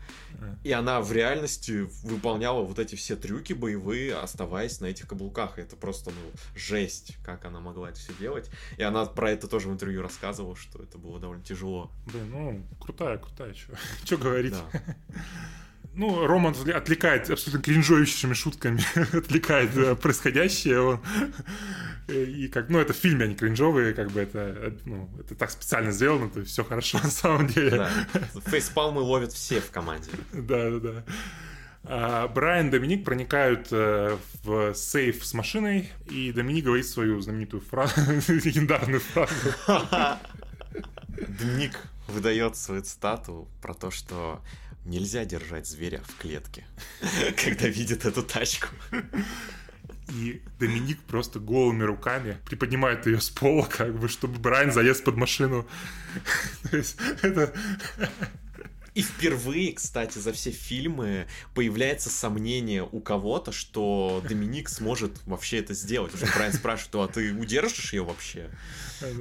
и 0.63 0.71
она 0.71 1.01
в 1.01 1.11
реальности 1.11 1.87
выполняла 2.03 2.61
вот 2.61 2.79
эти 2.79 2.95
все 2.95 3.15
трюки 3.15 3.53
боевые, 3.53 4.15
оставаясь 4.15 4.79
на 4.79 4.87
этих 4.87 5.07
каблуках. 5.07 5.59
Это 5.59 5.75
просто, 5.75 6.11
ну, 6.11 6.31
жесть, 6.55 7.15
как 7.23 7.45
она 7.45 7.50
могла 7.59 7.89
это 7.89 7.99
все 7.99 8.13
делать. 8.13 8.49
И 8.77 8.83
она 8.83 9.05
про 9.05 9.31
это 9.31 9.47
тоже 9.47 9.67
в 9.67 9.73
интервью 9.73 10.01
рассказывала, 10.01 10.55
что 10.55 10.81
это 10.81 10.97
было 10.97 11.19
довольно 11.19 11.43
тяжело. 11.43 11.91
Блин, 12.05 12.29
ну, 12.31 12.67
крутая, 12.79 13.17
крутая, 13.17 13.53
что 14.05 14.17
говорить. 14.17 14.53
Да. 14.53 14.95
ну, 15.93 16.25
Роман 16.25 16.55
отвлекает 16.73 17.29
абсолютно 17.29 17.61
кринжующими 17.61 18.33
шутками, 18.33 18.81
отвлекает 19.17 19.75
э, 19.75 19.95
происходящее. 19.95 20.79
Он, 20.81 21.01
и 22.07 22.47
как, 22.47 22.69
ну, 22.69 22.79
это 22.79 22.93
в 22.93 22.97
фильме, 22.97 23.25
они 23.25 23.35
кринжовые, 23.35 23.93
как 23.93 24.11
бы 24.11 24.21
это, 24.21 24.75
ну, 24.85 25.09
это 25.19 25.35
так 25.35 25.51
специально 25.51 25.91
сделано, 25.91 26.29
то 26.29 26.43
все 26.43 26.63
хорошо 26.63 26.99
на 27.03 27.09
самом 27.09 27.47
деле. 27.47 27.77
Да. 27.77 27.89
Фейспалмы 28.47 29.01
ловят 29.01 29.33
все 29.33 29.59
в 29.61 29.71
команде. 29.71 30.11
Да, 30.33 30.69
да, 30.71 30.79
да. 30.79 31.03
А 31.83 32.27
Брайан 32.27 32.67
и 32.67 32.71
Доминик 32.71 33.03
проникают 33.03 33.69
э, 33.71 34.17
в 34.43 34.73
сейф 34.75 35.25
с 35.25 35.33
машиной, 35.33 35.89
и 36.09 36.31
Доминик 36.31 36.65
говорит 36.65 36.87
свою 36.87 37.19
знаменитую 37.21 37.61
фразу, 37.61 37.93
легендарную 38.27 38.99
фразу. 38.99 39.33
Доминик 41.39 41.79
выдает 42.07 42.55
свою 42.55 42.81
цитату 42.83 43.47
про 43.61 43.73
то, 43.73 43.89
что 43.89 44.41
нельзя 44.85 45.25
держать 45.25 45.67
зверя 45.67 46.01
в 46.07 46.21
клетке, 46.21 46.65
когда 47.43 47.67
видит 47.67 48.05
эту 48.05 48.21
тачку. 48.21 48.67
И 50.09 50.41
Доминик 50.59 50.99
просто 51.01 51.39
голыми 51.39 51.83
руками 51.83 52.37
приподнимает 52.45 53.07
ее 53.07 53.21
с 53.21 53.29
пола, 53.29 53.65
как 53.65 53.97
бы, 53.97 54.07
чтобы 54.07 54.39
Брайан 54.39 54.71
залез 54.71 55.01
под 55.01 55.15
машину. 55.15 55.65
То 56.69 56.77
есть 56.77 56.97
это... 57.21 57.53
И 58.93 59.01
впервые, 59.01 59.71
кстати, 59.73 60.17
за 60.17 60.33
все 60.33 60.51
фильмы 60.51 61.27
появляется 61.53 62.09
сомнение 62.09 62.83
у 62.83 62.99
кого-то, 62.99 63.51
что 63.51 64.21
Доминик 64.27 64.67
сможет 64.67 65.13
вообще 65.25 65.59
это 65.59 65.73
сделать. 65.73 66.13
Что 66.15 66.27
Брайан 66.35 66.53
спрашивает, 66.53 66.95
а 66.95 67.13
ты 67.13 67.33
удержишь 67.33 67.93
ее 67.93 68.03
вообще? 68.03 68.49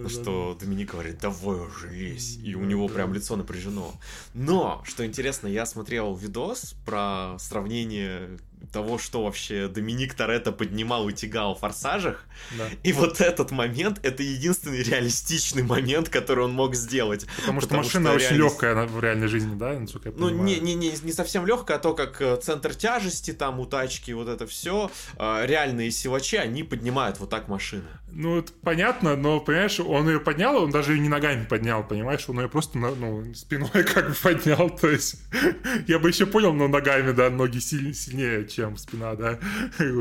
Что 0.08 0.56
Доминик 0.60 0.90
говорит, 0.90 1.18
давай 1.20 1.60
уже 1.60 1.88
лезь. 1.88 2.38
И 2.42 2.54
у 2.54 2.64
него 2.64 2.88
прям 2.88 3.14
лицо 3.14 3.36
напряжено. 3.36 3.94
Но, 4.34 4.82
что 4.84 5.06
интересно, 5.06 5.46
я 5.46 5.66
смотрел 5.66 6.16
видос 6.16 6.74
про 6.84 7.36
сравнение 7.38 8.38
того, 8.72 8.98
что 8.98 9.24
вообще 9.24 9.68
Доминик 9.68 10.14
Торетто 10.14 10.52
поднимал 10.52 11.08
и 11.08 11.12
тягал 11.12 11.54
в 11.54 11.60
«Форсажах». 11.60 12.24
Да. 12.56 12.68
И 12.82 12.92
вот 12.92 13.20
этот 13.20 13.50
момент, 13.50 14.00
это 14.02 14.22
единственный 14.22 14.82
реалистичный 14.82 15.62
момент, 15.62 16.08
который 16.08 16.44
он 16.44 16.52
мог 16.52 16.74
сделать. 16.74 17.26
Потому, 17.40 17.60
потому 17.60 17.82
что 17.82 18.00
машина 18.00 18.08
что 18.10 18.16
очень 18.16 18.36
реалист... 18.36 18.52
легкая 18.52 18.86
в 18.86 19.00
реальной 19.00 19.28
жизни, 19.28 19.54
да, 19.56 19.78
насколько 19.78 20.10
я 20.10 20.14
Ну, 20.16 20.28
не, 20.28 20.60
не, 20.60 20.74
не, 20.74 20.92
не 21.02 21.12
совсем 21.12 21.46
легкая, 21.46 21.78
а 21.78 21.80
то, 21.80 21.94
как 21.94 22.20
э, 22.20 22.36
центр 22.36 22.74
тяжести 22.74 23.32
там 23.32 23.60
у 23.60 23.66
тачки, 23.66 24.12
вот 24.12 24.28
это 24.28 24.46
все, 24.46 24.90
э, 25.16 25.46
реальные 25.46 25.90
силачи, 25.90 26.36
они 26.36 26.62
поднимают 26.62 27.18
вот 27.18 27.30
так 27.30 27.48
машины. 27.48 27.84
Ну, 28.12 28.38
это 28.38 28.52
понятно, 28.62 29.16
но, 29.16 29.40
понимаешь, 29.40 29.78
он 29.80 30.08
ее 30.08 30.20
поднял, 30.20 30.56
он 30.56 30.70
даже 30.70 30.94
ее 30.94 31.00
не 31.00 31.08
ногами 31.08 31.44
поднял, 31.44 31.86
понимаешь, 31.86 32.28
он 32.28 32.40
ее 32.40 32.48
просто 32.48 32.78
ну, 32.78 33.34
спиной 33.34 33.84
как 33.94 34.08
бы 34.08 34.14
поднял, 34.14 34.70
то 34.70 34.88
есть 34.88 35.16
я 35.86 35.98
бы 35.98 36.08
еще 36.08 36.26
понял, 36.26 36.52
но 36.52 36.68
ногами, 36.68 37.12
да, 37.12 37.30
ноги 37.30 37.58
сильнее, 37.58 38.46
чем 38.46 38.76
спина, 38.76 39.14
да. 39.14 39.38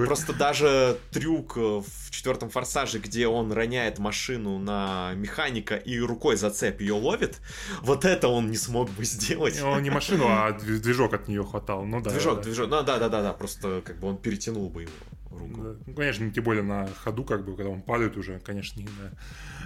Просто 0.05 0.33
даже 0.33 0.97
трюк 1.11 1.55
в 1.57 2.11
четвертом 2.11 2.49
форсаже, 2.49 2.99
где 2.99 3.27
он 3.27 3.51
роняет 3.51 3.99
машину 3.99 4.57
на 4.57 5.13
механика 5.15 5.75
и 5.75 5.99
рукой 5.99 6.35
зацеп 6.35 6.81
ее 6.81 6.93
ловит, 6.93 7.41
вот 7.81 8.05
это 8.05 8.27
он 8.27 8.49
не 8.49 8.57
смог 8.57 8.89
бы 8.91 9.05
сделать. 9.05 9.61
Он 9.61 9.81
не 9.83 9.89
машину, 9.89 10.25
а 10.27 10.51
движок 10.51 11.13
от 11.13 11.27
нее 11.27 11.43
хватал. 11.43 11.85
Ну 11.85 12.01
да. 12.01 12.11
Движок, 12.11 12.37
да. 12.37 12.43
движок. 12.43 12.69
Ну 12.69 12.83
да, 12.83 12.97
да, 12.97 13.09
да, 13.09 13.21
да. 13.21 13.33
Просто 13.33 13.81
как 13.85 13.99
бы 13.99 14.07
он 14.07 14.17
перетянул 14.17 14.69
бы 14.69 14.83
его 14.83 14.91
руку. 15.31 15.61
Да. 15.61 15.75
Ну, 15.85 15.93
конечно, 15.93 16.29
тем 16.31 16.43
более 16.43 16.63
на 16.63 16.87
ходу, 16.87 17.23
как 17.23 17.45
бы, 17.45 17.55
когда 17.55 17.69
он 17.69 17.81
падает 17.81 18.17
уже, 18.17 18.39
конечно, 18.39 18.79
не 18.79 18.87
да. 18.87 19.11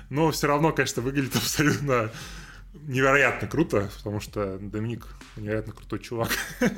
Но 0.10 0.32
все 0.32 0.48
равно, 0.48 0.72
конечно, 0.72 1.02
выглядит 1.02 1.36
абсолютно 1.36 2.12
невероятно 2.74 3.48
круто, 3.48 3.90
потому 3.98 4.20
что 4.20 4.58
Доминик 4.60 5.08
невероятно 5.38 5.74
крутой 5.74 6.00
чувак. 6.00 6.32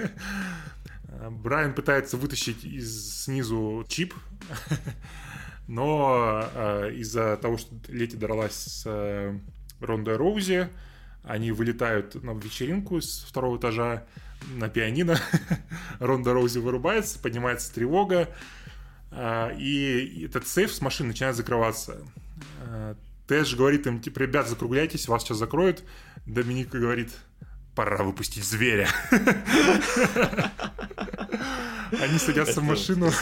Брайан 1.30 1.74
пытается 1.74 2.18
вытащить 2.18 2.64
из 2.66 3.24
снизу 3.24 3.86
чип, 3.88 4.14
но 5.68 6.50
э, 6.54 6.92
из-за 6.96 7.38
того, 7.38 7.58
что 7.58 7.74
Лети 7.88 8.18
дралась 8.18 8.54
с 8.54 8.84
э, 8.86 9.40
Рондой 9.80 10.18
Роузи, 10.18 10.70
они 11.24 11.52
вылетают 11.52 12.22
на 12.24 12.32
вечеринку 12.32 13.02
с 13.02 13.24
второго 13.24 13.58
этажа 13.58 14.06
на 14.56 14.70
пианино. 14.70 15.18
Ронда 16.00 16.34
Роузи 16.34 16.60
вырубается, 16.60 17.20
поднимается 17.20 17.74
тревога, 17.74 18.30
и 19.58 20.26
этот 20.26 20.48
сейф 20.48 20.72
с 20.72 20.82
машины 20.82 21.10
начинает 21.10 21.36
закрываться. 21.36 21.98
Э, 22.62 22.96
Тэш 23.28 23.56
говорит 23.56 23.88
им, 23.88 24.00
типа, 24.00 24.20
ребят, 24.20 24.48
закругляйтесь, 24.48 25.08
вас 25.08 25.24
сейчас 25.24 25.38
закроют. 25.38 25.84
Доминика 26.26 26.80
говорит, 26.80 27.12
пора 27.76 28.04
выпустить 28.04 28.44
зверя. 28.44 28.90
Они 31.92 32.18
садятся 32.18 32.62
в 32.62 32.64
машину. 32.64 33.12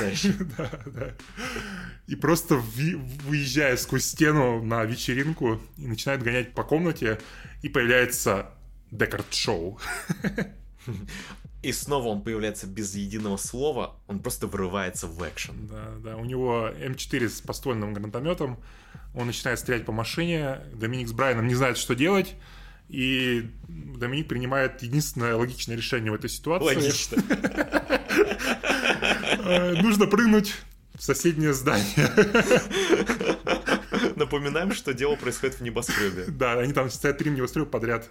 И 2.07 2.15
просто 2.15 2.55
выезжая 2.55 3.77
сквозь 3.77 4.05
стену 4.05 4.61
на 4.61 4.83
вечеринку 4.83 5.61
и 5.77 5.87
начинают 5.87 6.21
гонять 6.21 6.53
по 6.53 6.65
комнате, 6.65 7.17
и 7.61 7.69
появляется 7.69 8.51
Декард 8.91 9.33
Шоу. 9.33 9.79
И 11.64 11.72
снова 11.72 12.09
он 12.09 12.22
появляется 12.22 12.68
без 12.68 12.93
единого 12.93 13.38
слова, 13.38 13.95
он 14.07 14.20
просто 14.20 14.47
врывается 14.47 15.07
в 15.07 15.26
экшен. 15.28 15.68
Да, 15.68 15.93
да, 16.03 16.18
у 16.18 16.26
него 16.26 16.70
М4 16.70 17.30
с 17.30 17.39
поствольным 17.39 17.93
гранатометом, 17.93 18.59
он 19.16 19.28
начинает 19.28 19.59
стрелять 19.59 19.86
по 19.86 19.93
машине, 19.93 20.59
Доминик 20.74 21.07
с 21.07 21.14
Брайаном 21.14 21.47
не 21.47 21.55
знает, 21.55 21.78
что 21.78 21.95
делать, 21.95 22.36
и 22.89 23.49
Доминик 23.70 24.28
принимает 24.28 24.84
единственное 24.84 25.38
логичное 25.38 25.78
решение 25.78 26.11
в 26.11 26.16
этой 26.16 26.30
ситуации. 26.30 26.76
Логично. 26.76 27.24
Э, 29.45 29.74
нужно 29.82 30.07
прыгнуть 30.07 30.55
в 30.95 31.03
соседнее 31.03 31.53
здание. 31.53 32.09
Напоминаем, 34.16 34.74
что 34.74 34.93
дело 34.93 35.16
происходит 35.16 35.55
в 35.55 35.61
небоскребе. 35.61 36.26
Да, 36.28 36.53
они 36.59 36.72
там 36.72 36.89
стоят 36.89 37.18
три 37.18 37.32
небоскреба 37.32 37.66
подряд. 37.66 38.09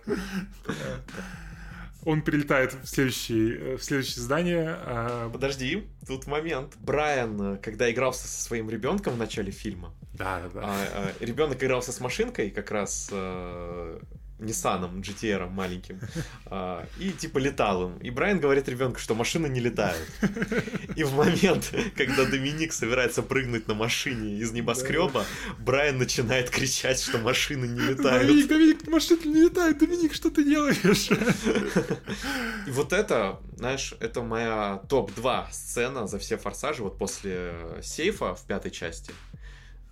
Он 2.04 2.22
перелетает 2.22 2.74
в 2.74 2.86
следующее, 2.86 3.76
в 3.76 3.82
следующее 3.82 4.22
здание. 4.22 4.76
А... 4.84 5.30
Подожди, 5.30 5.86
тут 6.06 6.26
момент. 6.26 6.76
Брайан, 6.78 7.58
когда 7.58 7.90
игрался 7.90 8.26
со 8.26 8.42
своим 8.42 8.68
ребенком 8.70 9.14
в 9.14 9.18
начале 9.18 9.52
фильма, 9.52 9.94
да, 10.12 10.42
да. 10.52 10.60
А, 10.64 10.86
а, 10.94 11.24
ребенок 11.24 11.62
игрался 11.62 11.92
с 11.92 12.00
машинкой, 12.00 12.50
как 12.50 12.70
раз 12.70 13.08
э, 13.10 14.00
Ниссаном, 14.42 15.00
GTR 15.00 15.48
маленьким, 15.48 16.00
а, 16.46 16.86
и 16.98 17.10
типа 17.10 17.38
летал 17.38 17.88
им. 17.88 17.98
И 17.98 18.10
Брайан 18.10 18.40
говорит 18.40 18.68
ребенку, 18.68 18.98
что 18.98 19.14
машины 19.14 19.46
не 19.46 19.60
летают. 19.60 20.08
И 20.96 21.04
в 21.04 21.14
момент, 21.14 21.72
когда 21.96 22.24
Доминик 22.24 22.72
собирается 22.72 23.22
прыгнуть 23.22 23.66
на 23.68 23.74
машине 23.74 24.38
из 24.38 24.52
небоскреба, 24.52 25.24
Брайан 25.58 25.98
начинает 25.98 26.50
кричать, 26.50 27.00
что 27.00 27.18
машины 27.18 27.66
не 27.66 27.80
летают. 27.80 28.26
Доминик, 28.26 28.48
Доминик, 28.48 28.88
машины 28.88 29.24
не 29.24 29.42
летают, 29.44 29.78
Доминик, 29.78 30.12
что 30.14 30.30
ты 30.30 30.44
делаешь? 30.44 31.08
И 32.66 32.70
вот 32.70 32.92
это, 32.92 33.40
знаешь, 33.56 33.94
это 34.00 34.22
моя 34.22 34.82
топ-2 34.88 35.46
сцена 35.50 36.06
за 36.06 36.18
все 36.18 36.36
форсажи, 36.36 36.82
вот 36.82 36.98
после 36.98 37.54
сейфа 37.82 38.34
в 38.34 38.42
пятой 38.44 38.70
части. 38.70 39.12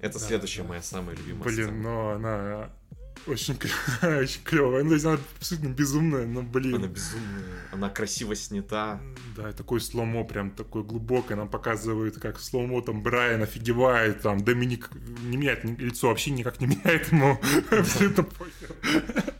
Это 0.01 0.19
да, 0.19 0.27
следующая 0.27 0.63
да. 0.63 0.69
моя 0.69 0.83
самая 0.83 1.15
любимая 1.17 1.45
Блин, 1.45 1.67
сцена. 1.67 1.83
но 1.83 2.11
она 2.11 2.71
очень, 3.27 3.55
очень 4.03 4.43
клевая. 4.43 4.83
Ну, 4.83 4.91
то 4.91 4.95
есть 4.95 5.07
она 5.07 5.19
абсолютно 5.39 5.69
безумная, 5.69 6.27
но, 6.27 6.43
блин. 6.43 6.77
Она 6.77 6.87
безумная, 6.87 7.45
она 7.73 7.91
красиво 7.91 8.35
снята. 8.35 9.01
Да, 9.37 9.53
такой 9.53 9.81
сломо 9.81 10.25
прям 10.25 10.51
такой 10.51 10.83
глубокое. 10.83 11.37
Нам 11.37 11.49
показывают, 11.49 12.19
как 12.19 12.41
сломо 12.41 12.83
там 12.83 13.03
Брайан 13.03 13.43
офигевает, 13.43 14.23
там 14.23 14.43
Доминик 14.43 14.91
не 15.23 15.37
меняет 15.37 15.65
лицо, 15.65 16.09
вообще 16.09 16.31
никак 16.31 16.61
не 16.61 16.67
меняет 16.69 17.13
ему. 17.13 17.39
Абсолютно 17.71 18.27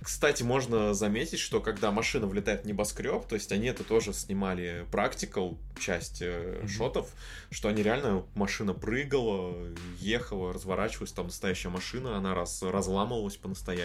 Кстати, 0.03 0.43
можно 0.43 0.95
заметить, 0.95 1.39
что 1.39 1.61
когда 1.61 1.91
машина 1.91 2.27
влетает 2.27 2.63
в 2.63 2.67
небоскреб, 2.67 3.27
то 3.27 3.35
есть 3.35 3.51
они 3.53 3.69
это 3.69 3.85
тоже 3.85 4.13
снимали 4.13 4.87
практикал, 4.91 5.59
часть 5.79 6.23
mm-hmm. 6.23 6.69
шотов, 6.69 7.09
что 7.51 7.69
они 7.69 7.83
реально, 7.83 8.25
машина 8.35 8.75
прыгала, 8.75 9.57
ехала, 9.99 10.53
разворачивалась, 10.53 11.13
там 11.13 11.27
настоящая 11.27 11.71
машина, 11.71 12.17
она 12.17 12.35
раз 12.35 12.63
разламывалась 12.63 13.37
по-настоящему. 13.37 13.80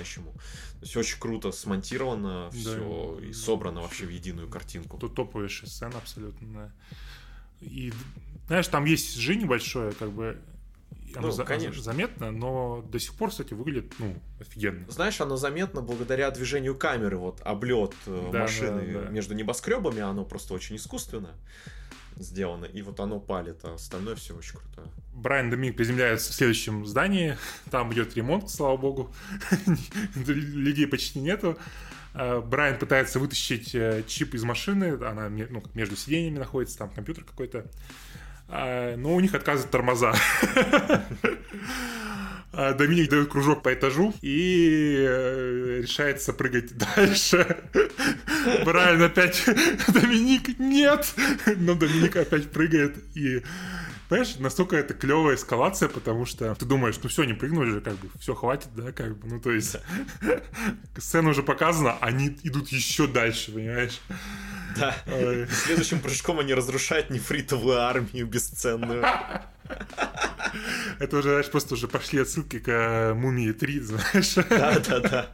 То 0.80 0.82
есть 0.82 0.98
очень 0.98 1.20
круто 1.20 1.52
смонтировано 1.52 2.50
да, 2.52 2.58
все 2.58 3.20
и 3.20 3.34
собрано 3.34 3.82
вообще 3.82 4.06
в 4.06 4.10
единую 4.10 4.50
картинку. 4.50 4.98
Тут 4.98 5.16
топовейшая 5.16 5.70
сцена 5.70 5.98
абсолютно. 5.98 6.74
И, 7.62 7.94
знаешь, 8.48 8.68
там 8.68 8.86
есть 8.86 9.16
Ж 9.16 9.36
небольшое, 9.36 9.94
как 9.94 10.12
бы, 10.12 10.42
оно 11.16 11.28
ну, 11.28 11.32
за, 11.32 11.44
конечно. 11.46 11.82
заметно, 11.82 12.32
но 12.32 12.84
до 12.88 13.00
сих 13.00 13.14
пор, 13.16 13.30
кстати, 13.30 13.54
выглядит, 13.54 13.94
ну, 14.00 14.16
офигенно. 14.40 14.86
Знаешь, 14.90 15.20
оно 15.22 15.38
заметно 15.38 15.82
благодаря 15.82 16.30
движению 16.32 16.76
камеры, 16.76 17.18
вот 17.18 17.42
облет 17.42 17.94
э, 18.06 18.30
да, 18.32 18.42
машины 18.42 18.94
да, 18.94 19.02
да. 19.04 19.10
между 19.10 19.34
небоскребами, 19.34 20.02
оно 20.02 20.26
просто 20.26 20.54
очень 20.54 20.76
искусственно 20.76 21.36
сделано, 22.18 22.66
и 22.66 22.82
вот 22.82 23.00
оно 23.00 23.20
палит, 23.20 23.60
а 23.64 23.76
остальное 23.76 24.16
все 24.16 24.36
очень 24.36 24.58
круто. 24.58 24.90
Брайан 25.14 25.50
Доминик 25.50 25.78
приземляется 25.78 26.32
в 26.32 26.36
следующем 26.36 26.86
здании, 26.86 27.38
там 27.72 27.92
идет 27.94 28.16
ремонт, 28.16 28.50
слава 28.50 28.78
богу, 28.78 29.14
людей 30.16 30.88
почти 30.88 31.20
нету. 31.20 31.58
А, 32.14 32.42
Брайан 32.42 32.78
пытается 32.78 33.20
вытащить 33.20 33.76
э, 33.76 34.04
чип 34.08 34.34
из 34.34 34.44
машины, 34.44 34.98
она 35.04 35.30
ну, 35.30 35.64
между 35.74 35.96
сиденьями 35.96 36.40
находится, 36.40 36.78
там 36.78 36.90
компьютер 36.90 37.24
какой-то. 37.24 37.66
А, 38.48 38.96
но 38.96 39.16
у 39.16 39.20
них 39.20 39.34
отказывают 39.34 39.72
тормоза. 39.72 40.14
А, 42.58 42.74
Доминик 42.74 43.10
дает 43.10 43.30
кружок 43.30 43.64
по 43.64 43.74
этажу 43.74 44.14
и 44.22 44.96
э, 45.06 45.82
решается 45.82 46.32
прыгать 46.32 46.78
дальше. 46.96 47.58
Брайан 48.64 49.02
опять... 49.02 49.44
Доминик, 49.90 50.58
нет! 50.58 51.14
Но 51.58 51.76
Доминик 51.76 52.16
опять 52.16 52.50
прыгает 52.50 52.96
и... 53.14 53.44
Понимаешь, 54.08 54.36
настолько 54.38 54.78
это 54.78 54.94
клевая 54.94 55.36
эскалация, 55.36 55.90
потому 55.90 56.26
что 56.26 56.54
ты 56.56 56.66
думаешь, 56.66 56.96
ну 57.02 57.10
все, 57.10 57.24
не 57.24 57.34
прыгнули 57.34 57.72
же, 57.72 57.82
как 57.82 57.96
бы, 57.96 58.08
все 58.20 58.36
хватит, 58.36 58.70
да, 58.76 58.92
как 58.92 59.18
бы, 59.18 59.28
ну 59.28 59.42
то 59.42 59.52
есть 59.52 59.78
сцена 60.98 61.32
уже 61.32 61.42
показана, 61.42 61.98
они 62.02 62.38
идут 62.44 62.70
еще 62.70 63.08
дальше, 63.08 63.52
понимаешь? 63.52 64.00
Да. 64.78 64.96
Следующим 65.50 66.02
прыжком 66.02 66.40
они 66.40 66.54
разрушают 66.54 67.10
нефритовую 67.10 67.80
армию 67.80 68.28
бесценную. 68.28 69.04
Это 71.00 71.18
уже, 71.18 71.30
знаешь, 71.30 71.52
просто 71.52 71.74
уже 71.74 71.88
пошли 71.88 72.22
отсылки 72.22 72.60
к 72.60 72.70
э, 72.70 73.14
Мумии 73.14 73.52
3, 73.52 73.80
знаешь. 73.80 74.36
Да, 74.50 74.80
да, 74.80 75.00
да. 75.00 75.30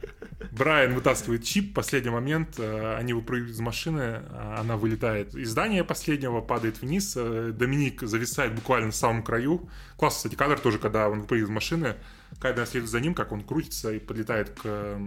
Брайан 0.50 0.94
вытаскивает 0.94 1.44
чип, 1.44 1.74
последний 1.74 2.10
момент 2.10 2.58
э, 2.58 2.96
они 2.96 3.12
выпрыгивают 3.12 3.54
из 3.54 3.60
машины, 3.60 4.22
а 4.30 4.58
она 4.60 4.76
вылетает 4.76 5.34
из 5.34 5.50
здания 5.50 5.84
последнего, 5.84 6.40
падает 6.40 6.82
вниз, 6.82 7.14
э, 7.16 7.52
Доминик 7.54 8.02
зависает 8.02 8.54
буквально 8.54 8.86
на 8.86 8.92
самом 8.92 9.22
краю. 9.22 9.68
Классный, 9.96 10.18
кстати, 10.18 10.34
кадр 10.34 10.58
тоже, 10.58 10.78
когда 10.78 11.08
он 11.08 11.20
выпрыгивает 11.20 11.50
из 11.50 11.54
машины, 11.54 11.96
камера 12.40 12.66
следует 12.66 12.90
за 12.90 13.00
ним, 13.00 13.14
как 13.14 13.32
он 13.32 13.42
крутится 13.42 13.92
и 13.92 13.98
подлетает 13.98 14.50
к, 14.50 14.98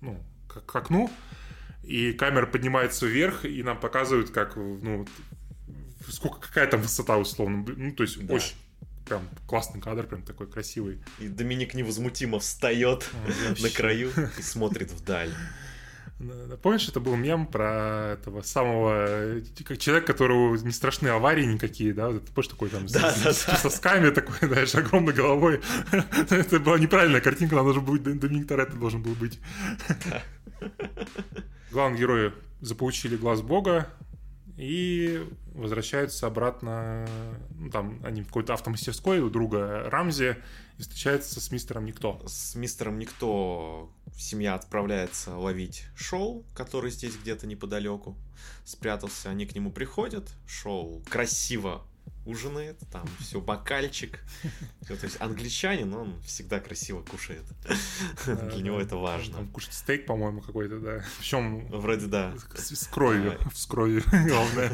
ну, 0.00 0.22
к, 0.48 0.60
к 0.60 0.76
окну, 0.76 1.10
и 1.82 2.12
камера 2.12 2.46
поднимается 2.46 3.06
вверх, 3.06 3.44
и 3.44 3.62
нам 3.62 3.80
показывают, 3.80 4.30
как, 4.30 4.56
ну, 4.56 5.06
сколько, 6.08 6.40
какая 6.40 6.66
там 6.66 6.80
высота 6.80 7.16
условно, 7.16 7.64
ну, 7.76 7.92
то 7.92 8.02
есть 8.02 8.24
да. 8.24 8.34
очень 8.34 8.54
прям 9.04 9.28
классный 9.46 9.80
кадр, 9.80 10.06
прям 10.06 10.22
такой 10.22 10.46
красивый. 10.46 10.98
И 11.18 11.28
Доминик 11.28 11.74
невозмутимо 11.74 12.38
встает 12.38 13.08
на 13.60 13.70
краю 13.70 14.10
и 14.38 14.42
смотрит 14.42 14.90
вдаль. 14.90 15.30
Помнишь, 16.62 16.88
это 16.88 17.00
был 17.00 17.16
мем 17.16 17.46
про 17.46 18.12
этого 18.12 18.42
самого 18.42 19.40
как 19.64 19.78
человек, 19.78 20.06
которого 20.06 20.54
не 20.56 20.70
страшны 20.70 21.08
аварии 21.08 21.44
никакие, 21.44 21.92
да? 21.92 22.10
Вот 22.10 22.26
помнишь, 22.26 22.48
такой 22.48 22.68
там 22.68 22.86
да, 22.86 23.10
с, 23.10 23.22
да, 23.22 23.32
с, 23.32 23.44
да. 23.44 23.56
сосками 23.56 24.10
такой, 24.10 24.36
знаешь, 24.48 24.74
огромной 24.74 25.14
головой. 25.14 25.60
это 26.30 26.60
была 26.60 26.78
неправильная 26.78 27.20
картинка, 27.20 27.56
нам 27.56 27.64
должен 27.64 27.84
быть 27.84 28.02
Доминик 28.02 28.46
Торетто 28.46 28.76
должен 28.76 29.02
был 29.02 29.14
быть. 29.14 29.40
Главные 31.72 31.98
герои 31.98 32.32
заполучили 32.60 33.16
глаз 33.16 33.40
бога, 33.42 33.88
и 34.56 35.26
возвращаются 35.54 36.26
обратно, 36.26 37.06
ну, 37.54 37.70
там 37.70 38.00
они 38.04 38.22
в 38.22 38.26
какой-то 38.26 38.54
автомастерской 38.54 39.20
у 39.20 39.30
друга 39.30 39.88
Рамзи 39.90 40.36
и 40.78 40.82
встречаются 40.82 41.40
с 41.40 41.50
мистером 41.50 41.84
Никто. 41.84 42.22
С 42.26 42.54
мистером 42.54 42.98
Никто 42.98 43.90
семья 44.16 44.54
отправляется 44.54 45.36
ловить 45.36 45.84
Шоу, 45.96 46.44
который 46.54 46.90
здесь 46.90 47.16
где-то 47.16 47.46
неподалеку 47.46 48.16
спрятался. 48.64 49.30
Они 49.30 49.46
к 49.46 49.54
нему 49.54 49.72
приходят, 49.72 50.28
Шоу 50.46 51.02
красиво 51.08 51.86
ужинает, 52.24 52.78
там 52.90 53.06
все 53.20 53.40
бокальчик. 53.40 54.20
Все, 54.82 54.96
то 54.96 55.06
есть 55.06 55.20
англичанин, 55.20 55.92
он 55.94 56.20
всегда 56.22 56.60
красиво 56.60 57.02
кушает. 57.02 57.44
Для 58.26 58.62
него 58.62 58.80
это 58.80 58.96
важно. 58.96 59.38
Он 59.38 59.48
кушает 59.48 59.74
стейк, 59.74 60.06
по-моему, 60.06 60.40
какой-то, 60.40 60.78
да. 60.78 61.04
Причем 61.18 61.66
вроде 61.68 62.06
да. 62.06 62.34
С 62.56 62.86
кровью, 62.86 63.38
с 63.54 63.66
кровью, 63.66 64.02
главное. 64.28 64.72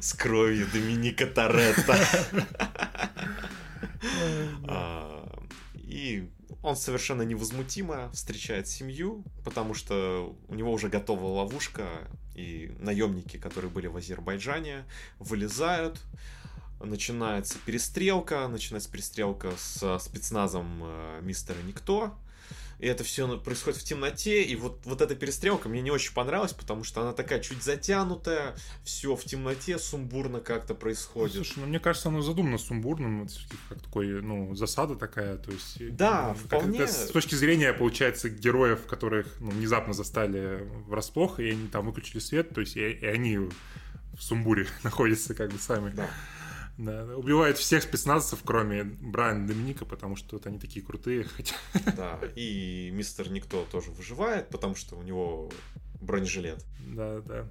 С 0.00 0.12
кровью 0.14 0.66
Доминика 0.72 1.26
Торетто. 1.26 1.98
А, 4.68 5.28
и 5.74 6.28
он 6.62 6.76
совершенно 6.76 7.22
невозмутимо 7.22 8.10
встречает 8.12 8.68
семью, 8.68 9.24
потому 9.44 9.74
что 9.74 10.36
у 10.48 10.54
него 10.54 10.72
уже 10.72 10.88
готова 10.88 11.24
ловушка, 11.24 11.86
и 12.34 12.72
наемники, 12.78 13.36
которые 13.38 13.70
были 13.70 13.86
в 13.86 13.96
Азербайджане, 13.96 14.84
вылезают, 15.18 16.00
начинается 16.86 17.58
перестрелка, 17.64 18.48
начинается 18.48 18.90
перестрелка 18.90 19.52
с 19.58 19.98
спецназом 19.98 20.80
э, 20.82 21.20
мистера 21.22 21.58
Никто, 21.62 22.16
и 22.78 22.86
это 22.86 23.04
все 23.04 23.38
происходит 23.38 23.80
в 23.80 23.84
темноте, 23.84 24.42
и 24.42 24.54
вот, 24.54 24.80
вот 24.84 25.00
эта 25.00 25.14
перестрелка 25.14 25.68
мне 25.68 25.80
не 25.80 25.90
очень 25.90 26.12
понравилась, 26.12 26.52
потому 26.52 26.84
что 26.84 27.00
она 27.00 27.12
такая 27.12 27.40
чуть 27.40 27.62
затянутая, 27.62 28.54
все 28.84 29.16
в 29.16 29.24
темноте, 29.24 29.78
сумбурно 29.78 30.40
как-то 30.40 30.74
происходит. 30.74 31.36
Ну, 31.36 31.44
слушай, 31.44 31.60
ну 31.60 31.66
мне 31.66 31.80
кажется, 31.80 32.08
оно 32.08 32.20
задумано 32.20 32.58
сумбурным, 32.58 33.24
это 33.24 33.32
как 33.70 33.80
такой, 33.80 34.20
ну, 34.20 34.54
засада 34.54 34.94
такая, 34.94 35.38
то 35.38 35.52
есть... 35.52 35.96
Да, 35.96 36.28
как 36.28 36.60
вполне... 36.60 36.80
Это, 36.80 36.92
с 36.92 37.10
точки 37.10 37.34
зрения, 37.34 37.72
получается, 37.72 38.28
героев, 38.28 38.86
которых 38.86 39.40
ну, 39.40 39.52
внезапно 39.52 39.94
застали 39.94 40.68
врасплох, 40.86 41.40
и 41.40 41.50
они 41.50 41.68
там 41.68 41.86
выключили 41.86 42.18
свет, 42.18 42.50
то 42.54 42.60
есть 42.60 42.76
и, 42.76 42.90
и 42.90 43.06
они 43.06 43.38
в 43.38 43.50
сумбуре 44.20 44.66
находятся 44.82 45.34
как 45.34 45.50
бы 45.50 45.58
сами. 45.58 45.92
Да. 45.94 46.10
Да, 46.78 47.04
убивает 47.16 47.56
всех 47.56 47.82
спецназовцев, 47.82 48.40
кроме 48.44 48.84
Брайана 48.84 49.46
Доминика, 49.46 49.86
потому 49.86 50.14
что 50.16 50.36
вот 50.36 50.46
они 50.46 50.58
такие 50.58 50.84
крутые. 50.84 51.24
Хотя... 51.36 51.54
Да, 51.96 52.20
и 52.34 52.90
мистер 52.92 53.30
Никто 53.30 53.64
тоже 53.70 53.90
выживает, 53.90 54.50
потому 54.50 54.74
что 54.74 54.96
у 54.96 55.02
него 55.02 55.50
бронежилет. 56.00 56.64
Да, 56.88 57.20
да. 57.20 57.46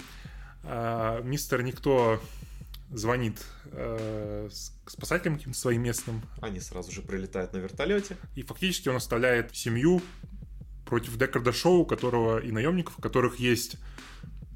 А, 0.64 1.22
мистер 1.22 1.64
Никто 1.64 2.22
звонит 2.92 3.44
э, 3.72 4.48
спасателям 4.86 5.38
каким-то 5.38 5.58
своим 5.58 5.82
местным. 5.82 6.22
Они 6.42 6.60
сразу 6.60 6.92
же 6.92 7.02
прилетают 7.02 7.54
на 7.54 7.58
вертолете. 7.58 8.18
И 8.36 8.44
фактически 8.44 8.90
он 8.90 8.98
оставляет 8.98 9.56
семью 9.56 10.02
против 10.86 11.18
Декарда 11.18 11.52
Шоу, 11.52 11.80
у 11.80 11.86
которого 11.86 12.40
и 12.40 12.52
наемников, 12.52 13.00
у 13.00 13.02
которых 13.02 13.40
есть 13.40 13.78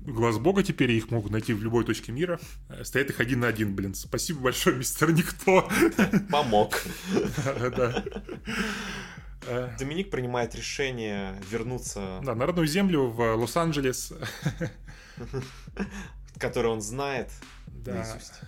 глаз 0.01 0.37
бога 0.37 0.63
теперь, 0.63 0.91
их 0.91 1.11
могут 1.11 1.31
найти 1.31 1.53
в 1.53 1.63
любой 1.63 1.85
точке 1.85 2.11
мира. 2.11 2.39
Э, 2.69 2.83
стоят 2.83 3.09
их 3.09 3.19
один 3.19 3.41
на 3.41 3.47
один, 3.47 3.75
блин. 3.75 3.93
Спасибо 3.93 4.41
большое, 4.41 4.77
мистер 4.77 5.11
Никто. 5.11 5.69
Помог. 6.31 6.81
Да. 7.75 8.03
Э, 9.43 9.69
Доминик 9.79 10.09
принимает 10.09 10.53
решение 10.55 11.41
вернуться... 11.49 12.19
Да, 12.23 12.35
на 12.35 12.45
родную 12.45 12.67
землю 12.67 13.07
в 13.07 13.35
Лос-Анджелес. 13.35 14.13
Который 16.37 16.71
он 16.71 16.81
знает. 16.81 17.31
Да, 17.67 18.05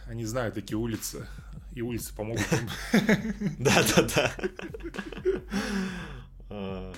они 0.08 0.26
знают 0.26 0.56
такие 0.56 0.78
улицы. 0.78 1.28
И 1.74 1.82
улицы 1.82 2.14
помогут 2.14 2.46
им. 2.52 2.70
Да, 3.60 3.84
да, 3.96 4.02
да. 4.16 4.32
Э, 6.50 6.94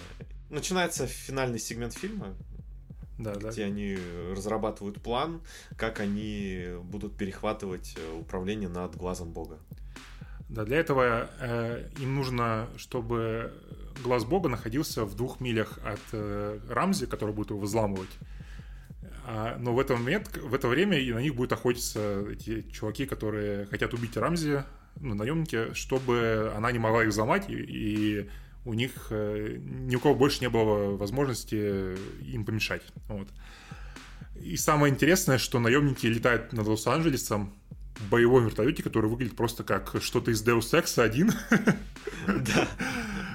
начинается 0.50 1.06
финальный 1.06 1.60
сегмент 1.60 1.94
фильма, 1.94 2.36
да, 3.24 3.34
где 3.34 3.62
да. 3.62 3.68
они 3.68 3.98
разрабатывают 4.32 5.02
план, 5.02 5.42
как 5.78 6.00
они 6.00 6.68
будут 6.84 7.18
перехватывать 7.18 7.96
э, 7.98 8.20
управление 8.20 8.70
над 8.70 8.96
глазом 8.96 9.32
Бога. 9.32 9.60
Да, 10.50 10.66
для 10.66 10.78
этого 10.78 11.30
э, 11.40 11.90
им 12.00 12.16
нужно, 12.16 12.68
чтобы 12.78 13.54
глаз 14.04 14.26
Бога 14.26 14.50
находился 14.50 15.06
в 15.06 15.16
двух 15.16 15.40
милях 15.40 15.80
от 15.84 16.02
э, 16.12 16.60
Рамзи, 16.70 17.08
который 17.08 17.34
будет 17.34 17.50
его 17.50 17.60
взламывать. 17.60 18.10
А, 19.26 19.58
но 19.58 19.74
в 19.74 19.80
этот 19.80 19.98
момент, 19.98 20.36
в 20.38 20.54
это 20.54 20.68
время 20.68 21.00
и 21.00 21.14
на 21.14 21.20
них 21.20 21.36
будут 21.36 21.54
охотиться 21.54 22.26
эти 22.30 22.62
чуваки, 22.70 23.06
которые 23.06 23.66
хотят 23.68 23.94
убить 23.94 24.18
Рамзи, 24.18 24.64
ну, 25.00 25.16
наемники, 25.16 25.74
чтобы 25.74 26.52
она 26.56 26.72
не 26.72 26.80
могла 26.80 27.04
их 27.04 27.10
взломать 27.10 27.50
и, 27.50 27.54
и 27.54 28.30
у 28.66 28.74
них 28.74 29.08
э, 29.10 29.58
ни 29.60 29.96
у 29.96 30.00
кого 30.00 30.16
больше 30.16 30.42
не 30.42 30.50
было 30.50 30.96
возможности 30.96 31.96
им 32.22 32.46
помешать. 32.46 32.84
Вот. 33.08 33.28
И 34.36 34.58
самое 34.58 34.94
интересное, 34.94 35.38
что 35.38 35.60
наемники 35.60 36.08
летают 36.08 36.54
над 36.54 36.68
Лос-Анджелесом 36.68 37.54
в 37.96 38.10
боевом 38.10 38.46
вертолете, 38.46 38.84
который 38.84 39.10
выглядит 39.10 39.36
просто 39.36 39.64
как 39.64 39.96
что-то 40.02 40.32
из 40.32 40.44
Deus 40.44 40.72
Ex 40.74 41.02
1. 41.02 41.32
Да, 42.26 42.68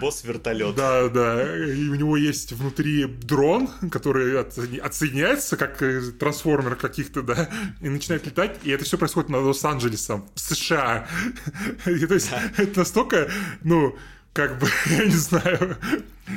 босс 0.01 0.25
вертолет. 0.25 0.75
Да, 0.75 1.09
да. 1.09 1.57
И 1.73 1.89
у 1.89 1.95
него 1.95 2.17
есть 2.17 2.53
внутри 2.53 3.05
дрон, 3.05 3.69
который 3.91 4.41
отсоединяется, 4.41 5.57
как 5.57 5.83
трансформер 6.19 6.77
каких-то, 6.77 7.23
да, 7.23 7.49
и 7.81 7.89
начинает 7.89 8.27
летать. 8.27 8.59
И 8.65 8.71
это 8.71 8.85
все 8.85 8.99
происходит 8.99 9.31
над 9.31 9.43
Лос-Анджелесом, 9.45 10.29
в 10.35 10.41
США. 10.41 11.07
И, 11.87 12.07
то 12.07 12.15
есть 12.15 12.31
это 12.57 12.79
настолько, 12.79 13.31
ну, 13.63 13.97
как 14.39 14.57
бы, 14.57 14.69
я 14.87 15.05
не 15.05 15.11
знаю. 15.11 15.77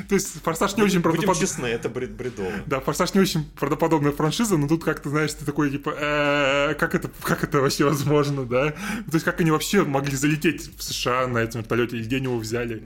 То 0.08 0.14
есть 0.16 0.42
«Форсаж» 0.42 0.76
не 0.76 0.82
очень 0.82 1.02
правдоподобный. 1.02 1.34
Будем 1.34 1.40
честны, 1.40 1.66
это 1.66 1.88
бред 1.88 2.10
бредово. 2.10 2.50
Да, 2.66 2.80
«Форсаж» 2.80 3.14
не 3.14 3.20
очень 3.20 3.44
правдоподобная 3.44 4.10
франшиза, 4.10 4.56
но 4.56 4.66
тут 4.66 4.82
как-то, 4.82 5.08
знаешь, 5.08 5.32
ты 5.32 5.44
такой, 5.44 5.70
типа, 5.70 5.94
«Э, 5.96 6.74
как 6.74 6.96
это, 6.96 7.08
как 7.22 7.44
это 7.44 7.60
вообще 7.60 7.84
возможно, 7.84 8.44
да? 8.44 8.70
То 8.70 9.12
есть 9.12 9.24
как 9.24 9.40
они 9.40 9.52
вообще 9.52 9.84
могли 9.84 10.16
залететь 10.16 10.76
в 10.76 10.82
США 10.82 11.28
на 11.28 11.38
этом 11.38 11.60
вертолете, 11.60 11.96
или 11.96 12.04
где 12.04 12.16
они 12.16 12.24
его 12.24 12.38
взяли? 12.38 12.82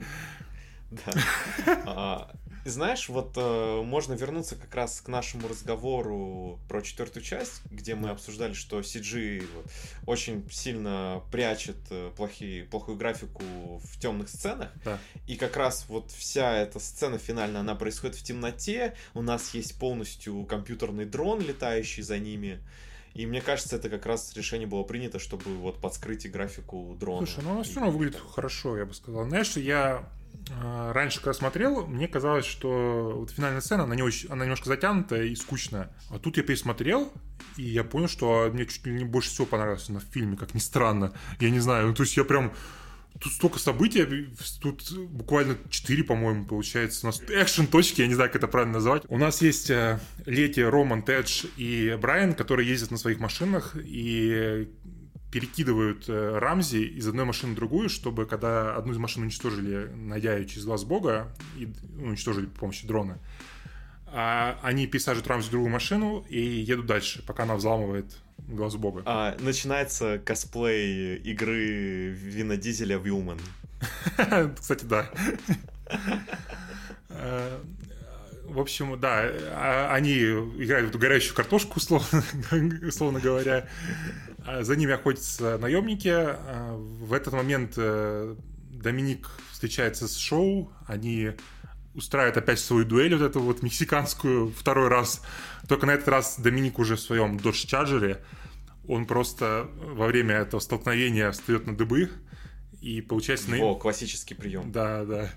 Да. 0.91 2.27
А, 2.67 2.69
знаешь, 2.69 3.07
вот 3.07 3.33
э, 3.37 3.81
можно 3.81 4.13
вернуться 4.13 4.55
как 4.55 4.75
раз 4.75 4.99
к 5.01 5.07
нашему 5.07 5.47
разговору 5.47 6.59
про 6.67 6.81
четвертую 6.81 7.23
часть, 7.23 7.61
где 7.71 7.95
мы 7.95 8.09
обсуждали, 8.09 8.53
что 8.53 8.81
CG 8.81 9.47
вот, 9.55 9.65
очень 10.05 10.47
сильно 10.51 11.23
прячет 11.31 11.77
э, 11.89 12.11
плохие, 12.15 12.65
плохую 12.65 12.97
графику 12.97 13.43
в 13.83 13.99
темных 13.99 14.29
сценах. 14.29 14.69
Да. 14.83 14.99
И 15.27 15.37
как 15.37 15.55
раз 15.55 15.85
вот 15.87 16.11
вся 16.11 16.57
эта 16.57 16.79
сцена 16.79 17.17
финальная, 17.17 17.61
она 17.61 17.75
происходит 17.75 18.17
в 18.17 18.23
темноте. 18.23 18.95
У 19.13 19.21
нас 19.21 19.53
есть 19.53 19.79
полностью 19.79 20.43
компьютерный 20.45 21.05
дрон, 21.05 21.39
летающий 21.39 22.03
за 22.03 22.19
ними. 22.19 22.59
И 23.13 23.25
мне 23.25 23.41
кажется, 23.41 23.77
это 23.77 23.89
как 23.89 24.05
раз 24.05 24.35
решение 24.35 24.67
было 24.67 24.83
принято, 24.83 25.17
чтобы 25.17 25.45
вот 25.55 25.79
подскрыть 25.81 26.25
и 26.25 26.29
графику 26.29 26.95
дрона. 26.99 27.25
Слушай, 27.25 27.43
ну 27.43 27.51
оно 27.51 27.63
все 27.63 27.79
равно 27.79 27.97
выглядит 27.97 28.19
хорошо, 28.19 28.77
я 28.77 28.85
бы 28.85 28.93
сказал. 28.93 29.25
Знаешь, 29.25 29.57
я 29.57 30.07
раньше, 30.93 31.19
когда 31.19 31.33
смотрел, 31.33 31.85
мне 31.85 32.07
казалось, 32.07 32.45
что 32.45 33.13
вот 33.15 33.31
финальная 33.31 33.61
сцена, 33.61 33.83
она, 33.83 33.95
не 33.95 34.01
очень, 34.01 34.29
она 34.29 34.45
немножко 34.45 34.69
затянутая 34.69 35.25
и 35.25 35.35
скучная. 35.35 35.91
А 36.09 36.19
тут 36.19 36.37
я 36.37 36.43
пересмотрел, 36.43 37.11
и 37.57 37.63
я 37.63 37.83
понял, 37.83 38.07
что 38.07 38.49
мне 38.53 38.65
чуть 38.65 38.85
ли 38.85 38.93
не 38.93 39.05
больше 39.05 39.29
всего 39.29 39.45
понравилось 39.45 39.89
на 39.89 39.99
фильме, 39.99 40.37
как 40.37 40.53
ни 40.53 40.59
странно. 40.59 41.13
Я 41.39 41.49
не 41.49 41.59
знаю, 41.59 41.87
ну, 41.87 41.93
то 41.93 42.03
есть 42.03 42.17
я 42.17 42.23
прям... 42.23 42.53
Тут 43.19 43.33
столько 43.33 43.57
событий, 43.57 44.05
тут 44.61 44.91
буквально 44.91 45.57
4, 45.71 46.03
по-моему, 46.03 46.45
получается. 46.45 47.07
У 47.07 47.09
нас 47.09 47.19
экшен-точки, 47.19 48.01
я 48.01 48.07
не 48.07 48.13
знаю, 48.13 48.29
как 48.29 48.35
это 48.35 48.47
правильно 48.47 48.75
назвать. 48.75 49.05
У 49.07 49.17
нас 49.17 49.41
есть 49.41 49.71
э, 49.71 49.99
Лети, 50.27 50.59
Роман, 50.59 51.01
Тедж 51.01 51.45
и 51.57 51.97
Брайан, 51.99 52.35
которые 52.35 52.69
ездят 52.69 52.91
на 52.91 52.97
своих 52.97 53.19
машинах, 53.19 53.75
и 53.75 54.69
перекидывают 55.31 56.05
э, 56.07 56.37
Рамзи 56.37 56.77
из 56.77 57.07
одной 57.07 57.25
машины 57.25 57.53
в 57.53 57.55
другую, 57.55 57.89
чтобы 57.89 58.25
когда 58.25 58.75
одну 58.75 58.93
из 58.93 58.97
машин 58.97 59.23
уничтожили, 59.23 59.89
найдя 59.93 60.35
ее 60.37 60.45
через 60.45 60.65
глаз 60.65 60.83
бога, 60.83 61.33
и 61.57 61.71
уничтожили 61.99 62.45
при 62.45 62.59
помощи 62.59 62.87
дрона, 62.87 63.19
а 64.07 64.57
они 64.61 64.87
пересаживают 64.87 65.27
Рамзи 65.27 65.47
в 65.47 65.51
другую 65.51 65.71
машину 65.71 66.25
и 66.29 66.39
едут 66.39 66.85
дальше, 66.85 67.23
пока 67.25 67.43
она 67.43 67.55
взламывает 67.55 68.17
глаз 68.47 68.75
бога. 68.75 69.03
А, 69.05 69.35
начинается 69.39 70.19
косплей 70.19 71.17
игры 71.17 72.09
Вина 72.09 72.55
Дизеля 72.55 72.97
Вилман. 72.97 73.39
Кстати, 74.59 74.85
да. 74.85 75.09
Э, 77.09 77.59
в 78.47 78.59
общем, 78.59 78.99
да, 78.99 79.23
а, 79.51 79.93
они 79.93 80.13
играют 80.13 80.87
в 80.87 80.89
эту 80.89 80.99
горящую 80.99 81.35
картошку, 81.35 81.73
условно, 81.77 82.23
условно 82.87 83.19
говоря. 83.19 83.67
А 84.47 84.63
за 84.63 84.77
ними 84.77 84.93
охотятся 84.93 85.57
наемники. 85.57 86.07
А, 86.07 86.73
в 86.77 87.11
этот 87.11 87.33
момент 87.33 87.73
э, 87.75 88.35
Доминик 88.71 89.29
встречается 89.51 90.07
с 90.07 90.15
Шоу. 90.15 90.71
Они 90.85 91.31
устраивают 91.93 92.37
опять 92.37 92.59
свою 92.59 92.85
дуэль, 92.85 93.13
вот 93.13 93.25
эту 93.25 93.41
вот 93.41 93.61
мексиканскую, 93.61 94.53
второй 94.53 94.87
раз. 94.87 95.21
Только 95.67 95.85
на 95.85 95.91
этот 95.91 96.07
раз 96.07 96.39
Доминик 96.39 96.79
уже 96.79 96.95
в 96.95 97.01
своем 97.01 97.35
Dodge 97.35 97.67
Charger. 97.67 98.21
Он 98.87 99.05
просто 99.05 99.69
во 99.81 100.07
время 100.07 100.35
этого 100.35 100.61
столкновения 100.61 101.29
встает 101.31 101.67
на 101.67 101.75
дыбы. 101.75 102.09
И 102.79 103.01
получается... 103.01 103.53
О, 103.57 103.75
классический 103.75 104.35
прием. 104.35 104.71
Да, 104.71 105.03
да 105.03 105.29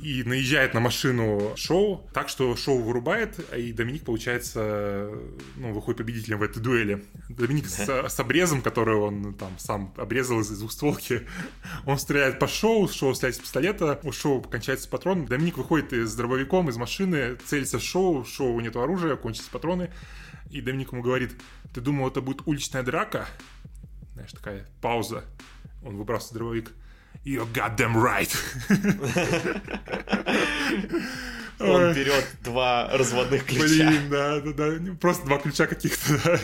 и 0.00 0.22
наезжает 0.22 0.74
на 0.74 0.80
машину 0.80 1.52
Шоу, 1.56 2.08
так 2.12 2.28
что 2.28 2.54
Шоу 2.56 2.82
вырубает, 2.82 3.38
и 3.54 3.72
Доминик, 3.72 4.04
получается, 4.04 5.10
ну, 5.56 5.72
выходит 5.72 5.98
победителем 5.98 6.38
в 6.38 6.42
этой 6.42 6.62
дуэли. 6.62 7.04
Доминик 7.28 7.66
с, 7.66 8.08
с 8.08 8.20
обрезом, 8.20 8.62
который 8.62 8.96
он 8.96 9.34
там 9.34 9.58
сам 9.58 9.92
обрезал 9.96 10.40
из 10.40 10.48
двухстволки, 10.48 11.26
он 11.84 11.98
стреляет 11.98 12.38
по 12.38 12.46
Шоу, 12.46 12.88
Шоу 12.88 13.14
стреляет 13.14 13.36
с 13.36 13.40
пистолета, 13.40 14.00
у 14.04 14.12
Шоу 14.12 14.40
кончается 14.42 14.88
патрон, 14.88 15.26
Доминик 15.26 15.58
выходит 15.58 15.92
с 15.92 16.14
дробовиком 16.14 16.68
из 16.68 16.76
машины, 16.76 17.36
целится 17.46 17.78
в 17.78 17.82
Шоу, 17.82 18.24
Шоу 18.24 18.60
нет 18.60 18.76
оружия, 18.76 19.16
кончатся 19.16 19.50
патроны, 19.50 19.90
и 20.50 20.60
Доминик 20.60 20.92
ему 20.92 21.02
говорит, 21.02 21.32
ты 21.74 21.80
думал, 21.80 22.08
это 22.08 22.20
будет 22.20 22.46
уличная 22.46 22.82
драка? 22.82 23.26
Знаешь, 24.14 24.32
такая 24.32 24.66
пауза. 24.80 25.24
Он 25.84 25.96
выбрасывает 25.96 26.34
дробовик. 26.34 26.72
You're 27.24 27.46
goddamn 27.46 27.96
right. 27.96 28.32
Он 31.60 31.92
берет 31.92 32.24
два 32.44 32.88
разводных 32.92 33.44
ключа. 33.44 33.64
Блин, 33.64 34.10
да, 34.10 34.40
да, 34.40 34.52
да. 34.52 34.94
Просто 35.00 35.26
два 35.26 35.38
ключа 35.38 35.66
каких-то, 35.66 36.20
да. 36.24 36.40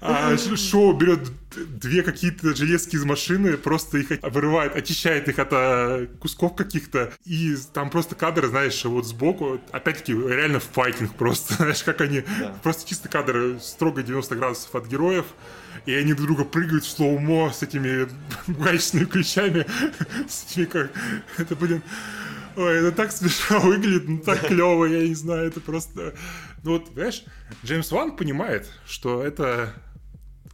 А 0.00 0.36
Шоу 0.36 0.92
берет 0.94 1.20
две 1.54 2.02
какие-то 2.02 2.54
железки 2.54 2.96
из 2.96 3.04
машины, 3.04 3.56
просто 3.56 3.98
их 3.98 4.10
вырывает, 4.22 4.74
очищает 4.76 5.28
их 5.28 5.38
от 5.38 5.48
а, 5.52 6.06
кусков 6.20 6.56
каких-то. 6.56 7.12
И 7.24 7.54
там 7.72 7.90
просто 7.90 8.14
кадры, 8.14 8.48
знаешь, 8.48 8.84
вот 8.84 9.06
сбоку, 9.06 9.60
опять-таки, 9.72 10.12
реально 10.12 10.60
файтинг 10.60 11.14
просто. 11.14 11.54
Знаешь, 11.60 11.82
как 11.82 12.00
они... 12.00 12.24
Да. 12.38 12.54
Просто 12.62 12.88
чисто 12.88 13.08
кадры 13.08 13.58
строго 13.60 14.02
90 14.02 14.34
градусов 14.36 14.74
от 14.74 14.86
героев 14.86 15.26
и 15.86 15.94
они 15.94 16.12
друг 16.14 16.28
друга 16.28 16.44
прыгают 16.44 16.84
в 16.84 16.90
слоумо 16.90 17.52
с 17.52 17.62
этими 17.62 18.08
гаечными 18.46 19.04
ключами. 19.04 19.66
С 20.28 20.44
этими 20.44 20.64
как... 20.66 20.90
Это, 21.38 21.56
блин... 21.56 21.82
Ой, 22.60 22.76
это 22.76 22.92
так 22.92 23.10
смешно 23.10 23.58
выглядит, 23.60 24.06
ну 24.06 24.18
так 24.18 24.46
клево, 24.46 24.84
я 24.84 25.08
не 25.08 25.14
знаю, 25.14 25.48
это 25.48 25.60
просто... 25.60 26.14
Ну 26.62 26.72
вот, 26.72 26.88
знаешь, 26.92 27.24
Джеймс 27.64 27.90
Ван 27.90 28.16
понимает, 28.16 28.68
что 28.84 29.22
это 29.22 29.72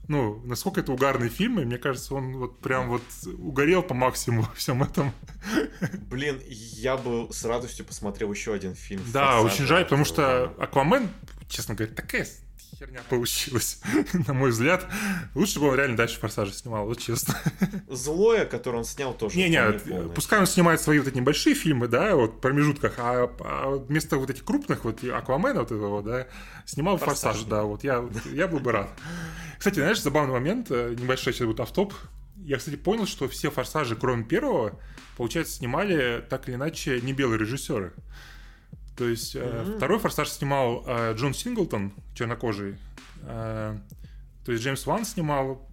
ну, 0.09 0.41
насколько 0.45 0.79
это 0.79 0.93
угарный 0.93 1.29
фильм, 1.29 1.59
и 1.59 1.65
мне 1.65 1.79
кажется, 1.79 2.15
он 2.15 2.37
вот 2.37 2.61
прям 2.61 2.89
вот 2.91 3.03
угорел 3.39 3.83
по 3.83 3.93
максимуму 3.93 4.43
во 4.43 4.55
всем 4.55 4.85
этом. 4.85 5.13
Блин, 6.09 6.41
я 6.47 6.97
бы 6.97 7.27
с 7.33 7.45
радостью 7.45 7.85
посмотрел 7.85 8.31
еще 8.31 8.55
один 8.55 8.77
фильм. 8.77 9.03
Да, 9.13 9.41
очень 9.41 9.65
жаль, 9.67 9.83
потому 9.83 10.05
что 10.05 10.55
Аквамен, 10.61 11.09
честно 11.49 11.75
говоря, 11.75 11.93
такая 11.93 12.25
херня 12.79 13.01
получилась, 13.09 13.81
на 14.27 14.35
мой 14.35 14.51
взгляд. 14.51 14.87
Лучше 15.35 15.61
бы 15.61 15.69
он 15.69 15.77
реально 15.77 15.97
дальше 15.97 16.19
«Форсажа» 16.21 16.53
снимал, 16.53 16.87
вот 16.87 16.99
честно. 16.99 17.35
Злое, 17.89 18.45
которое 18.45 18.79
он 18.79 18.85
снял, 18.85 19.15
тоже 19.15 19.37
Не-не, 19.37 20.11
пускай 20.15 20.39
он 20.39 20.47
снимает 20.47 20.81
свои 20.81 20.99
вот 20.99 21.09
эти 21.09 21.17
небольшие 21.17 21.55
фильмы, 21.55 21.89
да, 21.89 22.15
вот 22.15 22.35
в 22.35 22.41
промежутках, 22.41 22.95
а, 22.99 23.31
а 23.41 23.77
вместо 23.77 24.17
вот 24.19 24.31
этих 24.31 24.45
крупных, 24.45 24.85
вот 24.85 25.03
«Аквамена» 25.05 25.61
вот 25.61 25.73
этого, 25.73 26.03
да, 26.03 26.27
снимал 26.67 26.99
«Форсаж», 26.99 27.43
да, 27.45 27.63
вот 27.63 27.85
я, 27.85 28.05
я 28.33 28.47
был 28.49 28.61
бы 28.61 28.73
рад. 28.73 28.91
Кстати, 29.59 29.77
знаешь, 29.77 30.01
забавный 30.01 30.35
момент, 30.35 30.71
э, 30.71 30.95
небольшой 30.99 31.33
сейчас 31.33 31.47
будет 31.47 31.61
автоп, 31.61 31.95
я, 32.37 32.59
кстати, 32.59 32.77
понял, 32.77 33.07
что 33.07 33.29
все 33.29 33.51
«Форсажи», 33.51 33.97
кроме 33.97 34.25
первого, 34.25 34.79
получается, 35.17 35.55
снимали 35.55 36.25
так 36.29 36.49
или 36.49 36.57
иначе 36.57 37.01
не 37.01 37.13
белые 37.13 37.39
режиссеры. 37.39 37.93
То 38.97 39.09
есть 39.09 39.37
mm-hmm. 39.37 39.77
второй 39.77 39.99
«Форсаж» 39.99 40.29
снимал 40.31 40.85
э, 40.87 41.15
Джон 41.15 41.35
Синглтон, 41.35 41.93
чернокожий. 42.15 42.77
Э, 43.23 43.77
то 44.45 44.53
есть 44.53 44.63
Джеймс 44.63 44.87
Ван 44.87 45.05
снимал, 45.05 45.69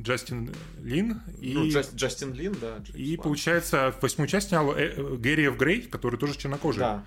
Джастин 0.00 0.50
Лин. 0.82 1.20
И, 1.40 1.54
ну, 1.54 1.68
Джаст, 1.68 1.94
Джастин 1.94 2.34
Лин, 2.34 2.56
да. 2.60 2.78
Джеймс 2.78 2.98
и, 2.98 3.16
Ван. 3.16 3.22
получается, 3.22 3.94
восьмую 4.02 4.26
часть 4.26 4.48
снял 4.48 4.72
э, 4.72 5.16
Гэри 5.18 5.46
Эф 5.46 5.56
Грей, 5.56 5.82
который 5.82 6.18
тоже 6.18 6.36
чернокожий. 6.36 6.80
Да. 6.80 7.04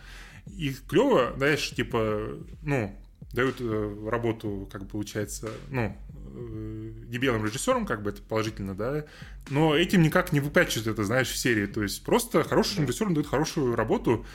И 0.57 0.73
клево, 0.87 1.33
знаешь, 1.35 1.69
типа, 1.71 2.37
ну, 2.61 2.95
дают 3.33 3.57
э, 3.59 4.07
работу, 4.09 4.69
как 4.71 4.87
получается, 4.87 5.49
ну, 5.69 5.95
э, 6.33 6.91
не 7.09 7.17
белым 7.17 7.45
режиссером, 7.45 7.85
как 7.85 8.01
бы 8.01 8.11
это 8.11 8.21
положительно, 8.21 8.73
да, 8.73 9.05
но 9.49 9.75
этим 9.75 10.01
никак 10.01 10.31
не 10.31 10.39
выпячивают 10.39 10.87
это, 10.87 11.03
знаешь, 11.03 11.29
в 11.29 11.37
серии. 11.37 11.65
То 11.65 11.83
есть 11.83 12.03
просто 12.03 12.43
хороший 12.43 12.83
режиссер 12.83 13.09
дает 13.13 13.27
хорошую 13.27 13.75
работу, 13.75 14.25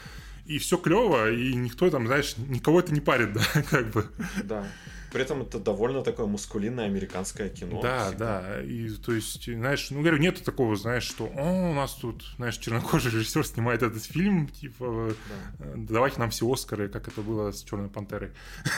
и 0.50 0.58
все 0.58 0.76
клево, 0.76 1.30
и 1.30 1.54
никто 1.54 1.88
там, 1.90 2.06
знаешь, 2.06 2.34
никого 2.36 2.80
это 2.80 2.92
не 2.92 3.00
парит, 3.00 3.32
да, 3.54 3.62
как 3.62 3.90
бы. 3.90 4.06
Да. 4.44 4.66
При 5.12 5.22
этом 5.22 5.42
это 5.42 5.58
довольно 5.58 6.02
такое 6.02 6.26
мускулинное 6.26 6.86
американское 6.86 7.48
кино. 7.48 7.80
Да, 7.80 8.08
всегда. 8.08 8.42
да. 8.42 8.62
И 8.62 8.90
то 8.90 9.12
есть, 9.12 9.44
знаешь, 9.44 9.90
ну 9.90 10.00
говорю, 10.00 10.18
нету 10.18 10.42
такого, 10.44 10.76
знаешь, 10.76 11.02
что 11.02 11.24
О, 11.36 11.70
у 11.70 11.74
нас 11.74 11.94
тут, 11.94 12.24
знаешь, 12.36 12.56
чернокожий 12.58 13.10
режиссер 13.14 13.46
снимает 13.46 13.82
этот 13.82 14.04
фильм, 14.04 14.48
типа, 14.48 15.12
да. 15.28 15.64
Э, 15.66 15.74
давайте 15.76 16.20
нам 16.20 16.30
все 16.30 16.50
Оскары, 16.52 16.88
как 16.88 17.08
это 17.08 17.22
было 17.22 17.52
с 17.52 17.62
Черной 17.62 17.88
пантерой. 17.88 18.30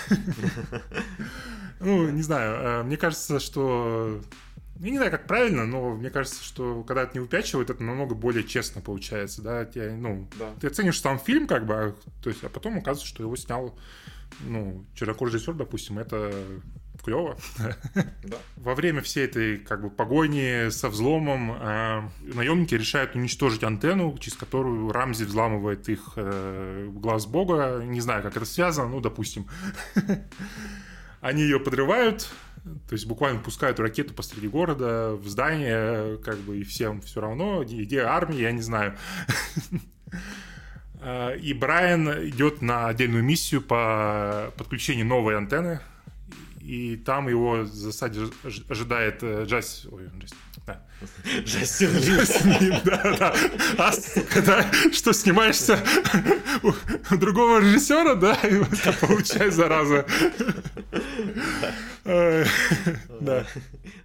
Ну, 1.84 2.08
не 2.10 2.22
знаю, 2.22 2.54
э, 2.54 2.82
мне 2.84 2.96
кажется, 2.96 3.40
что 3.40 4.20
я 4.82 4.90
не 4.90 4.96
знаю, 4.96 5.10
как 5.12 5.26
правильно, 5.26 5.64
но 5.64 5.94
мне 5.94 6.10
кажется, 6.10 6.42
что 6.42 6.82
когда 6.82 7.02
это 7.02 7.12
не 7.14 7.20
выпячивают, 7.20 7.70
это 7.70 7.82
намного 7.82 8.14
более 8.14 8.44
честно 8.44 8.80
получается, 8.80 9.40
да, 9.40 9.64
тебя, 9.64 9.94
ну, 9.94 10.28
да. 10.38 10.50
ты 10.60 10.66
оценишь 10.66 11.00
сам 11.00 11.18
фильм, 11.18 11.46
как 11.46 11.66
бы, 11.66 11.74
а, 11.74 11.94
то 12.22 12.30
есть, 12.30 12.42
а 12.42 12.48
потом 12.48 12.78
оказывается, 12.78 13.06
что 13.06 13.22
его 13.22 13.36
снял 13.36 13.78
ну, 14.40 14.84
чернокожий 14.94 15.34
режиссер, 15.34 15.54
допустим, 15.54 15.98
это 15.98 16.32
клево. 17.04 17.36
Да. 18.24 18.36
Во 18.56 18.74
время 18.74 19.02
всей 19.02 19.24
этой 19.24 19.58
как 19.58 19.82
бы 19.82 19.90
погони 19.90 20.70
со 20.70 20.88
взломом 20.88 21.52
э, 21.52 22.08
наемники 22.22 22.74
решают 22.74 23.16
уничтожить 23.16 23.64
антенну, 23.64 24.16
через 24.18 24.36
которую 24.36 24.92
Рамзи 24.92 25.24
взламывает 25.24 25.88
их 25.88 26.12
э, 26.16 26.88
глаз 26.92 27.26
бога. 27.26 27.82
Не 27.84 28.00
знаю, 28.00 28.22
как 28.22 28.36
это 28.36 28.46
связано, 28.46 28.88
ну, 28.88 29.00
допустим. 29.00 29.46
Они 31.20 31.42
ее 31.42 31.60
подрывают, 31.60 32.28
то 32.64 32.92
есть 32.92 33.06
буквально 33.06 33.40
пускают 33.40 33.80
ракету 33.80 34.14
посреди 34.14 34.46
города, 34.46 35.14
в 35.14 35.26
здание, 35.26 36.18
как 36.18 36.38
бы, 36.38 36.58
и 36.58 36.62
всем 36.62 37.00
все 37.00 37.20
равно. 37.20 37.64
Идея 37.64 38.08
армии, 38.08 38.40
я 38.40 38.52
не 38.52 38.62
знаю. 38.62 38.96
Э, 41.00 41.36
и 41.42 41.52
Брайан 41.54 42.28
идет 42.28 42.62
на 42.62 42.86
отдельную 42.86 43.24
миссию 43.24 43.62
по 43.62 44.52
подключению 44.56 45.06
новой 45.06 45.36
антенны. 45.36 45.80
И 46.60 46.96
там 46.96 47.28
его 47.28 47.64
засаде 47.64 48.28
ожидает 48.68 49.22
э, 49.22 49.44
Джас... 49.44 49.86
Ой, 49.90 50.08
Джас... 50.20 50.30
Да. 50.66 50.80
Джастин 51.44 51.90
Лин. 51.96 52.80
Да, 52.84 53.16
да. 53.18 53.34
А 53.78 53.92
когда 54.30 54.64
что, 54.92 55.12
снимаешься 55.12 55.78
у 56.62 57.16
другого 57.16 57.60
режиссера, 57.60 58.14
да, 58.14 58.34
и 58.34 58.56
вот 58.56 58.68
получай 59.00 59.50
зараза. 59.50 60.06
Да. 62.04 63.46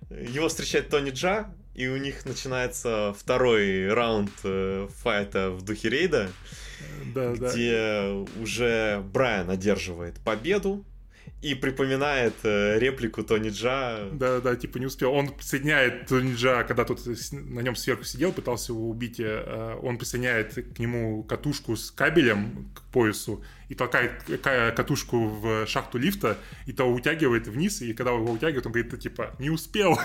Его 0.10 0.48
встречает 0.48 0.90
Тони 0.90 1.12
Джа, 1.12 1.54
и 1.76 1.88
у 1.88 1.98
них 1.98 2.26
начинается 2.26 3.14
второй 3.18 3.94
раунд 3.94 4.32
э, 4.44 4.88
файта 5.04 5.52
в 5.52 5.62
духе 5.64 5.90
рейда 5.90 6.30
да, 7.14 7.34
где 7.34 7.72
да. 7.72 8.42
уже 8.42 9.04
Брайан 9.14 9.50
одерживает 9.50 10.20
победу 10.20 10.86
и 11.42 11.54
припоминает 11.54 12.34
э, 12.44 12.80
реплику 12.80 13.24
Тони 13.24 13.50
Джа. 13.50 14.10
Да, 14.12 14.42
да, 14.42 14.56
типа 14.56 14.78
не 14.80 14.88
успел. 14.88 15.14
Он 15.14 15.30
присоединяет 15.30 16.08
Тони 16.08 16.34
Джа, 16.34 16.64
когда 16.64 16.84
тот 16.84 17.00
на 17.32 17.60
нем 17.60 17.76
сверху 17.76 18.04
сидел, 18.04 18.34
пытался 18.34 18.74
его 18.74 18.90
убить. 18.90 19.20
Э, 19.20 19.78
он 19.82 19.98
присоединяет 19.98 20.56
к 20.76 20.80
нему 20.80 21.24
катушку 21.24 21.76
с 21.76 21.92
кабелем 21.92 22.70
поясу 22.98 23.44
и 23.70 23.76
толкает 23.76 24.24
катушку 24.76 25.28
в 25.28 25.68
шахту 25.68 25.98
лифта, 25.98 26.38
и 26.66 26.74
того 26.74 26.94
утягивает 26.94 27.48
вниз, 27.48 27.82
и 27.82 27.94
когда 27.94 28.12
его 28.12 28.32
утягивает, 28.32 28.66
он 28.66 28.72
говорит, 28.72 29.00
типа, 29.00 29.36
не 29.40 29.50
успел. 29.50 30.00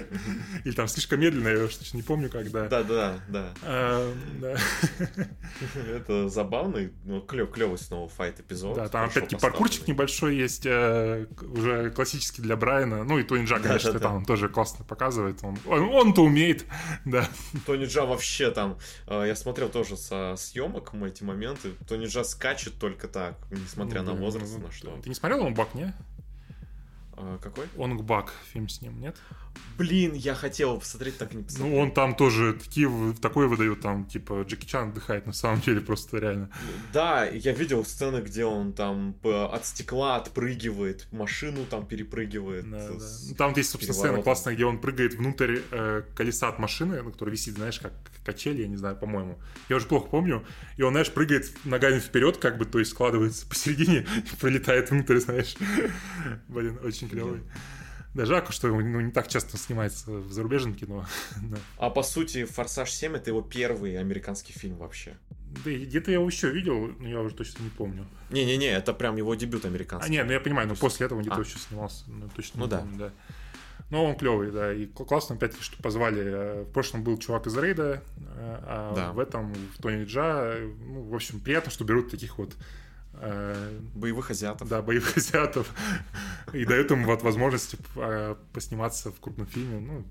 Или 0.64 0.72
там 0.74 0.88
слишком 0.88 1.20
медленно, 1.20 1.48
я 1.48 1.64
уж 1.64 1.92
не 1.92 2.02
помню, 2.02 2.30
когда. 2.30 2.68
Да, 2.68 2.82
да, 2.82 3.20
да. 3.28 3.54
А, 3.62 4.14
Это 5.94 6.28
забавный, 6.28 6.92
ну, 7.04 7.20
клевый 7.20 7.78
снова 7.78 8.08
файт 8.08 8.40
эпизод. 8.40 8.76
Да, 8.76 8.88
там 8.88 9.08
опять-таки 9.08 9.36
паркурчик 9.36 9.86
небольшой 9.86 10.36
есть, 10.36 10.64
э, 10.64 11.26
уже 11.42 11.90
классический 11.90 12.42
для 12.42 12.56
Брайана. 12.56 13.04
Ну 13.04 13.18
и 13.18 13.24
Тони 13.24 13.44
Джа, 13.44 13.58
конечно, 13.58 13.98
там 14.00 14.24
тоже 14.24 14.48
классно 14.48 14.84
показывает. 14.84 15.38
Он-то 15.42 16.22
умеет, 16.22 16.64
да. 17.04 17.28
Тони 17.66 17.84
Джа 17.84 18.06
вообще 18.06 18.50
там, 18.50 18.78
э, 19.06 19.24
я 19.26 19.36
смотрел 19.36 19.68
тоже 19.68 19.96
со 19.96 20.34
съемок 20.38 20.94
эти 21.04 21.22
моменты, 21.22 21.72
Тони 21.86 22.06
Джа 22.06 22.15
скачет 22.24 22.78
только 22.78 23.08
так, 23.08 23.38
несмотря 23.50 24.02
ну, 24.02 24.14
на 24.14 24.20
возраст, 24.20 24.54
ну, 24.56 24.66
на 24.66 24.72
что. 24.72 24.96
Ты 25.02 25.08
не 25.08 25.14
смотрел 25.14 25.44
он 25.44 25.54
Бак, 25.54 25.74
не? 25.74 25.94
А, 27.12 27.38
какой? 27.38 27.66
Он 27.76 27.98
Бак, 27.98 28.32
фильм 28.52 28.68
с 28.68 28.80
ним, 28.80 29.00
нет? 29.00 29.16
Блин, 29.78 30.14
я 30.14 30.34
хотел 30.34 30.78
посмотреть, 30.78 31.18
так 31.18 31.34
и 31.34 31.36
не 31.36 31.42
посмотрел. 31.42 31.76
Ну, 31.76 31.82
он 31.82 31.90
там 31.92 32.14
тоже 32.14 32.54
такие, 32.54 32.90
такое 33.20 33.46
выдает, 33.46 33.80
там, 33.80 34.06
типа, 34.06 34.44
Джеки 34.46 34.64
Чан 34.64 34.88
отдыхает, 34.88 35.26
на 35.26 35.32
самом 35.32 35.60
деле, 35.60 35.80
просто 35.80 36.18
реально. 36.18 36.50
Да, 36.92 37.24
я 37.26 37.52
видел 37.52 37.84
сцены, 37.84 38.20
где 38.20 38.44
он 38.44 38.72
там 38.72 39.16
от 39.22 39.66
стекла 39.66 40.16
отпрыгивает, 40.16 41.06
машину 41.12 41.66
там 41.66 41.86
перепрыгивает. 41.86 42.70
Да, 42.70 42.88
да. 42.88 43.04
Ну, 43.28 43.34
там 43.34 43.52
есть, 43.54 43.70
собственно, 43.70 43.94
сцена 43.94 44.22
классная, 44.22 44.54
где 44.54 44.64
он 44.64 44.78
прыгает 44.78 45.14
внутрь 45.14 45.58
э, 45.70 46.02
колеса 46.14 46.48
от 46.48 46.58
машины, 46.58 47.02
на 47.02 47.10
которой 47.10 47.30
висит, 47.30 47.54
знаешь, 47.56 47.78
как 47.78 47.92
качели, 48.24 48.62
я 48.62 48.68
не 48.68 48.76
знаю, 48.76 48.96
по-моему. 48.96 49.38
Я 49.68 49.76
уже 49.76 49.86
плохо 49.86 50.08
помню. 50.08 50.44
И 50.76 50.82
он, 50.82 50.92
знаешь, 50.92 51.10
прыгает 51.10 51.50
ногами 51.64 52.00
вперед, 52.00 52.38
как 52.38 52.58
бы, 52.58 52.64
то 52.64 52.78
есть 52.78 52.90
складывается 52.90 53.46
посередине 53.48 54.06
и 54.16 54.36
пролетает 54.36 54.90
внутрь, 54.90 55.18
знаешь. 55.18 55.54
Блин, 56.48 56.78
очень 56.82 57.08
клевый. 57.08 57.42
Да, 58.16 58.24
жалко, 58.24 58.50
что 58.50 58.68
ну, 58.68 59.00
не 59.02 59.12
так 59.12 59.28
часто 59.28 59.58
снимается 59.58 60.10
в 60.10 60.32
зарубежном 60.32 60.74
кино. 60.74 61.04
да. 61.42 61.58
А 61.76 61.90
по 61.90 62.02
сути, 62.02 62.46
«Форсаж 62.46 62.88
7»— 62.88 63.14
это 63.18 63.28
его 63.28 63.42
первый 63.42 63.98
американский 63.98 64.54
фильм 64.54 64.78
вообще. 64.78 65.18
Да, 65.62 65.70
где-то 65.70 66.10
я 66.10 66.16
его 66.16 66.26
еще 66.26 66.50
видел, 66.50 66.94
но 66.98 67.06
я 67.06 67.20
уже 67.20 67.34
точно 67.34 67.64
не 67.64 67.68
помню. 67.68 68.06
Не-не-не, 68.30 68.68
это 68.68 68.94
прям 68.94 69.16
его 69.16 69.34
дебют 69.34 69.66
американский. 69.66 70.08
А, 70.08 70.10
не, 70.10 70.24
ну 70.24 70.32
я 70.32 70.40
понимаю, 70.40 70.66
но 70.66 70.76
после 70.76 71.04
этого 71.04 71.18
он 71.18 71.24
где-то 71.24 71.36
а. 71.36 71.44
еще 71.44 71.58
снимался, 71.58 72.04
ну, 72.06 72.30
точно 72.34 72.60
ну, 72.60 72.64
не 72.64 72.70
да. 72.70 72.78
помню, 72.78 72.98
да. 72.98 73.12
Но 73.90 74.04
он 74.06 74.16
клевый, 74.16 74.50
да. 74.50 74.72
И 74.72 74.86
классно, 74.86 75.36
опять-таки, 75.36 75.62
что 75.62 75.80
позвали. 75.82 76.22
Э, 76.24 76.62
в 76.62 76.72
прошлом 76.72 77.04
был 77.04 77.18
чувак 77.18 77.46
из 77.46 77.56
Рейда, 77.56 78.02
э, 78.16 78.58
а 78.62 78.94
да. 78.96 79.12
в 79.12 79.18
этом 79.18 79.52
в 79.52 79.82
Тони 79.82 80.04
Джа. 80.04 80.56
Ну, 80.86 81.02
в 81.02 81.14
общем, 81.14 81.38
приятно, 81.38 81.70
что 81.70 81.84
берут 81.84 82.10
таких 82.10 82.38
вот 82.38 82.54
Э, 82.54 82.85
боевых 83.94 84.30
азиатов. 84.30 84.68
Да, 84.68 84.82
боевых 84.82 85.16
азиатов. 85.16 85.72
И 86.52 86.64
дают 86.64 86.90
им 86.90 87.04
вот 87.04 87.22
возможность 87.22 87.76
э, 87.96 88.36
посниматься 88.52 89.10
в 89.10 89.20
крупном 89.20 89.46
фильме. 89.46 89.80
Ну, 89.80 90.04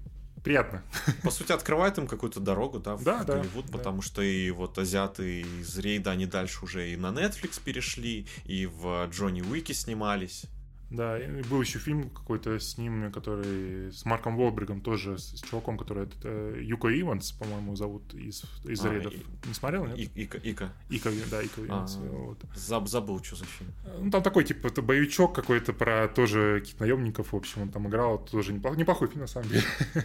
приятно. 0.44 0.84
По 1.24 1.32
сути, 1.32 1.52
открывает 1.52 1.98
им 1.98 2.08
какую-то 2.08 2.40
дорогу, 2.40 2.80
да, 2.80 2.96
в 2.96 3.04
да, 3.04 3.24
Голливуд, 3.24 3.66
да, 3.68 3.78
потому 3.78 4.02
да. 4.02 4.08
что 4.08 4.22
и 4.22 4.52
вот 4.52 4.78
азиаты 4.78 5.42
из 5.42 5.78
Рейда, 5.78 6.12
они 6.12 6.26
дальше 6.26 6.64
уже 6.64 6.92
и 6.92 6.96
на 6.96 7.08
Netflix 7.08 7.62
перешли, 7.64 8.28
и 8.46 8.66
в 8.66 9.08
Джонни 9.12 9.42
Уике 9.42 9.74
снимались. 9.74 10.46
Да, 10.90 11.20
и 11.20 11.42
был 11.44 11.62
еще 11.62 11.80
фильм 11.80 12.10
какой-то 12.10 12.60
с 12.60 12.78
ним, 12.78 13.12
который 13.12 13.92
с 13.92 14.06
Марком 14.06 14.38
Волбергом, 14.38 14.82
тоже 14.82 15.18
с, 15.18 15.38
с 15.38 15.42
чуваком, 15.42 15.78
который 15.78 16.04
это, 16.04 16.54
Юко 16.60 16.88
Иванс, 16.88 17.32
по-моему, 17.32 17.76
зовут 17.76 18.14
из, 18.14 18.44
из 18.66 18.86
а, 18.86 18.90
рейдов. 18.90 19.14
И, 19.14 19.48
Не 19.48 19.54
смотрел, 19.54 19.86
нет? 19.86 19.98
И, 19.98 20.24
Ика, 20.24 20.38
Ика. 20.38 20.74
Ика, 20.90 21.10
да, 21.32 21.42
Ика 21.42 21.66
Иванс. 21.66 21.98
А, 22.00 22.08
вот. 22.08 22.40
заб, 22.54 22.88
забыл, 22.88 23.24
что 23.24 23.36
за 23.36 23.46
фильм. 23.46 23.74
Ну, 24.00 24.12
там 24.12 24.22
такой, 24.22 24.44
типа, 24.44 24.68
это 24.68 24.82
боевичок 24.82 25.34
какой-то 25.34 25.74
про 25.74 26.08
тоже 26.08 26.60
каких-то 26.60 26.84
наемников, 26.84 27.34
в 27.34 27.36
общем, 27.36 27.64
он 27.64 27.70
там 27.70 27.88
играл, 27.88 28.20
тоже 28.24 28.54
неплохой, 28.54 28.78
неплохой 28.78 29.08
фильм, 29.08 29.22
на 29.22 29.28
самом 29.28 29.50
деле. 29.50 29.64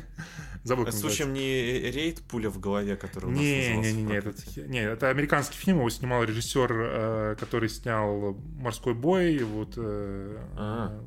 Забыл, 0.64 0.84
Это, 0.84 0.96
случаем, 0.96 1.32
не 1.32 1.90
рейд 1.90 2.20
«Пуля 2.22 2.50
в 2.50 2.60
голове», 2.60 2.96
который 2.96 3.26
у 3.26 3.30
нас 3.30 3.40
не, 3.40 3.76
не, 3.76 3.92
не, 3.92 4.02
не, 4.02 4.14
это, 4.14 4.32
не, 4.68 4.82
это 4.82 5.08
американский 5.08 5.56
фильм, 5.56 5.78
его 5.78 5.88
снимал 5.88 6.22
режиссер, 6.24 6.72
э, 6.72 7.36
который 7.38 7.68
снял 7.68 8.34
«Морской 8.58 8.94
бой», 8.94 9.38
вот 9.42 9.74
э, 9.76 10.38
а. 10.70 11.04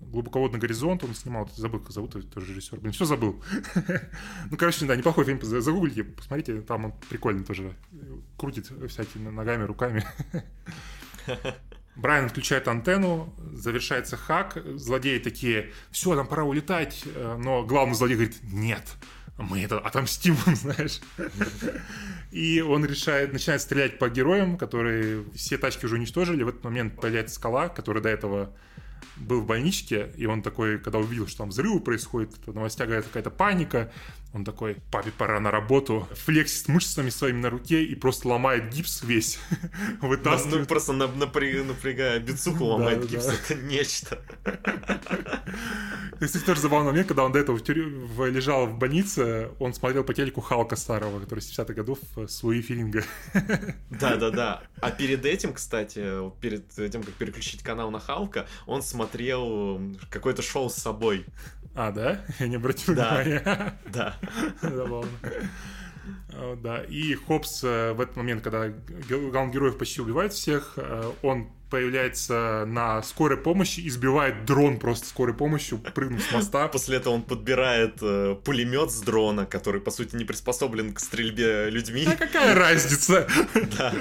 глубоководный 0.00 0.58
горизонт 0.58 1.04
он 1.04 1.14
снимал, 1.14 1.48
забыл, 1.56 1.80
как 1.80 1.90
зовут, 1.90 2.12
тоже 2.32 2.46
режиссер. 2.50 2.80
Блин, 2.80 2.92
все 2.92 3.04
забыл. 3.04 3.42
ну, 4.50 4.56
короче, 4.56 4.86
да, 4.86 4.96
неплохой 4.96 5.24
фильм, 5.24 5.40
загуглите, 5.42 6.04
посмотрите, 6.04 6.60
там 6.62 6.86
он 6.86 6.94
прикольный 7.08 7.44
тоже. 7.44 7.74
Крутит 8.36 8.70
всякими 8.88 9.28
ногами, 9.30 9.64
руками. 9.64 10.04
Брайан 11.96 12.28
включает 12.28 12.66
антенну, 12.66 13.32
завершается 13.52 14.16
хак, 14.16 14.58
злодеи 14.74 15.18
такие, 15.18 15.70
все, 15.92 16.14
нам 16.14 16.26
пора 16.26 16.42
улетать, 16.42 17.04
э, 17.06 17.36
но 17.38 17.64
главный 17.64 17.94
злодей 17.94 18.16
говорит, 18.16 18.36
нет, 18.42 18.96
мы 19.36 19.62
это 19.62 19.78
отомстим, 19.78 20.36
знаешь. 20.54 21.00
И 22.30 22.60
он 22.60 22.84
решает, 22.84 23.32
начинает 23.32 23.62
стрелять 23.62 23.98
по 23.98 24.08
героям, 24.08 24.56
которые 24.56 25.24
все 25.34 25.58
тачки 25.58 25.86
уже 25.86 25.96
уничтожили. 25.96 26.42
В 26.42 26.48
этот 26.48 26.64
момент 26.64 27.00
появляется 27.00 27.34
скала, 27.36 27.68
который 27.68 28.02
до 28.02 28.08
этого 28.08 28.54
был 29.16 29.40
в 29.40 29.46
больничке, 29.46 30.12
и 30.16 30.26
он 30.26 30.42
такой, 30.42 30.78
когда 30.78 30.98
увидел, 30.98 31.26
что 31.26 31.38
там 31.38 31.50
взрывы 31.50 31.80
происходят, 31.80 32.34
в 32.46 32.54
новостях 32.54 32.88
какая-то 32.88 33.30
паника, 33.30 33.92
он 34.34 34.44
такой, 34.44 34.78
папе 34.90 35.12
пора 35.16 35.38
на 35.38 35.52
работу, 35.52 36.08
флексит 36.12 36.66
мышцами 36.66 37.08
своими 37.08 37.40
на 37.40 37.50
руке 37.50 37.84
и 37.84 37.94
просто 37.94 38.26
ломает 38.26 38.68
гипс 38.68 39.04
весь. 39.04 39.38
Вытаскивает. 40.00 40.62
Ну, 40.62 40.66
просто 40.66 40.92
напрягая 40.92 42.18
бицуху 42.18 42.64
ломает 42.64 43.06
гипс, 43.06 43.28
это 43.28 43.54
нечто. 43.54 44.20
То 44.44 46.18
есть, 46.20 46.44
тоже 46.44 46.60
забавный 46.60 46.90
момент, 46.90 47.06
когда 47.06 47.24
он 47.24 47.30
до 47.30 47.38
этого 47.38 47.56
лежал 47.56 48.66
в 48.66 48.76
больнице, 48.76 49.50
он 49.60 49.72
смотрел 49.72 50.02
по 50.02 50.12
телеку 50.12 50.40
Халка 50.40 50.74
старого, 50.74 51.20
который 51.20 51.38
с 51.38 51.56
70-х 51.56 51.72
годов 51.72 51.98
э, 52.16 52.26
с 52.26 52.42
Луи 52.42 52.60
Филинга. 52.60 53.04
Да-да-да. 53.90 54.62
А 54.80 54.90
перед 54.90 55.24
этим, 55.24 55.52
кстати, 55.52 56.02
перед 56.40 56.68
тем, 56.70 57.04
как 57.04 57.14
переключить 57.14 57.62
канал 57.62 57.92
на 57.92 58.00
Халка, 58.00 58.46
он 58.66 58.82
смотрел 58.82 59.80
какое-то 60.10 60.42
шоу 60.42 60.70
с 60.70 60.74
собой. 60.74 61.24
А, 61.74 61.90
да? 61.90 62.20
Я 62.38 62.46
не 62.46 62.56
обратил 62.56 62.94
да. 62.94 63.22
внимания. 63.22 63.78
Да. 63.92 64.16
Забавно. 64.62 65.10
Да, 66.62 66.82
и 66.82 67.14
Хопс 67.14 67.64
э, 67.64 67.92
в 67.92 68.00
этот 68.00 68.16
момент, 68.16 68.42
когда 68.42 68.72
главный 69.08 69.52
героев 69.52 69.78
почти 69.78 70.02
убивает 70.02 70.32
всех, 70.32 70.74
э, 70.76 71.12
он 71.22 71.48
появляется 71.70 72.64
на 72.66 73.02
скорой 73.02 73.38
помощи, 73.38 73.86
избивает 73.86 74.44
дрон 74.44 74.78
просто 74.78 75.08
скорой 75.08 75.34
помощью, 75.34 75.78
прыгнув 75.78 76.22
с 76.22 76.30
моста. 76.30 76.68
После 76.68 76.98
этого 76.98 77.14
он 77.14 77.22
подбирает 77.22 77.96
э, 78.00 78.36
пулемет 78.44 78.90
с 78.90 79.00
дрона, 79.00 79.46
который, 79.46 79.80
по 79.80 79.90
сути, 79.90 80.14
не 80.14 80.24
приспособлен 80.24 80.92
к 80.92 81.00
стрельбе 81.00 81.70
людьми. 81.70 82.06
А 82.06 82.16
какая 82.16 82.54
разница? 82.54 83.26
Да. 83.76 83.92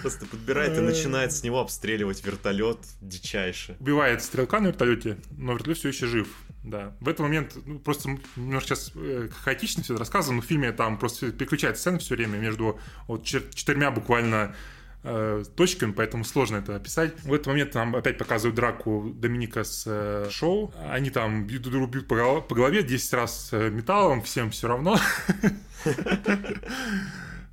Просто 0.00 0.26
подбирает 0.26 0.78
и 0.78 0.80
начинает 0.80 1.32
с 1.32 1.42
него 1.42 1.60
обстреливать 1.60 2.24
вертолет 2.24 2.78
дичайше. 3.00 3.76
Убивает 3.80 4.22
стрелка 4.22 4.60
на 4.60 4.68
вертолете, 4.68 5.18
но 5.36 5.52
вертолет 5.52 5.78
все 5.78 5.88
еще 5.88 6.06
жив. 6.06 6.28
Да. 6.66 6.96
В 6.98 7.08
этот 7.08 7.20
момент, 7.20 7.56
ну, 7.64 7.78
просто 7.78 8.18
немножко 8.34 8.74
сейчас 8.74 8.90
э, 8.96 9.28
хаотично 9.44 9.84
все 9.84 9.94
это 9.94 10.00
рассказано, 10.00 10.36
но 10.36 10.42
в 10.42 10.46
фильме 10.46 10.72
там 10.72 10.98
просто 10.98 11.30
переключается 11.30 11.80
сцена 11.80 11.98
все 12.00 12.16
время 12.16 12.38
между 12.38 12.80
вот 13.06 13.22
четырьмя 13.22 13.92
буквально 13.92 14.56
э, 15.04 15.44
точками, 15.54 15.92
поэтому 15.92 16.24
сложно 16.24 16.56
это 16.56 16.74
описать. 16.74 17.22
В 17.22 17.32
этот 17.32 17.46
момент 17.46 17.72
нам 17.74 17.94
опять 17.94 18.18
показывают 18.18 18.56
драку 18.56 19.12
Доминика 19.14 19.62
с 19.62 19.84
э, 19.86 20.28
Шоу. 20.28 20.74
Они 20.90 21.10
там 21.10 21.46
бьют 21.46 21.62
друг 21.62 21.88
бьют 21.88 22.08
по, 22.08 22.40
по 22.40 22.54
голове 22.56 22.82
10 22.82 23.12
раз 23.14 23.50
э, 23.52 23.70
металлом, 23.70 24.22
всем 24.22 24.50
все 24.50 24.68
равно. 24.68 24.98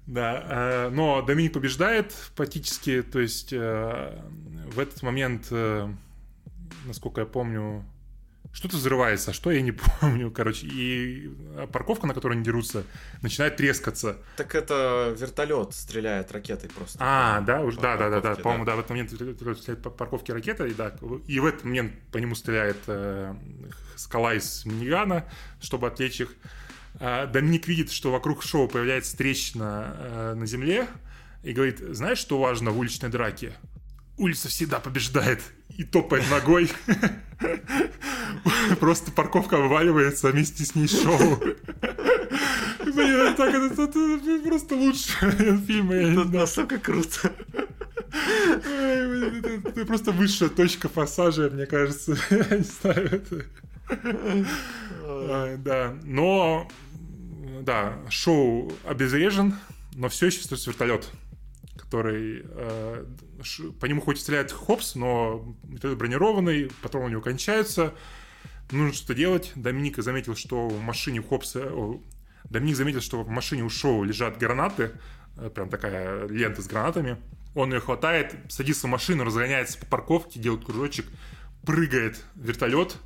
Да, 0.05 0.43
э, 0.49 0.89
но 0.89 1.21
Доминик 1.21 1.53
побеждает 1.53 2.11
фактически, 2.35 3.01
то 3.01 3.19
есть 3.19 3.53
в 3.53 4.77
этот 4.77 5.01
момент, 5.01 5.49
насколько 6.85 7.21
я 7.21 7.25
помню, 7.25 7.85
что-то 8.53 8.77
взрывается, 8.77 9.31
а 9.31 9.33
что 9.33 9.51
я 9.51 9.61
не 9.61 9.71
помню, 10.01 10.31
короче, 10.31 10.67
и 10.67 11.29
парковка, 11.71 12.07
на 12.07 12.13
которой 12.13 12.33
они 12.33 12.43
дерутся, 12.43 12.83
начинает 13.21 13.57
трескаться. 13.57 14.17
Так 14.37 14.55
это 14.55 15.13
вертолет 15.17 15.73
стреляет 15.73 16.31
ракетой 16.31 16.69
просто. 16.69 16.97
А, 17.01 17.41
да, 17.41 17.61
уже, 17.61 17.79
да, 17.79 17.97
да, 17.97 18.09
да, 18.09 18.21
да, 18.21 18.35
по-моему, 18.35 18.65
да, 18.65 18.75
в 18.75 18.79
этот 18.79 18.91
момент 18.91 19.11
вертолет 19.11 19.57
стреляет 19.57 19.83
по 19.83 19.89
парковке 19.89 20.33
ракетой, 20.33 20.71
и 20.71 20.73
да, 20.73 20.95
и 21.27 21.39
в 21.39 21.45
этот 21.45 21.63
момент 21.65 21.93
по 22.11 22.19
нему 22.19 22.35
стреляет 22.35 22.77
э, 22.87 23.35
скала 23.95 24.35
из 24.35 24.65
минигана, 24.65 25.25
чтобы 25.59 25.87
отвлечь 25.87 26.21
их. 26.21 26.33
А 26.99 27.25
Доминик 27.25 27.67
видит, 27.67 27.91
что 27.91 28.11
вокруг 28.11 28.43
шоу 28.43 28.67
появляется 28.67 29.17
трещина 29.17 29.95
э, 29.97 30.33
на 30.35 30.45
земле, 30.45 30.87
и 31.41 31.51
говорит, 31.51 31.79
знаешь, 31.79 32.19
что 32.19 32.39
важно 32.39 32.71
в 32.71 32.77
уличной 32.77 33.09
драке? 33.09 33.53
Улица 34.17 34.47
всегда 34.47 34.79
побеждает 34.79 35.41
и 35.77 35.83
топает 35.83 36.29
ногой. 36.29 36.71
Просто 38.79 39.11
парковка 39.11 39.57
вываливается 39.57 40.29
вместе 40.29 40.63
с 40.65 40.75
ней 40.75 40.87
шоу. 40.87 41.37
Блин, 42.85 43.35
так 43.35 43.53
это, 43.53 43.87
просто 44.43 44.75
лучше 44.75 45.11
фильм. 45.65 45.91
Это 45.91 46.25
настолько 46.25 46.77
круто. 46.77 47.33
Это, 48.11 49.85
просто 49.85 50.11
высшая 50.11 50.49
точка 50.49 50.89
пассажа, 50.89 51.49
мне 51.49 51.65
кажется. 51.65 52.15
Я 52.29 52.57
не 52.57 52.63
знаю, 52.63 53.05
это... 53.11 53.45
Да, 55.57 55.95
но... 56.03 56.69
Да, 57.61 57.97
шоу 58.09 58.73
обезврежен, 58.85 59.55
но 59.95 60.09
все 60.09 60.27
еще 60.27 60.41
стоит 60.41 60.65
вертолет 60.67 61.09
который 61.93 62.43
э, 62.43 63.05
по 63.79 63.85
нему 63.85 64.01
хоть 64.01 64.19
стреляет 64.19 64.51
Хопс, 64.51 64.95
но 64.95 65.55
это 65.75 65.95
бронированный, 65.95 66.71
патроны 66.81 67.05
у 67.05 67.09
него 67.09 67.21
кончаются. 67.21 67.93
Нужно 68.71 68.93
что-то 68.93 69.13
делать. 69.13 69.51
Доминик 69.53 69.97
заметил, 69.97 70.35
что 70.35 70.69
в 70.69 70.81
машине 70.81 71.21
Хопса... 71.21 71.71
Доминик 72.49 72.75
заметил, 72.75 72.99
что 72.99 73.21
в 73.21 73.29
машине 73.29 73.63
у 73.63 73.69
Шоу 73.69 74.03
лежат 74.03 74.39
гранаты, 74.39 74.93
э, 75.37 75.51
прям 75.53 75.69
такая 75.69 76.27
лента 76.27 76.63
с 76.63 76.67
гранатами. 76.67 77.17
Он 77.53 77.71
ее 77.71 77.79
хватает, 77.79 78.35
садится 78.49 78.87
в 78.87 78.89
машину, 78.89 79.23
разгоняется 79.23 79.77
по 79.77 79.85
парковке, 79.85 80.39
делает 80.39 80.65
кружочек, 80.65 81.05
прыгает 81.63 82.23
вертолет, 82.33 82.97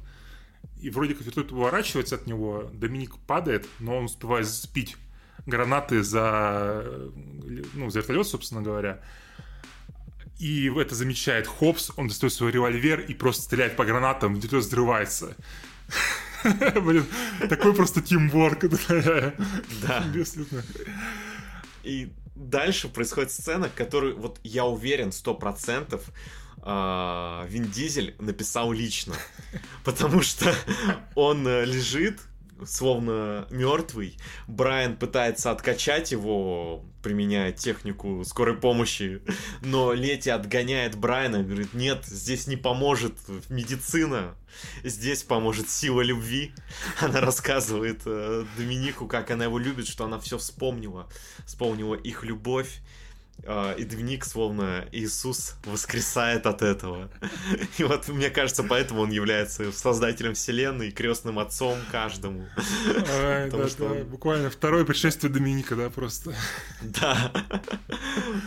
и 0.80 0.90
вроде 0.90 1.14
как 1.14 1.26
вертолет 1.26 1.52
уворачивается 1.52 2.16
от 2.16 2.26
него, 2.26 2.72
Доминик 2.74 3.18
падает, 3.28 3.68
но 3.80 3.98
он 3.98 4.06
успевает 4.06 4.46
зацепить 4.48 4.96
гранаты 5.48 6.04
за, 6.04 6.86
ну, 7.74 7.90
за 7.90 8.00
вертолет, 8.00 8.28
собственно 8.28 8.62
говоря. 8.62 9.00
И 10.38 10.72
это 10.76 10.94
замечает 10.94 11.48
Хопс, 11.48 11.92
он 11.98 12.10
достает 12.10 12.34
свой 12.34 12.52
револьвер 12.52 13.00
и 13.00 13.16
просто 13.16 13.44
стреляет 13.44 13.76
по 13.76 13.86
гранатам, 13.86 14.36
вертолет 14.36 14.66
взрывается. 14.66 15.36
Блин, 16.44 17.06
такой 17.50 17.74
просто 17.74 18.02
тимворк. 18.02 18.66
Да. 19.82 20.06
И 21.84 22.12
дальше 22.36 22.90
происходит 22.90 23.32
сцена, 23.32 23.70
которую, 23.70 24.18
вот 24.18 24.40
я 24.44 24.66
уверен, 24.66 25.12
сто 25.12 25.34
процентов, 25.34 26.04
а, 26.62 27.46
Вин 27.48 27.66
Дизель 27.66 28.16
написал 28.20 28.72
лично. 28.72 29.16
Потому 29.84 30.22
что 30.22 30.54
он 31.16 31.48
э, 31.48 31.66
лежит, 31.66 32.20
словно 32.66 33.48
мертвый. 33.50 34.18
Брайан 34.48 34.98
пытается 34.98 35.52
откачать 35.52 36.12
его, 36.12 36.84
применяя 37.04 37.52
технику 37.52 38.24
скорой 38.26 38.56
помощи, 38.56 39.22
но 39.62 39.94
Лети 39.94 40.30
отгоняет 40.30 40.96
Брайана, 40.96 41.44
говорит, 41.44 41.74
нет, 41.74 42.06
здесь 42.06 42.48
не 42.48 42.56
поможет 42.56 43.14
медицина, 43.50 44.36
здесь 44.84 45.24
поможет 45.24 45.70
сила 45.70 46.02
любви. 46.02 46.54
Она 47.00 47.22
рассказывает 47.22 48.02
э, 48.06 48.46
Доминику, 48.58 49.08
как 49.08 49.32
она 49.32 49.46
его 49.46 49.58
любит, 49.58 49.88
что 49.88 50.06
она 50.06 50.20
все 50.20 50.38
вспомнила, 50.38 51.10
вспомнила 51.46 51.96
их 51.96 52.24
любовь. 52.24 52.82
А, 53.46 53.74
и 53.74 53.84
дневник, 53.84 54.26
словно 54.26 54.88
Иисус 54.92 55.56
воскресает 55.64 56.46
от 56.46 56.62
этого. 56.62 57.10
И 57.78 57.84
вот, 57.84 58.08
мне 58.10 58.30
кажется, 58.30 58.64
поэтому 58.64 59.02
он 59.02 59.12
является 59.12 59.72
создателем 59.72 60.34
вселенной, 60.34 60.92
крестным 60.92 61.40
отцом 61.40 61.78
каждому. 61.92 62.46
Да, 62.86 63.68
что 63.68 63.90
да, 63.90 64.04
буквально 64.04 64.50
второе 64.50 64.84
пришествие 64.86 65.32
Доминика, 65.32 65.76
да, 65.76 65.90
просто. 65.90 66.34
Да. 66.82 67.32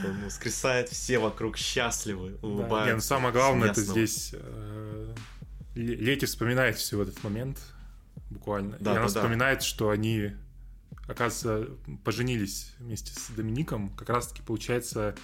Он 0.05 0.25
воскресает, 0.25 0.89
все 0.91 1.19
вокруг 1.19 1.57
счастливы, 1.57 2.39
улыбаются. 2.43 2.75
Да. 2.75 2.87
Не, 2.87 2.95
ну 2.95 3.01
самое 3.01 3.33
главное, 3.33 3.71
это 3.71 3.81
здесь 3.81 4.35
э, 4.35 5.15
Лети 5.75 6.27
вспоминает 6.27 6.77
все 6.77 7.01
этот 7.03 7.23
момент, 7.23 7.59
буквально. 8.29 8.77
Да, 8.81 8.93
и 8.93 8.97
она 8.97 9.03
да, 9.03 9.09
вспоминает, 9.09 9.61
да. 9.61 9.65
что 9.65 9.91
они 9.91 10.33
оказывается, 11.11 11.73
поженились 12.05 12.75
вместе 12.79 13.13
с 13.13 13.31
Домиником, 13.31 13.91
как 13.91 14.09
раз-таки 14.11 14.43
получается, 14.43 15.15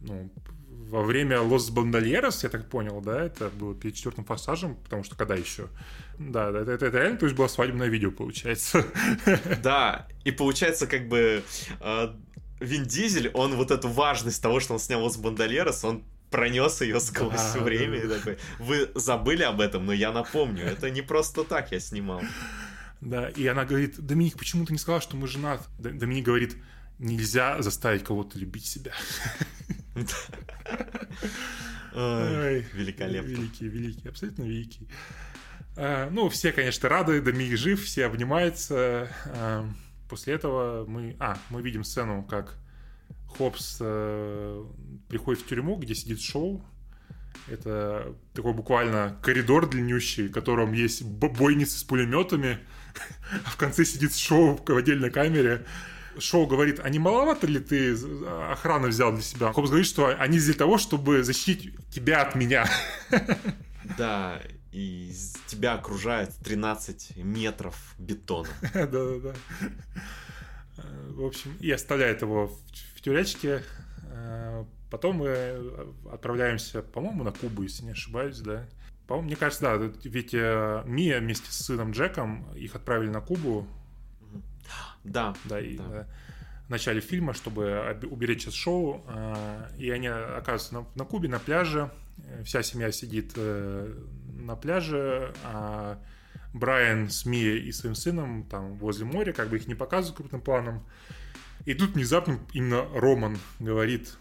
ну, 0.00 0.30
во 0.68 1.02
время 1.02 1.40
Лос 1.40 1.70
Бандольерос, 1.70 2.42
я 2.42 2.48
так 2.48 2.68
понял, 2.68 3.00
да, 3.00 3.24
это 3.24 3.48
было 3.50 3.74
перед 3.74 3.94
четвертым 3.94 4.24
форсажем, 4.24 4.76
потому 4.76 5.04
что 5.04 5.14
когда 5.14 5.36
еще? 5.36 5.68
Да, 6.18 6.50
это, 6.50 6.72
это, 6.72 6.86
это 6.86 6.98
реально, 6.98 7.18
то 7.18 7.26
есть 7.26 7.36
было 7.36 7.46
свадебное 7.46 7.88
видео, 7.88 8.10
получается. 8.10 8.84
Да, 9.62 10.08
и 10.24 10.32
получается, 10.32 10.86
как 10.86 11.08
бы 11.08 11.44
э, 11.80 12.14
Вин 12.60 12.84
Дизель, 12.84 13.30
он 13.34 13.54
вот 13.54 13.70
эту 13.70 13.88
важность 13.88 14.42
того, 14.42 14.58
что 14.58 14.74
он 14.74 14.80
снял 14.80 15.02
Лос 15.02 15.16
Бандольерос, 15.16 15.84
он 15.84 16.04
пронес 16.30 16.80
ее 16.80 16.98
сквозь 17.00 17.36
да, 17.36 17.50
все 17.50 17.60
время 17.60 18.00
да. 18.00 18.04
и 18.04 18.18
такой, 18.18 18.38
вы 18.58 18.90
забыли 18.94 19.42
об 19.42 19.60
этом, 19.60 19.86
но 19.86 19.92
я 19.92 20.12
напомню, 20.12 20.64
это 20.64 20.90
не 20.90 21.02
просто 21.02 21.44
так 21.44 21.70
я 21.72 21.80
снимал. 21.80 22.22
Да, 23.00 23.28
и 23.28 23.46
она 23.46 23.64
говорит, 23.64 23.98
Доминик, 23.98 24.36
почему 24.36 24.66
ты 24.66 24.72
не 24.72 24.78
сказал, 24.78 25.00
что 25.00 25.16
мы 25.16 25.26
женат? 25.26 25.66
Доминик 25.78 26.24
говорит, 26.24 26.56
нельзя 26.98 27.62
заставить 27.62 28.04
кого-то 28.04 28.38
любить 28.38 28.66
себя. 28.66 28.92
Великолепно. 31.94 33.28
Великий, 33.28 33.68
великий, 33.68 34.08
абсолютно 34.08 34.44
великий. 34.44 34.88
А, 35.76 36.10
ну, 36.10 36.28
все, 36.28 36.52
конечно, 36.52 36.88
рады, 36.88 37.20
Доминик 37.20 37.56
жив, 37.56 37.82
все 37.82 38.06
обнимаются. 38.06 39.08
А, 39.26 39.68
после 40.08 40.34
этого 40.34 40.84
мы... 40.86 41.16
А, 41.18 41.38
мы 41.48 41.62
видим 41.62 41.84
сцену, 41.84 42.22
как 42.22 42.56
Хопс 43.36 43.78
э, 43.80 44.64
приходит 45.08 45.42
в 45.42 45.46
тюрьму, 45.46 45.76
где 45.76 45.94
сидит 45.94 46.20
Шоу. 46.20 46.64
Это 47.48 48.14
такой 48.34 48.52
буквально 48.52 49.18
коридор 49.22 49.68
длиннющий, 49.68 50.28
в 50.28 50.32
котором 50.32 50.72
есть 50.72 51.02
бойницы 51.02 51.78
с 51.78 51.84
пулеметами. 51.84 52.58
А 53.44 53.50
в 53.50 53.56
конце 53.56 53.84
сидит 53.84 54.14
Шоу 54.14 54.60
в 54.64 54.76
отдельной 54.76 55.10
камере. 55.10 55.64
Шоу 56.18 56.46
говорит, 56.46 56.80
а 56.82 56.88
не 56.88 56.98
маловато 56.98 57.46
ли 57.46 57.60
ты 57.60 57.96
охрану 58.50 58.88
взял 58.88 59.12
для 59.12 59.22
себя? 59.22 59.52
Хопс 59.52 59.68
говорит, 59.68 59.86
что 59.86 60.14
они 60.18 60.38
для 60.38 60.54
того, 60.54 60.78
чтобы 60.78 61.22
защитить 61.22 61.74
тебя 61.90 62.22
от 62.22 62.34
меня. 62.34 62.66
Да, 63.98 64.40
и 64.70 65.12
тебя 65.48 65.74
окружает 65.74 66.32
13 66.44 67.16
метров 67.16 67.74
бетона. 67.98 68.48
Да-да-да. 68.72 69.34
В 71.08 71.24
общем, 71.24 71.56
и 71.58 71.70
оставляет 71.72 72.22
его 72.22 72.56
в 72.94 73.00
тюрячке. 73.00 73.64
Потом 74.90 75.16
мы 75.16 75.84
отправляемся, 76.10 76.82
по-моему, 76.82 77.24
на 77.24 77.32
Кубу, 77.32 77.62
если 77.62 77.84
не 77.84 77.92
ошибаюсь, 77.92 78.38
да. 78.38 78.66
По-моему, 79.10 79.26
мне 79.26 79.34
кажется, 79.34 79.62
да, 79.62 79.92
ведь 80.04 80.34
э, 80.34 80.84
Мия 80.86 81.18
вместе 81.18 81.50
с 81.50 81.64
сыном 81.64 81.90
Джеком 81.90 82.46
их 82.54 82.76
отправили 82.76 83.10
на 83.10 83.20
Кубу. 83.20 83.66
Да. 85.02 85.34
Да, 85.46 85.58
и 85.58 85.76
да. 85.76 85.84
Да, 85.88 86.06
в 86.68 86.70
начале 86.70 87.00
фильма, 87.00 87.34
чтобы 87.34 87.98
уберечь 88.08 88.46
от 88.46 88.54
шоу. 88.54 89.02
А, 89.08 89.68
и 89.76 89.90
они 89.90 90.06
оказываются 90.06 90.74
на, 90.74 90.86
на 90.94 91.04
Кубе, 91.04 91.28
на 91.28 91.40
пляже. 91.40 91.90
Вся 92.44 92.62
семья 92.62 92.92
сидит 92.92 93.32
э, 93.34 93.92
на 94.32 94.54
пляже, 94.54 95.34
а 95.42 95.98
Брайан 96.54 97.10
с 97.10 97.26
Мией 97.26 97.66
и 97.66 97.72
своим 97.72 97.96
сыном 97.96 98.44
там 98.44 98.74
возле 98.74 99.06
моря, 99.06 99.32
как 99.32 99.48
бы 99.48 99.56
их 99.56 99.66
не 99.66 99.74
показывают 99.74 100.18
крупным 100.18 100.40
планом. 100.40 100.86
И 101.64 101.74
тут 101.74 101.94
внезапно 101.94 102.38
именно 102.52 102.86
Роман 102.94 103.38
говорит 103.58 104.16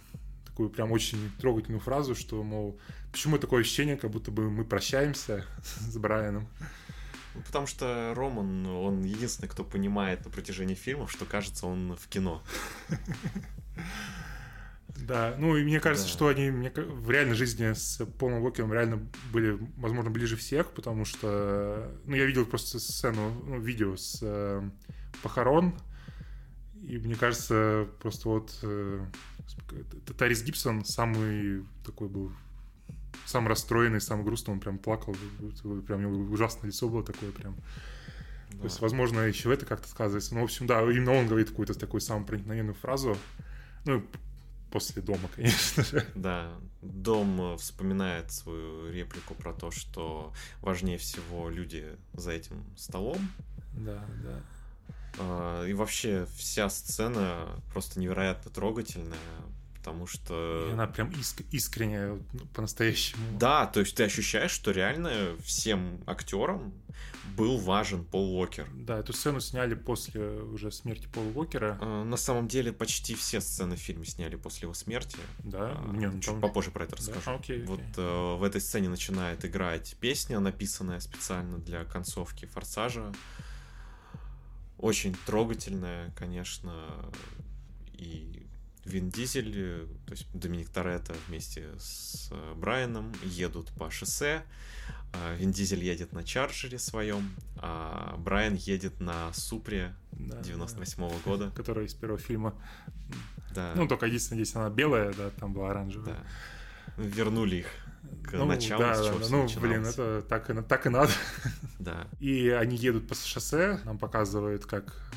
такую 0.60 0.70
прям 0.70 0.91
очень 0.91 1.32
трогательную 1.39 1.80
фразу, 1.80 2.16
что, 2.16 2.43
мол, 2.43 2.78
почему 3.14 3.38
такое 3.38 3.62
ощущение, 3.62 3.95
как 3.95 4.12
будто 4.12 4.30
бы 4.30 4.49
мы 4.49 4.66
прощаемся 4.66 5.45
с 5.64 5.97
Брайаном. 5.97 6.49
Ну, 7.34 7.41
потому 7.41 7.66
что 7.66 8.14
Роман, 8.14 8.66
он 8.68 9.03
единственный, 9.03 9.47
кто 9.47 9.64
понимает 9.64 10.26
на 10.26 10.32
протяжении 10.32 10.76
фильмов, 10.76 11.12
что 11.12 11.24
кажется 11.24 11.66
он 11.66 11.95
в 11.95 12.07
кино. 12.10 12.43
Да, 14.97 15.34
ну 15.38 15.55
и 15.55 15.64
мне 15.64 15.80
кажется, 15.80 16.05
да. 16.05 16.12
что 16.12 16.28
они 16.28 16.51
мне, 16.51 16.72
в 16.76 17.10
реальной 17.10 17.36
жизни 17.36 17.72
с 17.72 18.05
Полом 18.18 18.43
Уокером 18.43 18.74
реально 18.74 19.07
были, 19.32 19.57
возможно, 19.78 20.12
ближе 20.12 20.36
всех, 20.36 20.72
потому 20.72 21.05
что, 21.05 21.89
ну, 22.03 22.18
я 22.18 22.26
видел 22.26 22.45
просто 22.45 22.80
сцену, 22.80 23.32
ну, 23.45 23.60
видео 23.62 23.95
с 23.95 24.20
э, 24.22 24.70
похорон, 25.24 25.74
и 26.82 26.97
мне 26.97 27.16
кажется, 27.16 27.88
просто 28.01 28.28
вот 28.28 28.60
э, 28.62 29.05
Тарис 30.18 30.43
Гибсон 30.43 30.86
самый 30.86 31.66
такой 31.86 32.10
был 32.10 32.32
сам 33.26 33.47
расстроенный, 33.47 34.02
сам 34.02 34.24
грустный, 34.24 34.54
он 34.54 34.60
прям 34.60 34.78
плакал, 34.78 35.16
прям 35.88 36.00
у 36.00 36.02
него 36.02 36.32
ужасное 36.32 36.68
лицо 36.68 36.89
было 36.89 37.04
такое 37.04 37.32
прям. 37.32 37.56
Да. 38.52 38.58
То 38.60 38.64
есть, 38.66 38.80
возможно, 38.82 39.20
еще 39.22 39.54
это 39.54 39.66
как-то 39.66 39.88
сказывается. 39.88 40.34
Ну, 40.34 40.41
в 40.41 40.45
общем, 40.45 40.66
да, 40.66 40.82
именно 40.82 41.14
он 41.14 41.28
говорит 41.28 41.50
какую-то 41.50 41.76
такую 41.76 42.02
самую 42.02 42.26
проникновенную 42.26 42.74
фразу. 42.74 43.16
Ну, 43.86 44.04
после 44.72 45.02
дома, 45.02 45.30
конечно 45.36 45.84
же. 45.84 46.06
Да, 46.16 46.52
дом 46.82 47.58
вспоминает 47.58 48.32
свою 48.32 48.91
реплику 48.91 49.36
про 49.36 49.54
то, 49.54 49.72
что 49.72 50.34
важнее 50.62 50.97
всего 50.97 51.50
люди 51.50 51.95
за 52.14 52.32
этим 52.32 52.64
столом. 52.76 53.18
Да, 53.74 54.06
да. 54.24 54.41
А, 55.20 55.66
и 55.66 55.74
вообще 55.74 56.28
вся 56.36 56.70
сцена 56.70 57.48
просто 57.72 58.00
невероятно 58.00 58.52
трогательная, 58.52 59.18
потому 59.78 60.08
что... 60.08 60.68
И 60.70 60.74
она 60.74 60.88
прям 60.88 61.10
иск- 61.10 61.46
искренняя, 61.52 62.20
ну, 62.34 62.46
по-настоящему. 62.54 63.38
Да, 63.38 63.66
то 63.68 63.82
есть 63.82 63.96
ты 63.96 64.04
ощущаешь, 64.04 64.52
что 64.52 64.72
реально 64.72 65.36
всем 65.44 66.02
актерам 66.08 66.74
был 67.36 67.58
важен 67.58 68.04
Пол 68.04 68.38
Уокер. 68.38 68.68
Да, 68.74 69.00
эту 69.00 69.14
сцену 69.14 69.40
сняли 69.40 69.74
после 69.74 70.22
уже 70.22 70.72
смерти 70.72 71.08
Пола 71.08 71.30
Уокера. 71.30 71.78
А, 71.82 72.04
на 72.04 72.18
самом 72.18 72.48
деле 72.48 72.74
почти 72.74 73.16
все 73.16 73.40
сцены 73.40 73.76
в 73.76 73.80
фильме 73.80 74.06
сняли 74.06 74.36
после 74.36 74.64
его 74.66 74.74
смерти. 74.74 75.18
Да? 75.40 75.78
А, 75.78 75.92
Нет, 75.94 76.14
ну, 76.14 76.20
чуть 76.20 76.32
там... 76.32 76.42
попозже 76.42 76.72
про 76.72 76.86
это 76.86 76.96
расскажу. 76.96 77.22
Да? 77.26 77.36
Окей, 77.36 77.64
окей. 77.64 77.68
Вот 77.68 77.82
э, 77.98 78.36
в 78.36 78.44
этой 78.44 78.62
сцене 78.62 78.90
начинает 78.90 79.46
играть 79.46 79.96
песня, 80.00 80.40
написанная 80.40 81.00
специально 81.00 81.58
для 81.58 81.86
концовки 81.86 82.46
«Форсажа». 82.46 83.14
Очень 84.80 85.16
трогательная, 85.26 86.12
конечно, 86.16 87.12
и 87.94 88.48
Вин 88.86 89.10
Дизель, 89.10 89.54
э, 89.56 89.88
то 90.06 90.12
есть 90.14 90.28
Доминик 90.34 90.70
Торетто 90.70 91.14
вместе 91.28 91.68
с 91.78 92.30
э, 92.32 92.54
Брайаном 92.56 93.14
едут 93.24 93.72
по 93.78 93.92
шоссе. 93.92 94.44
А 95.12 95.36
Вин 95.36 95.52
Дизель 95.52 95.84
едет 95.84 96.14
на 96.14 96.24
Чарджере 96.24 96.80
своем, 96.80 97.36
а 97.58 98.16
Брайан 98.18 98.56
едет 98.56 99.00
на 99.00 99.34
Супре 99.34 99.96
да, 100.12 100.42
98 100.42 101.04
-го 101.04 101.10
да. 101.10 101.16
года. 101.26 101.52
Которая 101.52 101.86
из 101.86 101.94
первого 101.94 102.20
фильма. 102.20 102.56
Да. 103.54 103.74
Ну, 103.76 103.88
только 103.88 104.06
единственное, 104.06 104.44
здесь 104.44 104.56
она 104.56 104.70
белая, 104.70 105.14
да, 105.14 105.30
там 105.32 105.54
была 105.54 105.72
оранжевая. 105.72 106.16
Да. 106.96 107.04
Вернули 107.04 107.58
их 107.58 107.68
к 108.24 108.34
ну, 108.34 108.45
началу, 108.45 108.82
да, 108.82 108.95
да, 108.95 109.12
Ну, 109.12 109.43
начиналось. 109.43 109.55
блин, 109.55 109.86
это 109.86 110.22
так, 110.28 110.68
так 110.68 110.86
и 110.86 110.89
надо. 110.89 111.12
Да. 111.80 112.07
И 112.20 112.49
они 112.49 112.76
едут 112.76 113.07
по 113.07 113.16
шоссе, 113.16 113.80
нам 113.86 113.97
показывают, 113.97 114.66
как 114.66 115.12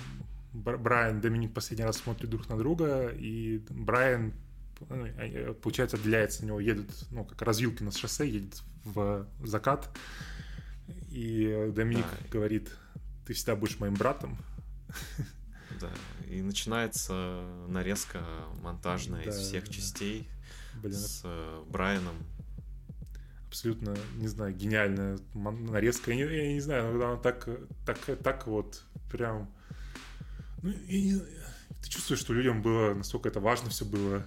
Брайан 0.52 1.18
и 1.18 1.20
Доминик 1.20 1.52
последний 1.52 1.84
раз 1.84 1.96
смотрят 1.96 2.30
друг 2.30 2.48
на 2.48 2.56
друга, 2.56 3.08
и 3.08 3.58
Брайан, 3.70 4.32
ну, 4.88 5.54
получается, 5.54 5.96
отделяется 5.96 6.40
от 6.40 6.46
него, 6.46 6.60
едет, 6.60 6.90
ну, 7.10 7.24
как 7.24 7.42
развилки 7.42 7.82
на 7.82 7.90
шоссе, 7.90 8.28
едет 8.28 8.62
в 8.84 9.26
закат, 9.42 9.90
и 11.10 11.70
Доминик 11.74 12.04
да. 12.04 12.28
говорит, 12.30 12.70
ты 13.26 13.34
всегда 13.34 13.56
будешь 13.56 13.78
моим 13.78 13.94
братом. 13.94 14.38
Да, 15.80 15.90
и 16.28 16.42
начинается 16.42 17.44
нарезка 17.66 18.22
монтажная 18.60 19.24
да, 19.24 19.30
из 19.30 19.38
всех 19.38 19.64
да. 19.64 19.72
частей 19.72 20.28
Блин. 20.74 20.94
с 20.94 21.22
э, 21.24 21.64
Брайаном. 21.68 22.14
Абсолютно, 23.52 23.94
не 24.16 24.28
знаю, 24.28 24.54
гениальная 24.54 25.18
нарезка. 25.34 26.10
Я 26.10 26.16
не, 26.16 26.22
я 26.22 26.52
не 26.54 26.60
знаю, 26.60 26.94
она 26.94 27.16
так, 27.16 27.46
так, 27.84 27.98
так 28.22 28.46
вот 28.46 28.82
прям 29.10 29.52
ну, 30.62 30.70
и 30.70 31.18
ты 31.82 31.90
чувствуешь, 31.90 32.20
что 32.20 32.32
людям 32.32 32.62
было 32.62 32.94
настолько 32.94 33.28
это 33.28 33.40
важно 33.40 33.68
все 33.68 33.84
было, 33.84 34.24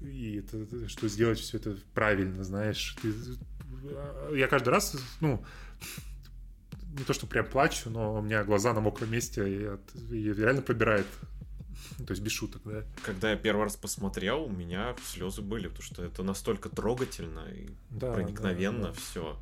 и 0.00 0.36
это, 0.36 0.88
что 0.88 1.08
сделать 1.08 1.40
все 1.40 1.56
это 1.56 1.76
правильно, 1.94 2.44
знаешь. 2.44 2.96
Ты, 3.02 3.12
я 4.36 4.46
каждый 4.46 4.68
раз, 4.68 4.94
ну, 5.20 5.44
не 6.96 7.02
то, 7.04 7.14
что 7.14 7.26
прям 7.26 7.46
плачу, 7.46 7.90
но 7.90 8.14
у 8.14 8.22
меня 8.22 8.44
глаза 8.44 8.74
на 8.74 8.80
мокром 8.80 9.10
месте, 9.10 9.42
и, 9.48 10.14
и 10.14 10.32
реально 10.32 10.62
пробирает. 10.62 11.06
То 11.98 12.10
есть 12.10 12.22
без 12.22 12.32
шуток, 12.32 12.62
да. 12.64 12.84
Когда 13.02 13.30
я 13.30 13.36
первый 13.36 13.64
раз 13.64 13.76
посмотрел, 13.76 14.44
у 14.44 14.50
меня 14.50 14.94
слезы 15.04 15.42
были, 15.42 15.68
потому 15.68 15.82
что 15.82 16.04
это 16.04 16.22
настолько 16.22 16.68
трогательно 16.68 17.46
и 17.48 17.68
да, 17.90 18.12
проникновенно 18.12 18.88
да, 18.88 18.88
да. 18.88 18.94
все. 18.94 19.38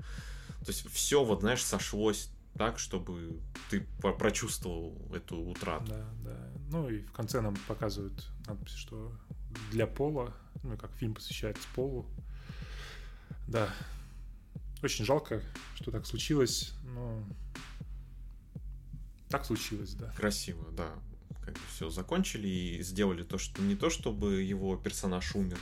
То 0.61 0.69
есть 0.69 0.89
все, 0.91 1.25
вот 1.25 1.41
знаешь, 1.41 1.65
сошлось 1.65 2.31
так, 2.55 2.79
чтобы 2.79 3.41
ты 3.71 3.87
прочувствовал 4.19 4.97
эту 5.15 5.37
утрату. 5.39 5.87
Да, 5.87 6.07
да. 6.25 6.51
Ну 6.71 6.89
и 6.89 7.01
в 7.01 7.13
конце 7.13 7.41
нам 7.41 7.57
показывают 7.67 8.29
надпись, 8.47 8.75
что 8.75 9.13
для 9.71 9.87
пола, 9.87 10.35
ну 10.63 10.77
как 10.77 10.93
фильм 10.93 11.15
посвящается 11.15 11.67
полу. 11.75 12.07
Да. 13.49 13.69
Очень 14.83 15.05
жалко, 15.05 15.43
что 15.77 15.91
так 15.91 16.07
случилось, 16.07 16.75
но 16.85 17.25
так 19.29 19.45
случилось, 19.47 19.95
да. 19.95 20.13
Красиво, 20.17 20.71
да. 20.73 20.93
Как 21.45 21.55
бы 21.55 21.61
все 21.75 21.91
закончили 21.91 22.49
и 22.49 22.83
сделали 22.83 23.23
то, 23.23 23.39
что 23.39 23.63
не 23.63 23.75
то, 23.75 23.91
чтобы 23.91 24.43
его 24.43 24.77
персонаж 24.77 25.35
умер 25.35 25.59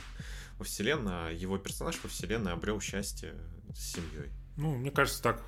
во 0.57 0.63
вселенной, 0.65 1.11
а 1.11 1.29
его 1.31 1.57
персонаж 1.57 1.99
во 2.03 2.09
вселенной 2.09 2.53
обрел 2.53 2.79
счастье 2.79 3.33
с 3.73 3.93
семьей. 3.93 4.31
Ну, 4.57 4.77
мне 4.77 4.91
кажется, 4.91 5.23
так 5.23 5.43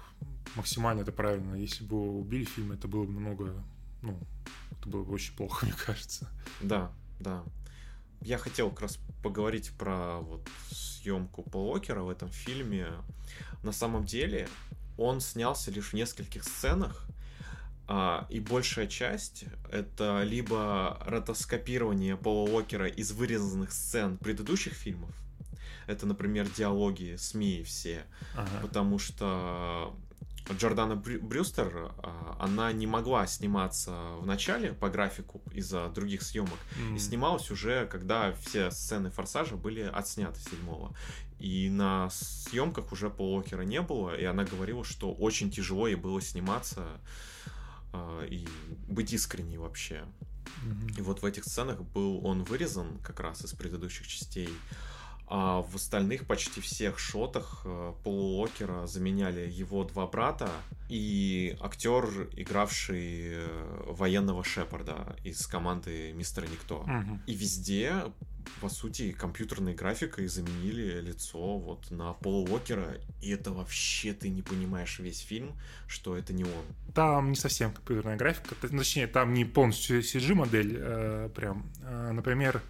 максимально 0.56 1.02
это 1.02 1.12
правильно. 1.12 1.56
Если 1.56 1.84
бы 1.84 2.20
убили 2.20 2.46
фильм, 2.46 2.72
это 2.72 2.88
было 2.88 3.04
бы 3.04 3.12
намного, 3.12 3.64
ну, 4.02 4.20
это 4.72 4.90
было 4.90 5.04
бы 5.04 5.14
очень 5.14 5.36
плохо, 5.36 5.66
мне 5.66 5.76
кажется. 5.76 6.30
Да, 6.62 6.92
да. 7.20 7.44
Я 8.22 8.38
хотел 8.38 8.70
как 8.70 8.82
раз 8.82 9.00
поговорить 9.22 9.72
про 9.78 10.20
вот 10.20 10.48
съемку 10.72 11.44
Пола 11.44 11.74
Уокера 11.74 12.02
в 12.02 12.10
этом 12.10 12.30
фильме. 12.30 12.88
На 13.64 13.72
самом 13.72 14.06
деле 14.06 14.48
он 14.98 15.22
снялся 15.22 15.72
лишь 15.72 15.90
в 15.90 15.94
нескольких 15.94 16.44
сценах, 16.44 17.08
и 18.30 18.40
большая 18.40 18.88
часть 18.88 19.46
это 19.72 20.24
либо 20.24 20.98
ротоскопирование 21.06 22.16
Пола 22.16 22.50
Уокера 22.50 22.88
из 22.88 23.12
вырезанных 23.12 23.72
сцен 23.72 24.18
предыдущих 24.18 24.74
фильмов, 24.74 25.12
это, 25.88 26.06
например, 26.06 26.48
диалоги 26.50 27.16
СМИ 27.18 27.64
все. 27.64 28.06
Ага. 28.36 28.60
Потому 28.62 29.00
что 29.00 29.96
Джордана 30.52 30.96
Брюстер, 30.96 31.94
а, 31.98 32.38
она 32.40 32.72
не 32.74 32.86
могла 32.86 33.28
сниматься 33.28 33.92
в 34.20 34.26
начале 34.26 34.74
по 34.74 34.90
графику 34.90 35.42
из-за 35.54 35.88
других 35.90 36.22
съемок. 36.22 36.60
Mm. 36.78 36.96
И 36.96 37.00
снималась 37.00 37.50
уже, 37.50 37.86
когда 37.88 38.34
все 38.34 38.70
сцены 38.72 39.10
Форсажа 39.10 39.56
были 39.56 39.82
отсняты 39.82 40.40
седьмого. 40.40 40.94
И 41.40 41.70
на 41.70 42.10
съемках 42.10 42.92
уже 42.92 43.10
Пол 43.10 43.36
Уокера 43.36 43.64
не 43.64 43.82
было, 43.82 44.16
и 44.16 44.24
она 44.24 44.44
говорила, 44.44 44.84
что 44.84 45.14
очень 45.14 45.52
тяжело 45.52 45.88
ей 45.88 45.96
было 45.96 46.22
сниматься 46.22 46.88
и 48.30 48.48
быть 48.88 49.14
искренней 49.14 49.58
вообще. 49.58 50.06
Mm-hmm. 50.66 51.00
И 51.00 51.02
вот 51.02 51.22
в 51.22 51.26
этих 51.26 51.44
сценах 51.46 51.82
был 51.82 52.26
он 52.26 52.44
вырезан 52.44 53.00
как 53.00 53.20
раз 53.20 53.44
из 53.44 53.54
предыдущих 53.54 54.08
частей. 54.08 54.50
А 55.36 55.64
в 55.64 55.76
остальных 55.78 56.28
почти 56.28 56.62
всех 56.62 57.00
шотах 57.00 57.64
э, 57.66 57.94
Полу 58.04 58.38
Уокера 58.38 58.86
заменяли 58.86 59.50
его 59.50 59.84
два 59.84 60.06
брата 60.06 60.48
и 60.90 61.58
актер, 61.60 62.30
игравший 62.34 63.38
э, 63.38 63.84
военного 63.88 64.44
Шепарда 64.44 65.16
из 65.24 65.48
команды 65.48 66.14
Мистера 66.14 66.46
Никто. 66.46 66.82
Угу. 66.82 67.22
И 67.26 67.34
везде, 67.34 67.94
по 68.62 68.70
сути, 68.70 69.12
компьютерной 69.12 69.74
графикой 69.74 70.28
заменили 70.28 71.02
лицо 71.02 71.58
вот 71.58 71.90
на 71.90 72.14
Пола 72.14 72.48
Уокера, 72.48 73.00
и 73.20 73.32
это 73.32 73.52
вообще 73.52 74.14
ты 74.14 74.30
не 74.30 74.44
понимаешь 74.44 75.00
весь 75.00 75.22
фильм, 75.22 75.54
что 75.88 76.16
это 76.16 76.32
не 76.32 76.44
он. 76.44 76.94
Там 76.94 77.32
не 77.32 77.36
совсем 77.36 77.74
компьютерная 77.74 78.18
графика, 78.18 78.54
точнее, 78.54 79.08
там 79.08 79.34
не 79.34 79.46
полностью 79.46 80.02
CG-модель, 80.02 80.78
э, 80.78 81.30
прям. 81.34 81.66
Э, 81.82 82.12
например, 82.12 82.62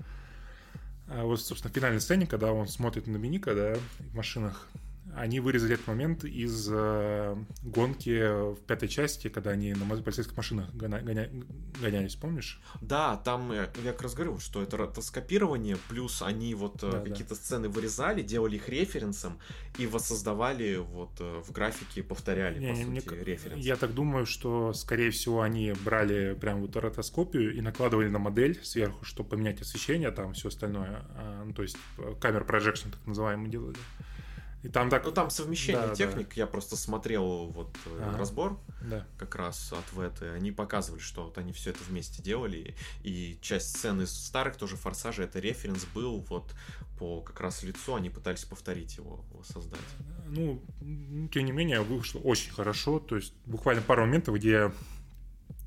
а 1.07 1.23
вот, 1.23 1.41
собственно, 1.41 1.71
в 1.71 1.75
финальной 1.75 2.01
сцене, 2.01 2.25
когда 2.27 2.51
он 2.51 2.67
смотрит 2.67 3.07
на 3.07 3.13
Доминика, 3.13 3.53
да, 3.53 3.75
в 3.99 4.15
машинах, 4.15 4.67
они 5.15 5.39
вырезали 5.39 5.75
этот 5.75 5.87
момент 5.87 6.23
из 6.23 6.69
э, 6.71 7.35
гонки 7.63 8.53
в 8.53 8.59
пятой 8.67 8.89
части, 8.89 9.29
когда 9.29 9.51
они 9.51 9.73
на 9.73 9.85
полицейских 9.85 10.35
машинах 10.35 10.73
гоня, 10.73 11.01
гоня, 11.01 11.29
гонялись, 11.81 12.15
помнишь? 12.15 12.61
Да, 12.81 13.17
там 13.17 13.51
я, 13.51 13.69
я 13.83 13.91
как 13.91 14.03
раз 14.03 14.13
говорю, 14.13 14.39
что 14.39 14.61
это 14.61 14.77
ротоскопирование, 14.77 15.77
плюс 15.89 16.21
они 16.21 16.55
вот 16.55 16.83
э, 16.83 16.91
да, 16.91 16.99
какие-то 16.99 17.35
да. 17.35 17.35
сцены 17.35 17.69
вырезали, 17.69 18.21
делали 18.21 18.55
их 18.55 18.69
референсом 18.69 19.39
и 19.77 19.87
воссоздавали 19.87 20.77
вот 20.77 21.11
э, 21.19 21.41
в 21.45 21.51
графике, 21.51 22.03
повторяли, 22.03 22.59
не, 22.59 22.67
по 22.67 22.77
не, 22.77 22.99
сути, 23.01 23.13
не, 23.13 23.23
референс. 23.23 23.63
Я 23.63 23.75
так 23.75 23.93
думаю, 23.93 24.25
что, 24.25 24.73
скорее 24.73 25.11
всего, 25.11 25.41
они 25.41 25.73
брали 25.83 26.33
прям 26.33 26.61
вот 26.61 26.75
ротоскопию 26.75 27.55
и 27.55 27.61
накладывали 27.61 28.09
на 28.09 28.19
модель 28.19 28.59
сверху, 28.63 29.05
чтобы 29.05 29.29
поменять 29.29 29.61
освещение, 29.61 30.11
там 30.11 30.33
все 30.33 30.49
остальное. 30.49 31.05
А, 31.15 31.43
ну, 31.45 31.53
то 31.53 31.61
есть 31.61 31.77
э, 31.97 32.15
камер 32.19 32.43
projection, 32.43 32.91
так 32.91 33.05
называемый, 33.05 33.49
делали. 33.49 33.77
И 34.63 34.69
там 34.69 34.89
так... 34.89 35.05
Ну 35.05 35.11
там 35.11 35.29
совмещение 35.29 35.87
да, 35.87 35.95
техник, 35.95 36.29
да. 36.29 36.33
я 36.35 36.47
просто 36.47 36.77
смотрел 36.77 37.47
вот 37.47 37.75
э, 37.85 37.99
ага. 38.01 38.17
разбор 38.17 38.59
да. 38.81 39.05
как 39.17 39.35
раз 39.35 39.73
от 39.73 39.91
ВЭТ, 39.93 40.23
они 40.23 40.51
показывали, 40.51 41.01
что 41.01 41.25
вот 41.25 41.37
они 41.37 41.51
все 41.51 41.71
это 41.71 41.83
вместе 41.83 42.23
делали, 42.23 42.75
и 43.03 43.37
часть 43.41 43.77
сцены 43.77 44.03
из 44.03 44.11
старых 44.11 44.55
тоже 44.55 44.77
форсажа, 44.77 45.23
это 45.23 45.39
референс 45.39 45.85
был 45.93 46.25
вот 46.29 46.55
по 46.97 47.21
как 47.21 47.41
раз 47.41 47.63
лицу, 47.63 47.95
они 47.95 48.09
пытались 48.09 48.45
повторить 48.45 48.95
его, 48.95 49.25
создать. 49.43 49.79
Ну, 50.27 50.61
тем 51.31 51.45
не 51.45 51.51
менее, 51.51 51.81
вышло 51.81 52.19
очень 52.19 52.51
хорошо, 52.51 52.99
то 52.99 53.17
есть 53.17 53.33
буквально 53.45 53.81
пару 53.81 54.05
моментов, 54.05 54.35
где 54.35 54.71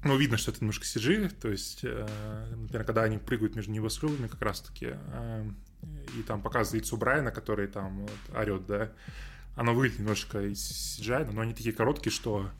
ну, 0.05 0.17
видно, 0.17 0.37
что 0.37 0.53
это 0.53 0.61
немножко 0.61 0.85
CG, 0.85 1.31
то 1.41 1.49
есть, 1.51 1.81
э, 1.83 2.07
например, 2.57 2.85
когда 2.85 3.03
они 3.03 3.19
прыгают 3.19 3.57
между 3.57 3.73
небоскребами, 3.73 4.29
как 4.29 4.41
раз-таки, 4.41 4.93
э, 4.93 5.51
и 6.17 6.23
там 6.23 6.43
показывает 6.43 6.85
лицо 6.85 6.97
Брайана, 6.97 7.31
который 7.31 7.67
там 7.67 8.01
вот, 8.01 8.37
орет, 8.37 8.67
да, 8.67 8.93
оно 9.55 9.75
выглядит 9.75 9.99
немножко 9.99 10.41
из 10.41 10.99
CGI, 11.01 11.31
но 11.33 11.41
они 11.41 11.55
такие 11.55 11.75
короткие, 11.75 12.13
что 12.13 12.51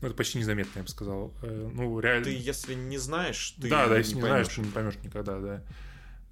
ну, 0.00 0.08
это 0.08 0.16
почти 0.16 0.38
незаметно, 0.38 0.80
я 0.80 0.82
бы 0.82 0.88
сказал. 0.88 1.32
Э, 1.42 1.70
ну, 1.72 2.00
реально... 2.00 2.24
Ты, 2.24 2.30
если 2.32 2.74
не 2.74 2.98
знаешь, 2.98 3.54
ты 3.60 3.68
Да, 3.68 3.86
да, 3.86 3.98
если 3.98 4.14
не, 4.14 4.20
не 4.20 4.26
знаешь, 4.26 4.48
ты 4.48 4.60
не 4.60 4.70
поймешь 4.70 4.98
никогда, 5.02 5.38
да. 5.38 5.62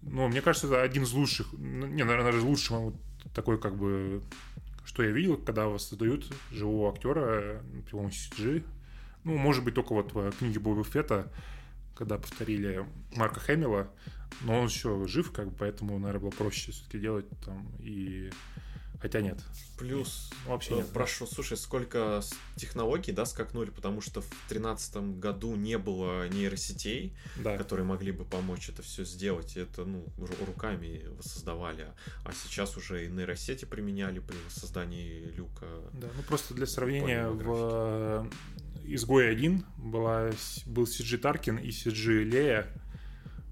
Но 0.03 0.29
мне 0.29 0.43
кажется, 0.43 0.67
это 0.67 0.83
один 0.83 1.05
из 1.05 1.13
лучших, 1.13 1.53
ну, 1.53 1.87
не, 1.87 2.03
наверное, 2.03 2.33
даже 2.33 2.45
лучший 2.45 2.77
вот 2.77 2.97
такой, 3.35 3.61
как 3.61 3.77
бы, 3.77 4.23
что 4.85 5.03
я 5.03 5.11
видел, 5.11 5.37
когда 5.37 5.67
воссоздают 5.67 6.27
живого 6.51 6.93
актера 6.93 7.63
при 7.87 7.91
помощи 7.91 8.31
CG. 8.33 8.65
Ну, 9.23 9.37
может 9.37 9.63
быть, 9.63 9.75
только 9.75 9.95
вот 9.95 10.13
в 10.15 10.33
книге 10.33 10.59
Боба 10.59 10.83
Фетта, 10.83 11.31
когда 12.01 12.17
повторили 12.17 12.87
Марка 13.15 13.41
Хэмилла, 13.41 13.93
но 14.41 14.61
он 14.61 14.69
еще 14.69 15.07
жив, 15.07 15.33
как 15.33 15.51
бы, 15.51 15.55
поэтому, 15.55 15.99
наверное, 15.99 16.23
было 16.23 16.31
проще 16.31 16.73
все-таки 16.73 16.99
делать 16.99 17.27
там 17.45 17.71
и... 17.79 18.31
Хотя 19.03 19.21
нет. 19.21 19.39
Плюс, 19.79 20.31
вообще 20.47 20.77
нет. 20.77 20.89
Прошу, 20.93 21.27
слушай, 21.27 21.59
сколько 21.59 22.23
технологий, 22.57 23.13
да, 23.13 23.27
скакнули, 23.27 23.69
потому 23.69 24.01
что 24.01 24.23
в 24.23 24.29
тринадцатом 24.49 25.21
году 25.21 25.57
не 25.57 25.77
было 25.77 26.27
нейросетей, 26.29 27.15
да. 27.37 27.59
которые 27.59 27.85
могли 27.85 28.13
бы 28.13 28.25
помочь 28.25 28.71
это 28.71 28.83
все 28.83 29.05
сделать. 29.05 29.59
Это, 29.59 29.85
ну, 29.85 30.07
руками 30.47 31.05
воссоздавали. 31.17 31.89
А 32.25 32.33
сейчас 32.33 32.79
уже 32.79 33.07
и 33.07 33.09
нейросети 33.11 33.67
применяли 33.67 34.21
при 34.21 34.37
создании 34.49 35.31
люка. 35.35 35.67
Да, 35.93 36.09
ну 36.15 36.23
просто 36.23 36.55
для 36.55 36.67
сравнения, 36.67 37.29
в 37.29 38.27
Изгой 38.95 39.31
1 39.31 39.65
была, 39.79 40.31
был 40.67 40.85
CG 40.85 41.19
Таркин 41.19 41.59
и 41.59 41.69
CG 41.69 42.25
Лея, 42.25 42.67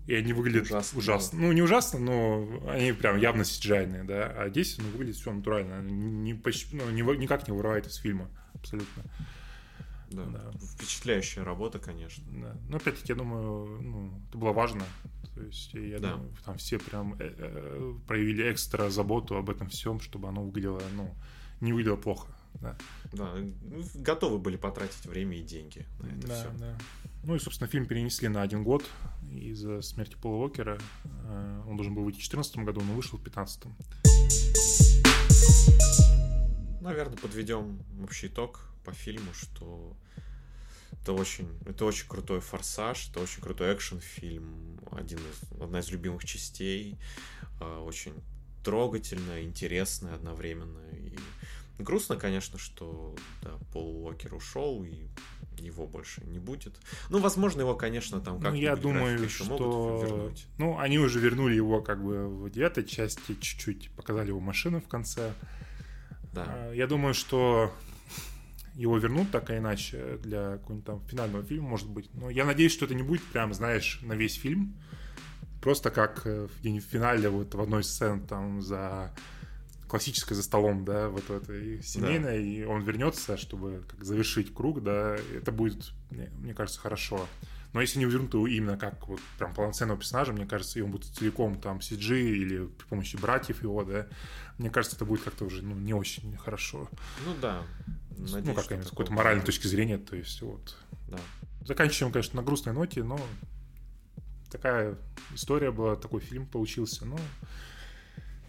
и 0.09 0.15
они 0.15 0.33
выглядят 0.33 0.65
ужасно. 0.65 0.99
ужасно. 0.99 1.39
Да. 1.39 1.45
Ну, 1.45 1.53
не 1.53 1.63
ужасно, 1.63 1.99
но 1.99 2.49
они 2.69 2.93
прям 2.93 3.19
явно 3.19 3.43
cgi 3.43 4.05
да. 4.05 4.33
А 4.37 4.49
здесь 4.49 4.79
ну, 4.79 4.89
выглядит 4.89 5.17
все 5.17 5.33
натурально. 5.33 5.83
Не, 5.83 6.33
почти, 6.35 6.77
ну, 6.77 6.89
не, 6.91 7.03
никак 7.19 7.47
не 7.47 7.53
вырывает 7.53 7.87
из 7.87 7.97
фильма. 7.97 8.31
Абсолютно. 8.55 9.03
Да. 10.11 10.25
да. 10.25 10.51
Впечатляющая 10.75 11.45
работа, 11.45 11.79
конечно. 11.79 12.25
Да. 12.31 12.57
Но 12.71 12.79
опять-таки, 12.79 13.13
я 13.13 13.17
думаю, 13.17 13.83
ну, 13.83 14.23
это 14.29 14.39
было 14.39 14.53
важно. 14.53 14.83
То 15.35 15.43
есть, 15.43 15.75
я 15.75 15.99
да. 15.99 16.13
думаю, 16.13 16.33
там 16.45 16.57
все 16.57 16.79
прям 16.79 17.15
э 17.19 17.29
-э 17.29 18.01
проявили 18.07 18.51
экстра 18.51 18.89
заботу 18.89 19.37
об 19.37 19.51
этом 19.51 19.69
всем, 19.69 20.01
чтобы 20.01 20.29
оно 20.29 20.43
выглядело, 20.43 20.81
ну, 20.95 21.15
не 21.61 21.75
выглядело 21.75 21.97
плохо. 21.97 22.29
Да. 22.55 22.77
Да, 23.13 23.35
ну, 23.35 23.85
готовы 23.95 24.39
были 24.39 24.57
потратить 24.57 25.05
время 25.07 25.39
и 25.39 25.43
деньги 25.43 25.87
на 26.01 26.07
это 26.07 26.27
да, 26.27 26.35
все. 26.35 26.51
Да. 26.59 26.79
Ну 27.25 27.35
и, 27.35 27.39
собственно, 27.39 27.69
фильм 27.69 27.87
перенесли 27.87 28.29
на 28.29 28.43
один 28.43 28.63
год 28.65 28.85
из-за 29.31 29.83
смерти 29.83 30.17
Пола 30.21 30.45
Уокера. 30.45 30.79
Э, 31.25 31.63
он 31.67 31.77
должен 31.77 31.95
был 31.95 32.05
выйти 32.05 32.17
в 32.17 32.29
2014 32.29 32.57
году, 32.59 32.81
но 32.83 32.95
вышел 32.95 33.19
в 33.19 33.23
2015. 33.23 33.65
Наверное, 36.81 37.19
подведем 37.19 37.83
общий 38.03 38.29
итог 38.29 38.61
по 38.85 38.93
фильму, 38.93 39.33
что 39.33 39.97
это 40.93 41.13
очень, 41.13 41.49
это 41.67 41.85
очень 41.85 42.07
крутой 42.07 42.41
форсаж, 42.41 43.11
это 43.11 43.21
очень 43.21 43.43
крутой 43.43 43.75
экшен-фильм, 43.75 44.81
один 44.93 45.19
из, 45.19 45.61
одна 45.61 45.81
из 45.81 45.91
любимых 45.91 46.25
частей, 46.25 46.99
э, 47.61 47.79
очень 47.79 48.13
трогательная, 48.65 49.43
интересная 49.43 50.15
одновременно 50.15 50.81
и 50.93 51.19
Грустно, 51.79 52.17
конечно, 52.17 52.59
что 52.59 53.15
да, 53.43 53.51
Пол 53.73 54.05
Уокер 54.05 54.35
ушел, 54.35 54.85
и 54.85 55.09
его 55.61 55.87
больше 55.87 56.23
не 56.25 56.39
будет. 56.39 56.75
Ну, 57.11 57.19
возможно, 57.19 57.61
его, 57.61 57.75
конечно, 57.75 58.21
там 58.21 58.35
как-то 58.35 58.51
ну, 58.51 58.57
я 58.57 58.77
думаю, 58.77 59.29
что... 59.29 59.45
могут 59.45 60.03
вернуть. 60.09 60.47
Ну, 60.59 60.79
они 60.79 60.99
уже 60.99 61.21
вернули 61.21 61.55
его 61.55 61.81
как 61.81 62.03
бы 62.03 62.29
в 62.29 62.51
девятой 62.51 62.85
части, 62.85 63.35
чуть-чуть 63.35 63.91
показали 63.93 64.29
его 64.29 64.41
машину 64.41 64.81
в 64.81 64.89
конце. 64.89 65.33
Да. 66.33 66.45
А, 66.49 66.73
я 66.73 66.87
думаю, 66.87 67.15
что 67.15 67.73
его 68.75 68.97
вернут 68.99 69.31
так 69.31 69.51
или 69.51 69.59
иначе 69.59 70.19
для 70.23 70.59
какого-нибудь 70.59 70.85
там 70.85 71.01
финального 71.09 71.45
фильма, 71.45 71.69
может 71.69 71.89
быть. 71.89 72.13
Но 72.15 72.31
я 72.31 72.45
надеюсь, 72.45 72.73
что 72.73 72.85
это 72.85 72.95
не 72.95 73.03
будет 73.03 73.23
прям, 73.25 73.53
знаешь, 73.53 74.01
на 74.03 74.13
весь 74.13 74.35
фильм. 74.35 74.77
Просто 75.61 75.91
как 75.91 76.23
э, 76.25 76.47
в 76.63 76.81
финале 76.81 77.29
вот 77.29 77.55
в 77.55 77.61
одной 77.61 77.83
сцене 77.83 78.23
там 78.29 78.63
за 78.63 79.13
классическое 79.89 80.37
за 80.37 80.43
столом, 80.43 80.85
да, 80.85 81.09
вот 81.09 81.31
это 81.31 81.53
и 81.53 81.83
семейное, 81.83 82.37
да. 82.37 82.37
и 82.37 82.65
он 82.65 82.83
вернется, 82.83 83.37
чтобы 83.37 83.85
как 83.89 84.05
завершить 84.05 84.55
круг, 84.55 84.83
да, 84.83 85.17
это 85.35 85.51
будет, 85.51 85.93
мне, 86.11 86.31
мне 86.39 86.55
кажется, 86.55 86.81
хорошо. 86.81 87.27
Но 87.73 87.83
если 87.83 87.99
не 87.99 88.07
вернут 88.07 88.33
его 88.33 88.47
именно 88.47 88.79
как 88.79 89.09
вот 89.09 89.21
прям 89.39 89.55
полноценного 89.55 89.99
персонажа, 89.99 90.33
мне 90.33 90.47
кажется, 90.47 90.79
и 90.79 90.83
он 90.83 90.91
будет 90.91 91.15
целиком 91.15 91.61
там 91.61 91.79
CG 91.79 92.19
или 92.19 92.67
при 92.67 92.87
помощи 92.87 93.17
братьев 93.17 93.63
его, 93.63 93.85
да, 93.85 94.07
мне 94.59 94.71
кажется, 94.71 94.97
это 94.97 95.05
будет 95.05 95.23
как-то 95.23 95.45
уже 95.45 95.63
ну, 95.63 95.75
не 95.75 95.95
очень 95.95 96.37
хорошо. 96.39 96.89
Ну 97.27 97.35
да. 97.41 97.63
Надеюсь, 98.11 98.47
ну, 98.47 98.55
как 98.55 98.65
с 98.65 98.91
какой-то 98.91 99.13
моральной 99.13 99.45
точки 99.45 99.67
зрения, 99.67 99.99
то 99.99 100.17
есть 100.17 100.41
вот. 100.43 100.77
Да. 101.09 101.19
Заканчиваем, 101.65 102.13
конечно, 102.13 102.41
на 102.41 102.43
грустной 102.43 102.75
ноте, 102.75 103.03
но 103.03 103.21
такая 104.51 104.97
история 105.35 105.71
была, 105.71 105.97
такой 105.97 106.21
фильм 106.21 106.47
получился, 106.47 107.05
но 107.05 107.19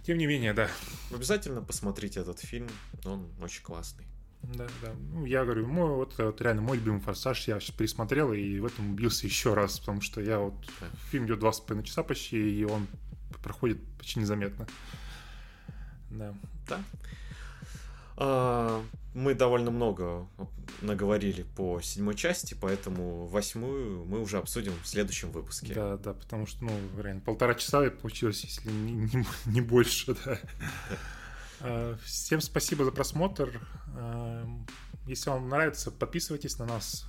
тем 0.09 0.17
не 0.17 0.25
менее, 0.25 0.53
да. 0.53 0.67
Обязательно 1.13 1.61
посмотрите 1.61 2.21
этот 2.21 2.39
фильм, 2.39 2.67
он 3.05 3.29
очень 3.43 3.61
классный. 3.61 4.07
Да, 4.41 4.65
да. 4.81 4.91
Ну, 5.13 5.23
я 5.23 5.45
говорю, 5.45 5.67
мой, 5.67 5.87
вот, 5.87 6.17
вот 6.17 6.41
реально 6.41 6.63
мой 6.63 6.77
любимый 6.77 6.99
форсаж, 6.99 7.47
я 7.47 7.59
сейчас 7.59 7.75
пересмотрел 7.75 8.33
и 8.33 8.57
в 8.57 8.65
этом 8.65 8.93
убился 8.93 9.27
еще 9.27 9.53
раз, 9.53 9.79
потому 9.79 10.01
что 10.01 10.19
я 10.19 10.39
вот 10.39 10.55
да. 10.81 10.87
фильм 11.11 11.27
идет 11.27 11.37
два 11.37 11.51
с 11.51 11.59
половиной 11.59 11.85
часа 11.85 12.01
почти, 12.01 12.59
и 12.59 12.63
он 12.63 12.87
проходит 13.43 13.77
почти 13.99 14.19
незаметно. 14.19 14.65
Да. 16.09 16.33
Да. 16.67 16.81
А, 18.17 18.83
мы 19.13 19.33
довольно 19.33 19.71
много 19.71 20.27
наговорили 20.81 21.43
по 21.43 21.81
седьмой 21.81 22.15
части, 22.15 22.55
поэтому 22.59 23.25
восьмую 23.25 24.05
мы 24.05 24.21
уже 24.21 24.37
обсудим 24.37 24.73
в 24.83 24.87
следующем 24.87 25.31
выпуске. 25.31 25.73
Да, 25.73 25.97
да, 25.97 26.13
потому 26.13 26.45
что, 26.45 26.63
ну, 26.65 26.71
реально, 27.01 27.21
полтора 27.21 27.55
часа 27.55 27.89
получилось, 27.89 28.43
если 28.43 28.69
не, 28.69 28.93
не, 28.93 29.25
не 29.45 29.61
больше, 29.61 30.15
да. 30.25 30.39
А, 31.61 31.97
всем 32.05 32.39
спасибо 32.39 32.85
за 32.85 32.91
просмотр. 32.91 33.59
А, 33.93 34.47
если 35.05 35.29
вам 35.29 35.49
нравится, 35.49 35.91
подписывайтесь 35.91 36.57
на 36.57 36.65
нас 36.65 37.05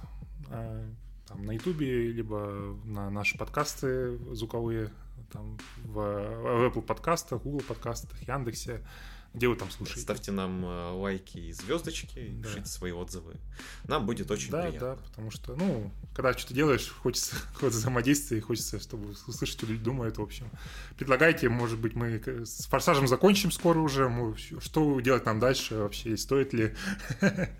а, 0.48 0.84
там, 1.28 1.44
на 1.44 1.52
Ютубе, 1.52 2.10
либо 2.10 2.76
на 2.84 3.10
наши 3.10 3.38
подкасты 3.38 4.18
звуковые, 4.34 4.90
там, 5.32 5.56
в, 5.84 5.92
в 5.92 6.66
Apple 6.66 6.82
подкастах, 6.82 7.42
Google 7.42 7.60
подкастах, 7.60 8.20
Яндексе. 8.26 8.84
Где 9.32 9.46
вы 9.46 9.54
там 9.54 9.70
слушаете? 9.70 10.02
Ставьте 10.02 10.32
нам 10.32 10.64
э, 10.64 10.90
лайки 10.90 11.38
и 11.38 11.52
звездочки, 11.52 12.32
да. 12.32 12.48
пишите 12.48 12.66
свои 12.66 12.90
отзывы. 12.90 13.36
Нам 13.84 14.04
будет 14.04 14.28
очень 14.30 14.50
да, 14.50 14.62
приятно. 14.62 14.80
Да, 14.80 14.96
да, 14.96 15.02
потому 15.02 15.30
что, 15.30 15.54
ну, 15.54 15.92
когда 16.14 16.36
что-то 16.36 16.52
делаешь, 16.52 16.88
хочется 16.88 17.36
какое-то 17.54 17.76
взаимодействие, 17.76 18.40
хочется, 18.40 18.80
чтобы 18.80 19.10
услышать, 19.10 19.48
что 19.56 19.66
люди 19.66 19.84
думают, 19.84 20.18
в 20.18 20.22
общем. 20.22 20.50
Предлагайте, 20.98 21.48
может 21.48 21.78
быть, 21.78 21.94
мы 21.94 22.20
с 22.44 22.66
«Форсажем» 22.66 23.06
закончим 23.06 23.52
скоро 23.52 23.78
уже, 23.78 24.12
что 24.60 25.00
делать 25.00 25.24
нам 25.26 25.38
дальше 25.38 25.76
вообще, 25.76 26.16
стоит 26.16 26.52
ли... 26.52 26.74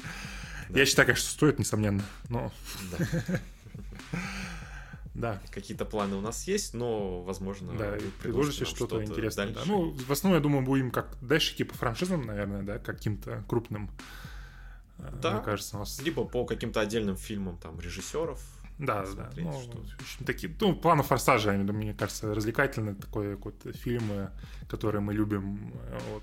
Я 0.71 0.87
считаю, 0.87 1.07
конечно, 1.07 1.29
стоит, 1.29 1.59
несомненно, 1.59 2.03
но... 2.29 2.53
Да. 2.93 3.41
Какие-то 5.51 5.85
планы 5.85 6.17
у 6.17 6.21
нас 6.21 6.47
есть, 6.47 6.75
но, 6.75 7.23
возможно, 7.23 7.73
да, 7.77 7.97
предложите 8.23 8.65
что-то, 8.65 9.03
что 9.03 9.05
интересное. 9.05 9.49
Да. 9.49 9.63
Ну, 9.67 9.91
в 9.91 10.11
основном, 10.11 10.39
я 10.39 10.43
думаю, 10.43 10.65
будем 10.65 10.91
как 10.91 11.17
дальше 11.21 11.57
типа 11.57 11.75
франшизам, 11.75 12.27
наверное, 12.27 12.63
да, 12.63 12.79
каким-то 12.79 13.45
крупным. 13.49 13.91
Э, 14.99 15.11
да. 15.21 15.33
Мне 15.33 15.43
кажется, 15.43 15.77
у 15.77 15.81
нас... 15.81 16.01
Либо 16.01 16.25
по 16.25 16.45
каким-то 16.45 16.81
отдельным 16.81 17.17
фильмам, 17.17 17.59
там, 17.59 17.81
режиссеров. 17.81 18.41
Да, 18.79 19.05
да. 19.15 19.31
Ну, 19.37 19.51
в 19.51 20.01
общем, 20.01 20.25
такие, 20.25 20.55
ну, 20.61 20.75
планы 20.75 21.03
форсажа, 21.03 21.53
мне 21.53 21.93
кажется, 21.93 22.35
развлекательные 22.35 22.95
такой 22.95 23.37
какой-то 23.37 23.73
фильмы, 23.73 24.31
которые 24.69 25.03
мы 25.03 25.13
любим. 25.13 25.73
Э, 25.89 25.99
вот. 26.13 26.23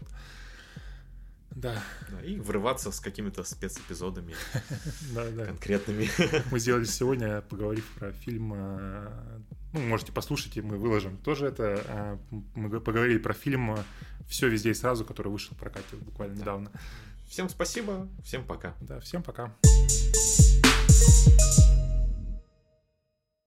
Да. 1.57 1.81
да. 2.11 2.21
И 2.21 2.39
врываться 2.39 2.91
с 2.91 2.99
какими-то 2.99 3.43
спецэпизодами 3.43 4.35
конкретными. 5.45 6.07
Мы 6.51 6.59
сделали 6.59 6.83
сегодня, 6.83 7.41
поговорив 7.41 7.85
про 7.97 8.11
фильм. 8.11 8.53
Э, 8.55 9.09
ну, 9.73 9.79
можете 9.79 10.11
послушать, 10.11 10.55
и 10.57 10.61
мы 10.61 10.77
выложим 10.77 11.17
тоже 11.17 11.47
это. 11.47 11.83
Э, 11.87 12.17
мы 12.53 12.79
поговорили 12.79 13.17
про 13.17 13.33
фильм 13.33 13.75
«Все 14.27 14.47
везде 14.49 14.69
и 14.69 14.75
сразу», 14.75 15.03
который 15.03 15.29
вышел 15.29 15.55
в 15.55 15.59
прокате 15.59 15.95
буквально 15.95 16.35
да. 16.35 16.41
недавно. 16.41 16.71
Всем 17.27 17.49
спасибо, 17.49 18.07
всем 18.23 18.45
пока. 18.45 18.75
Да, 18.79 18.99
всем 18.99 19.23
пока. 19.23 19.51
Thank 21.59 21.66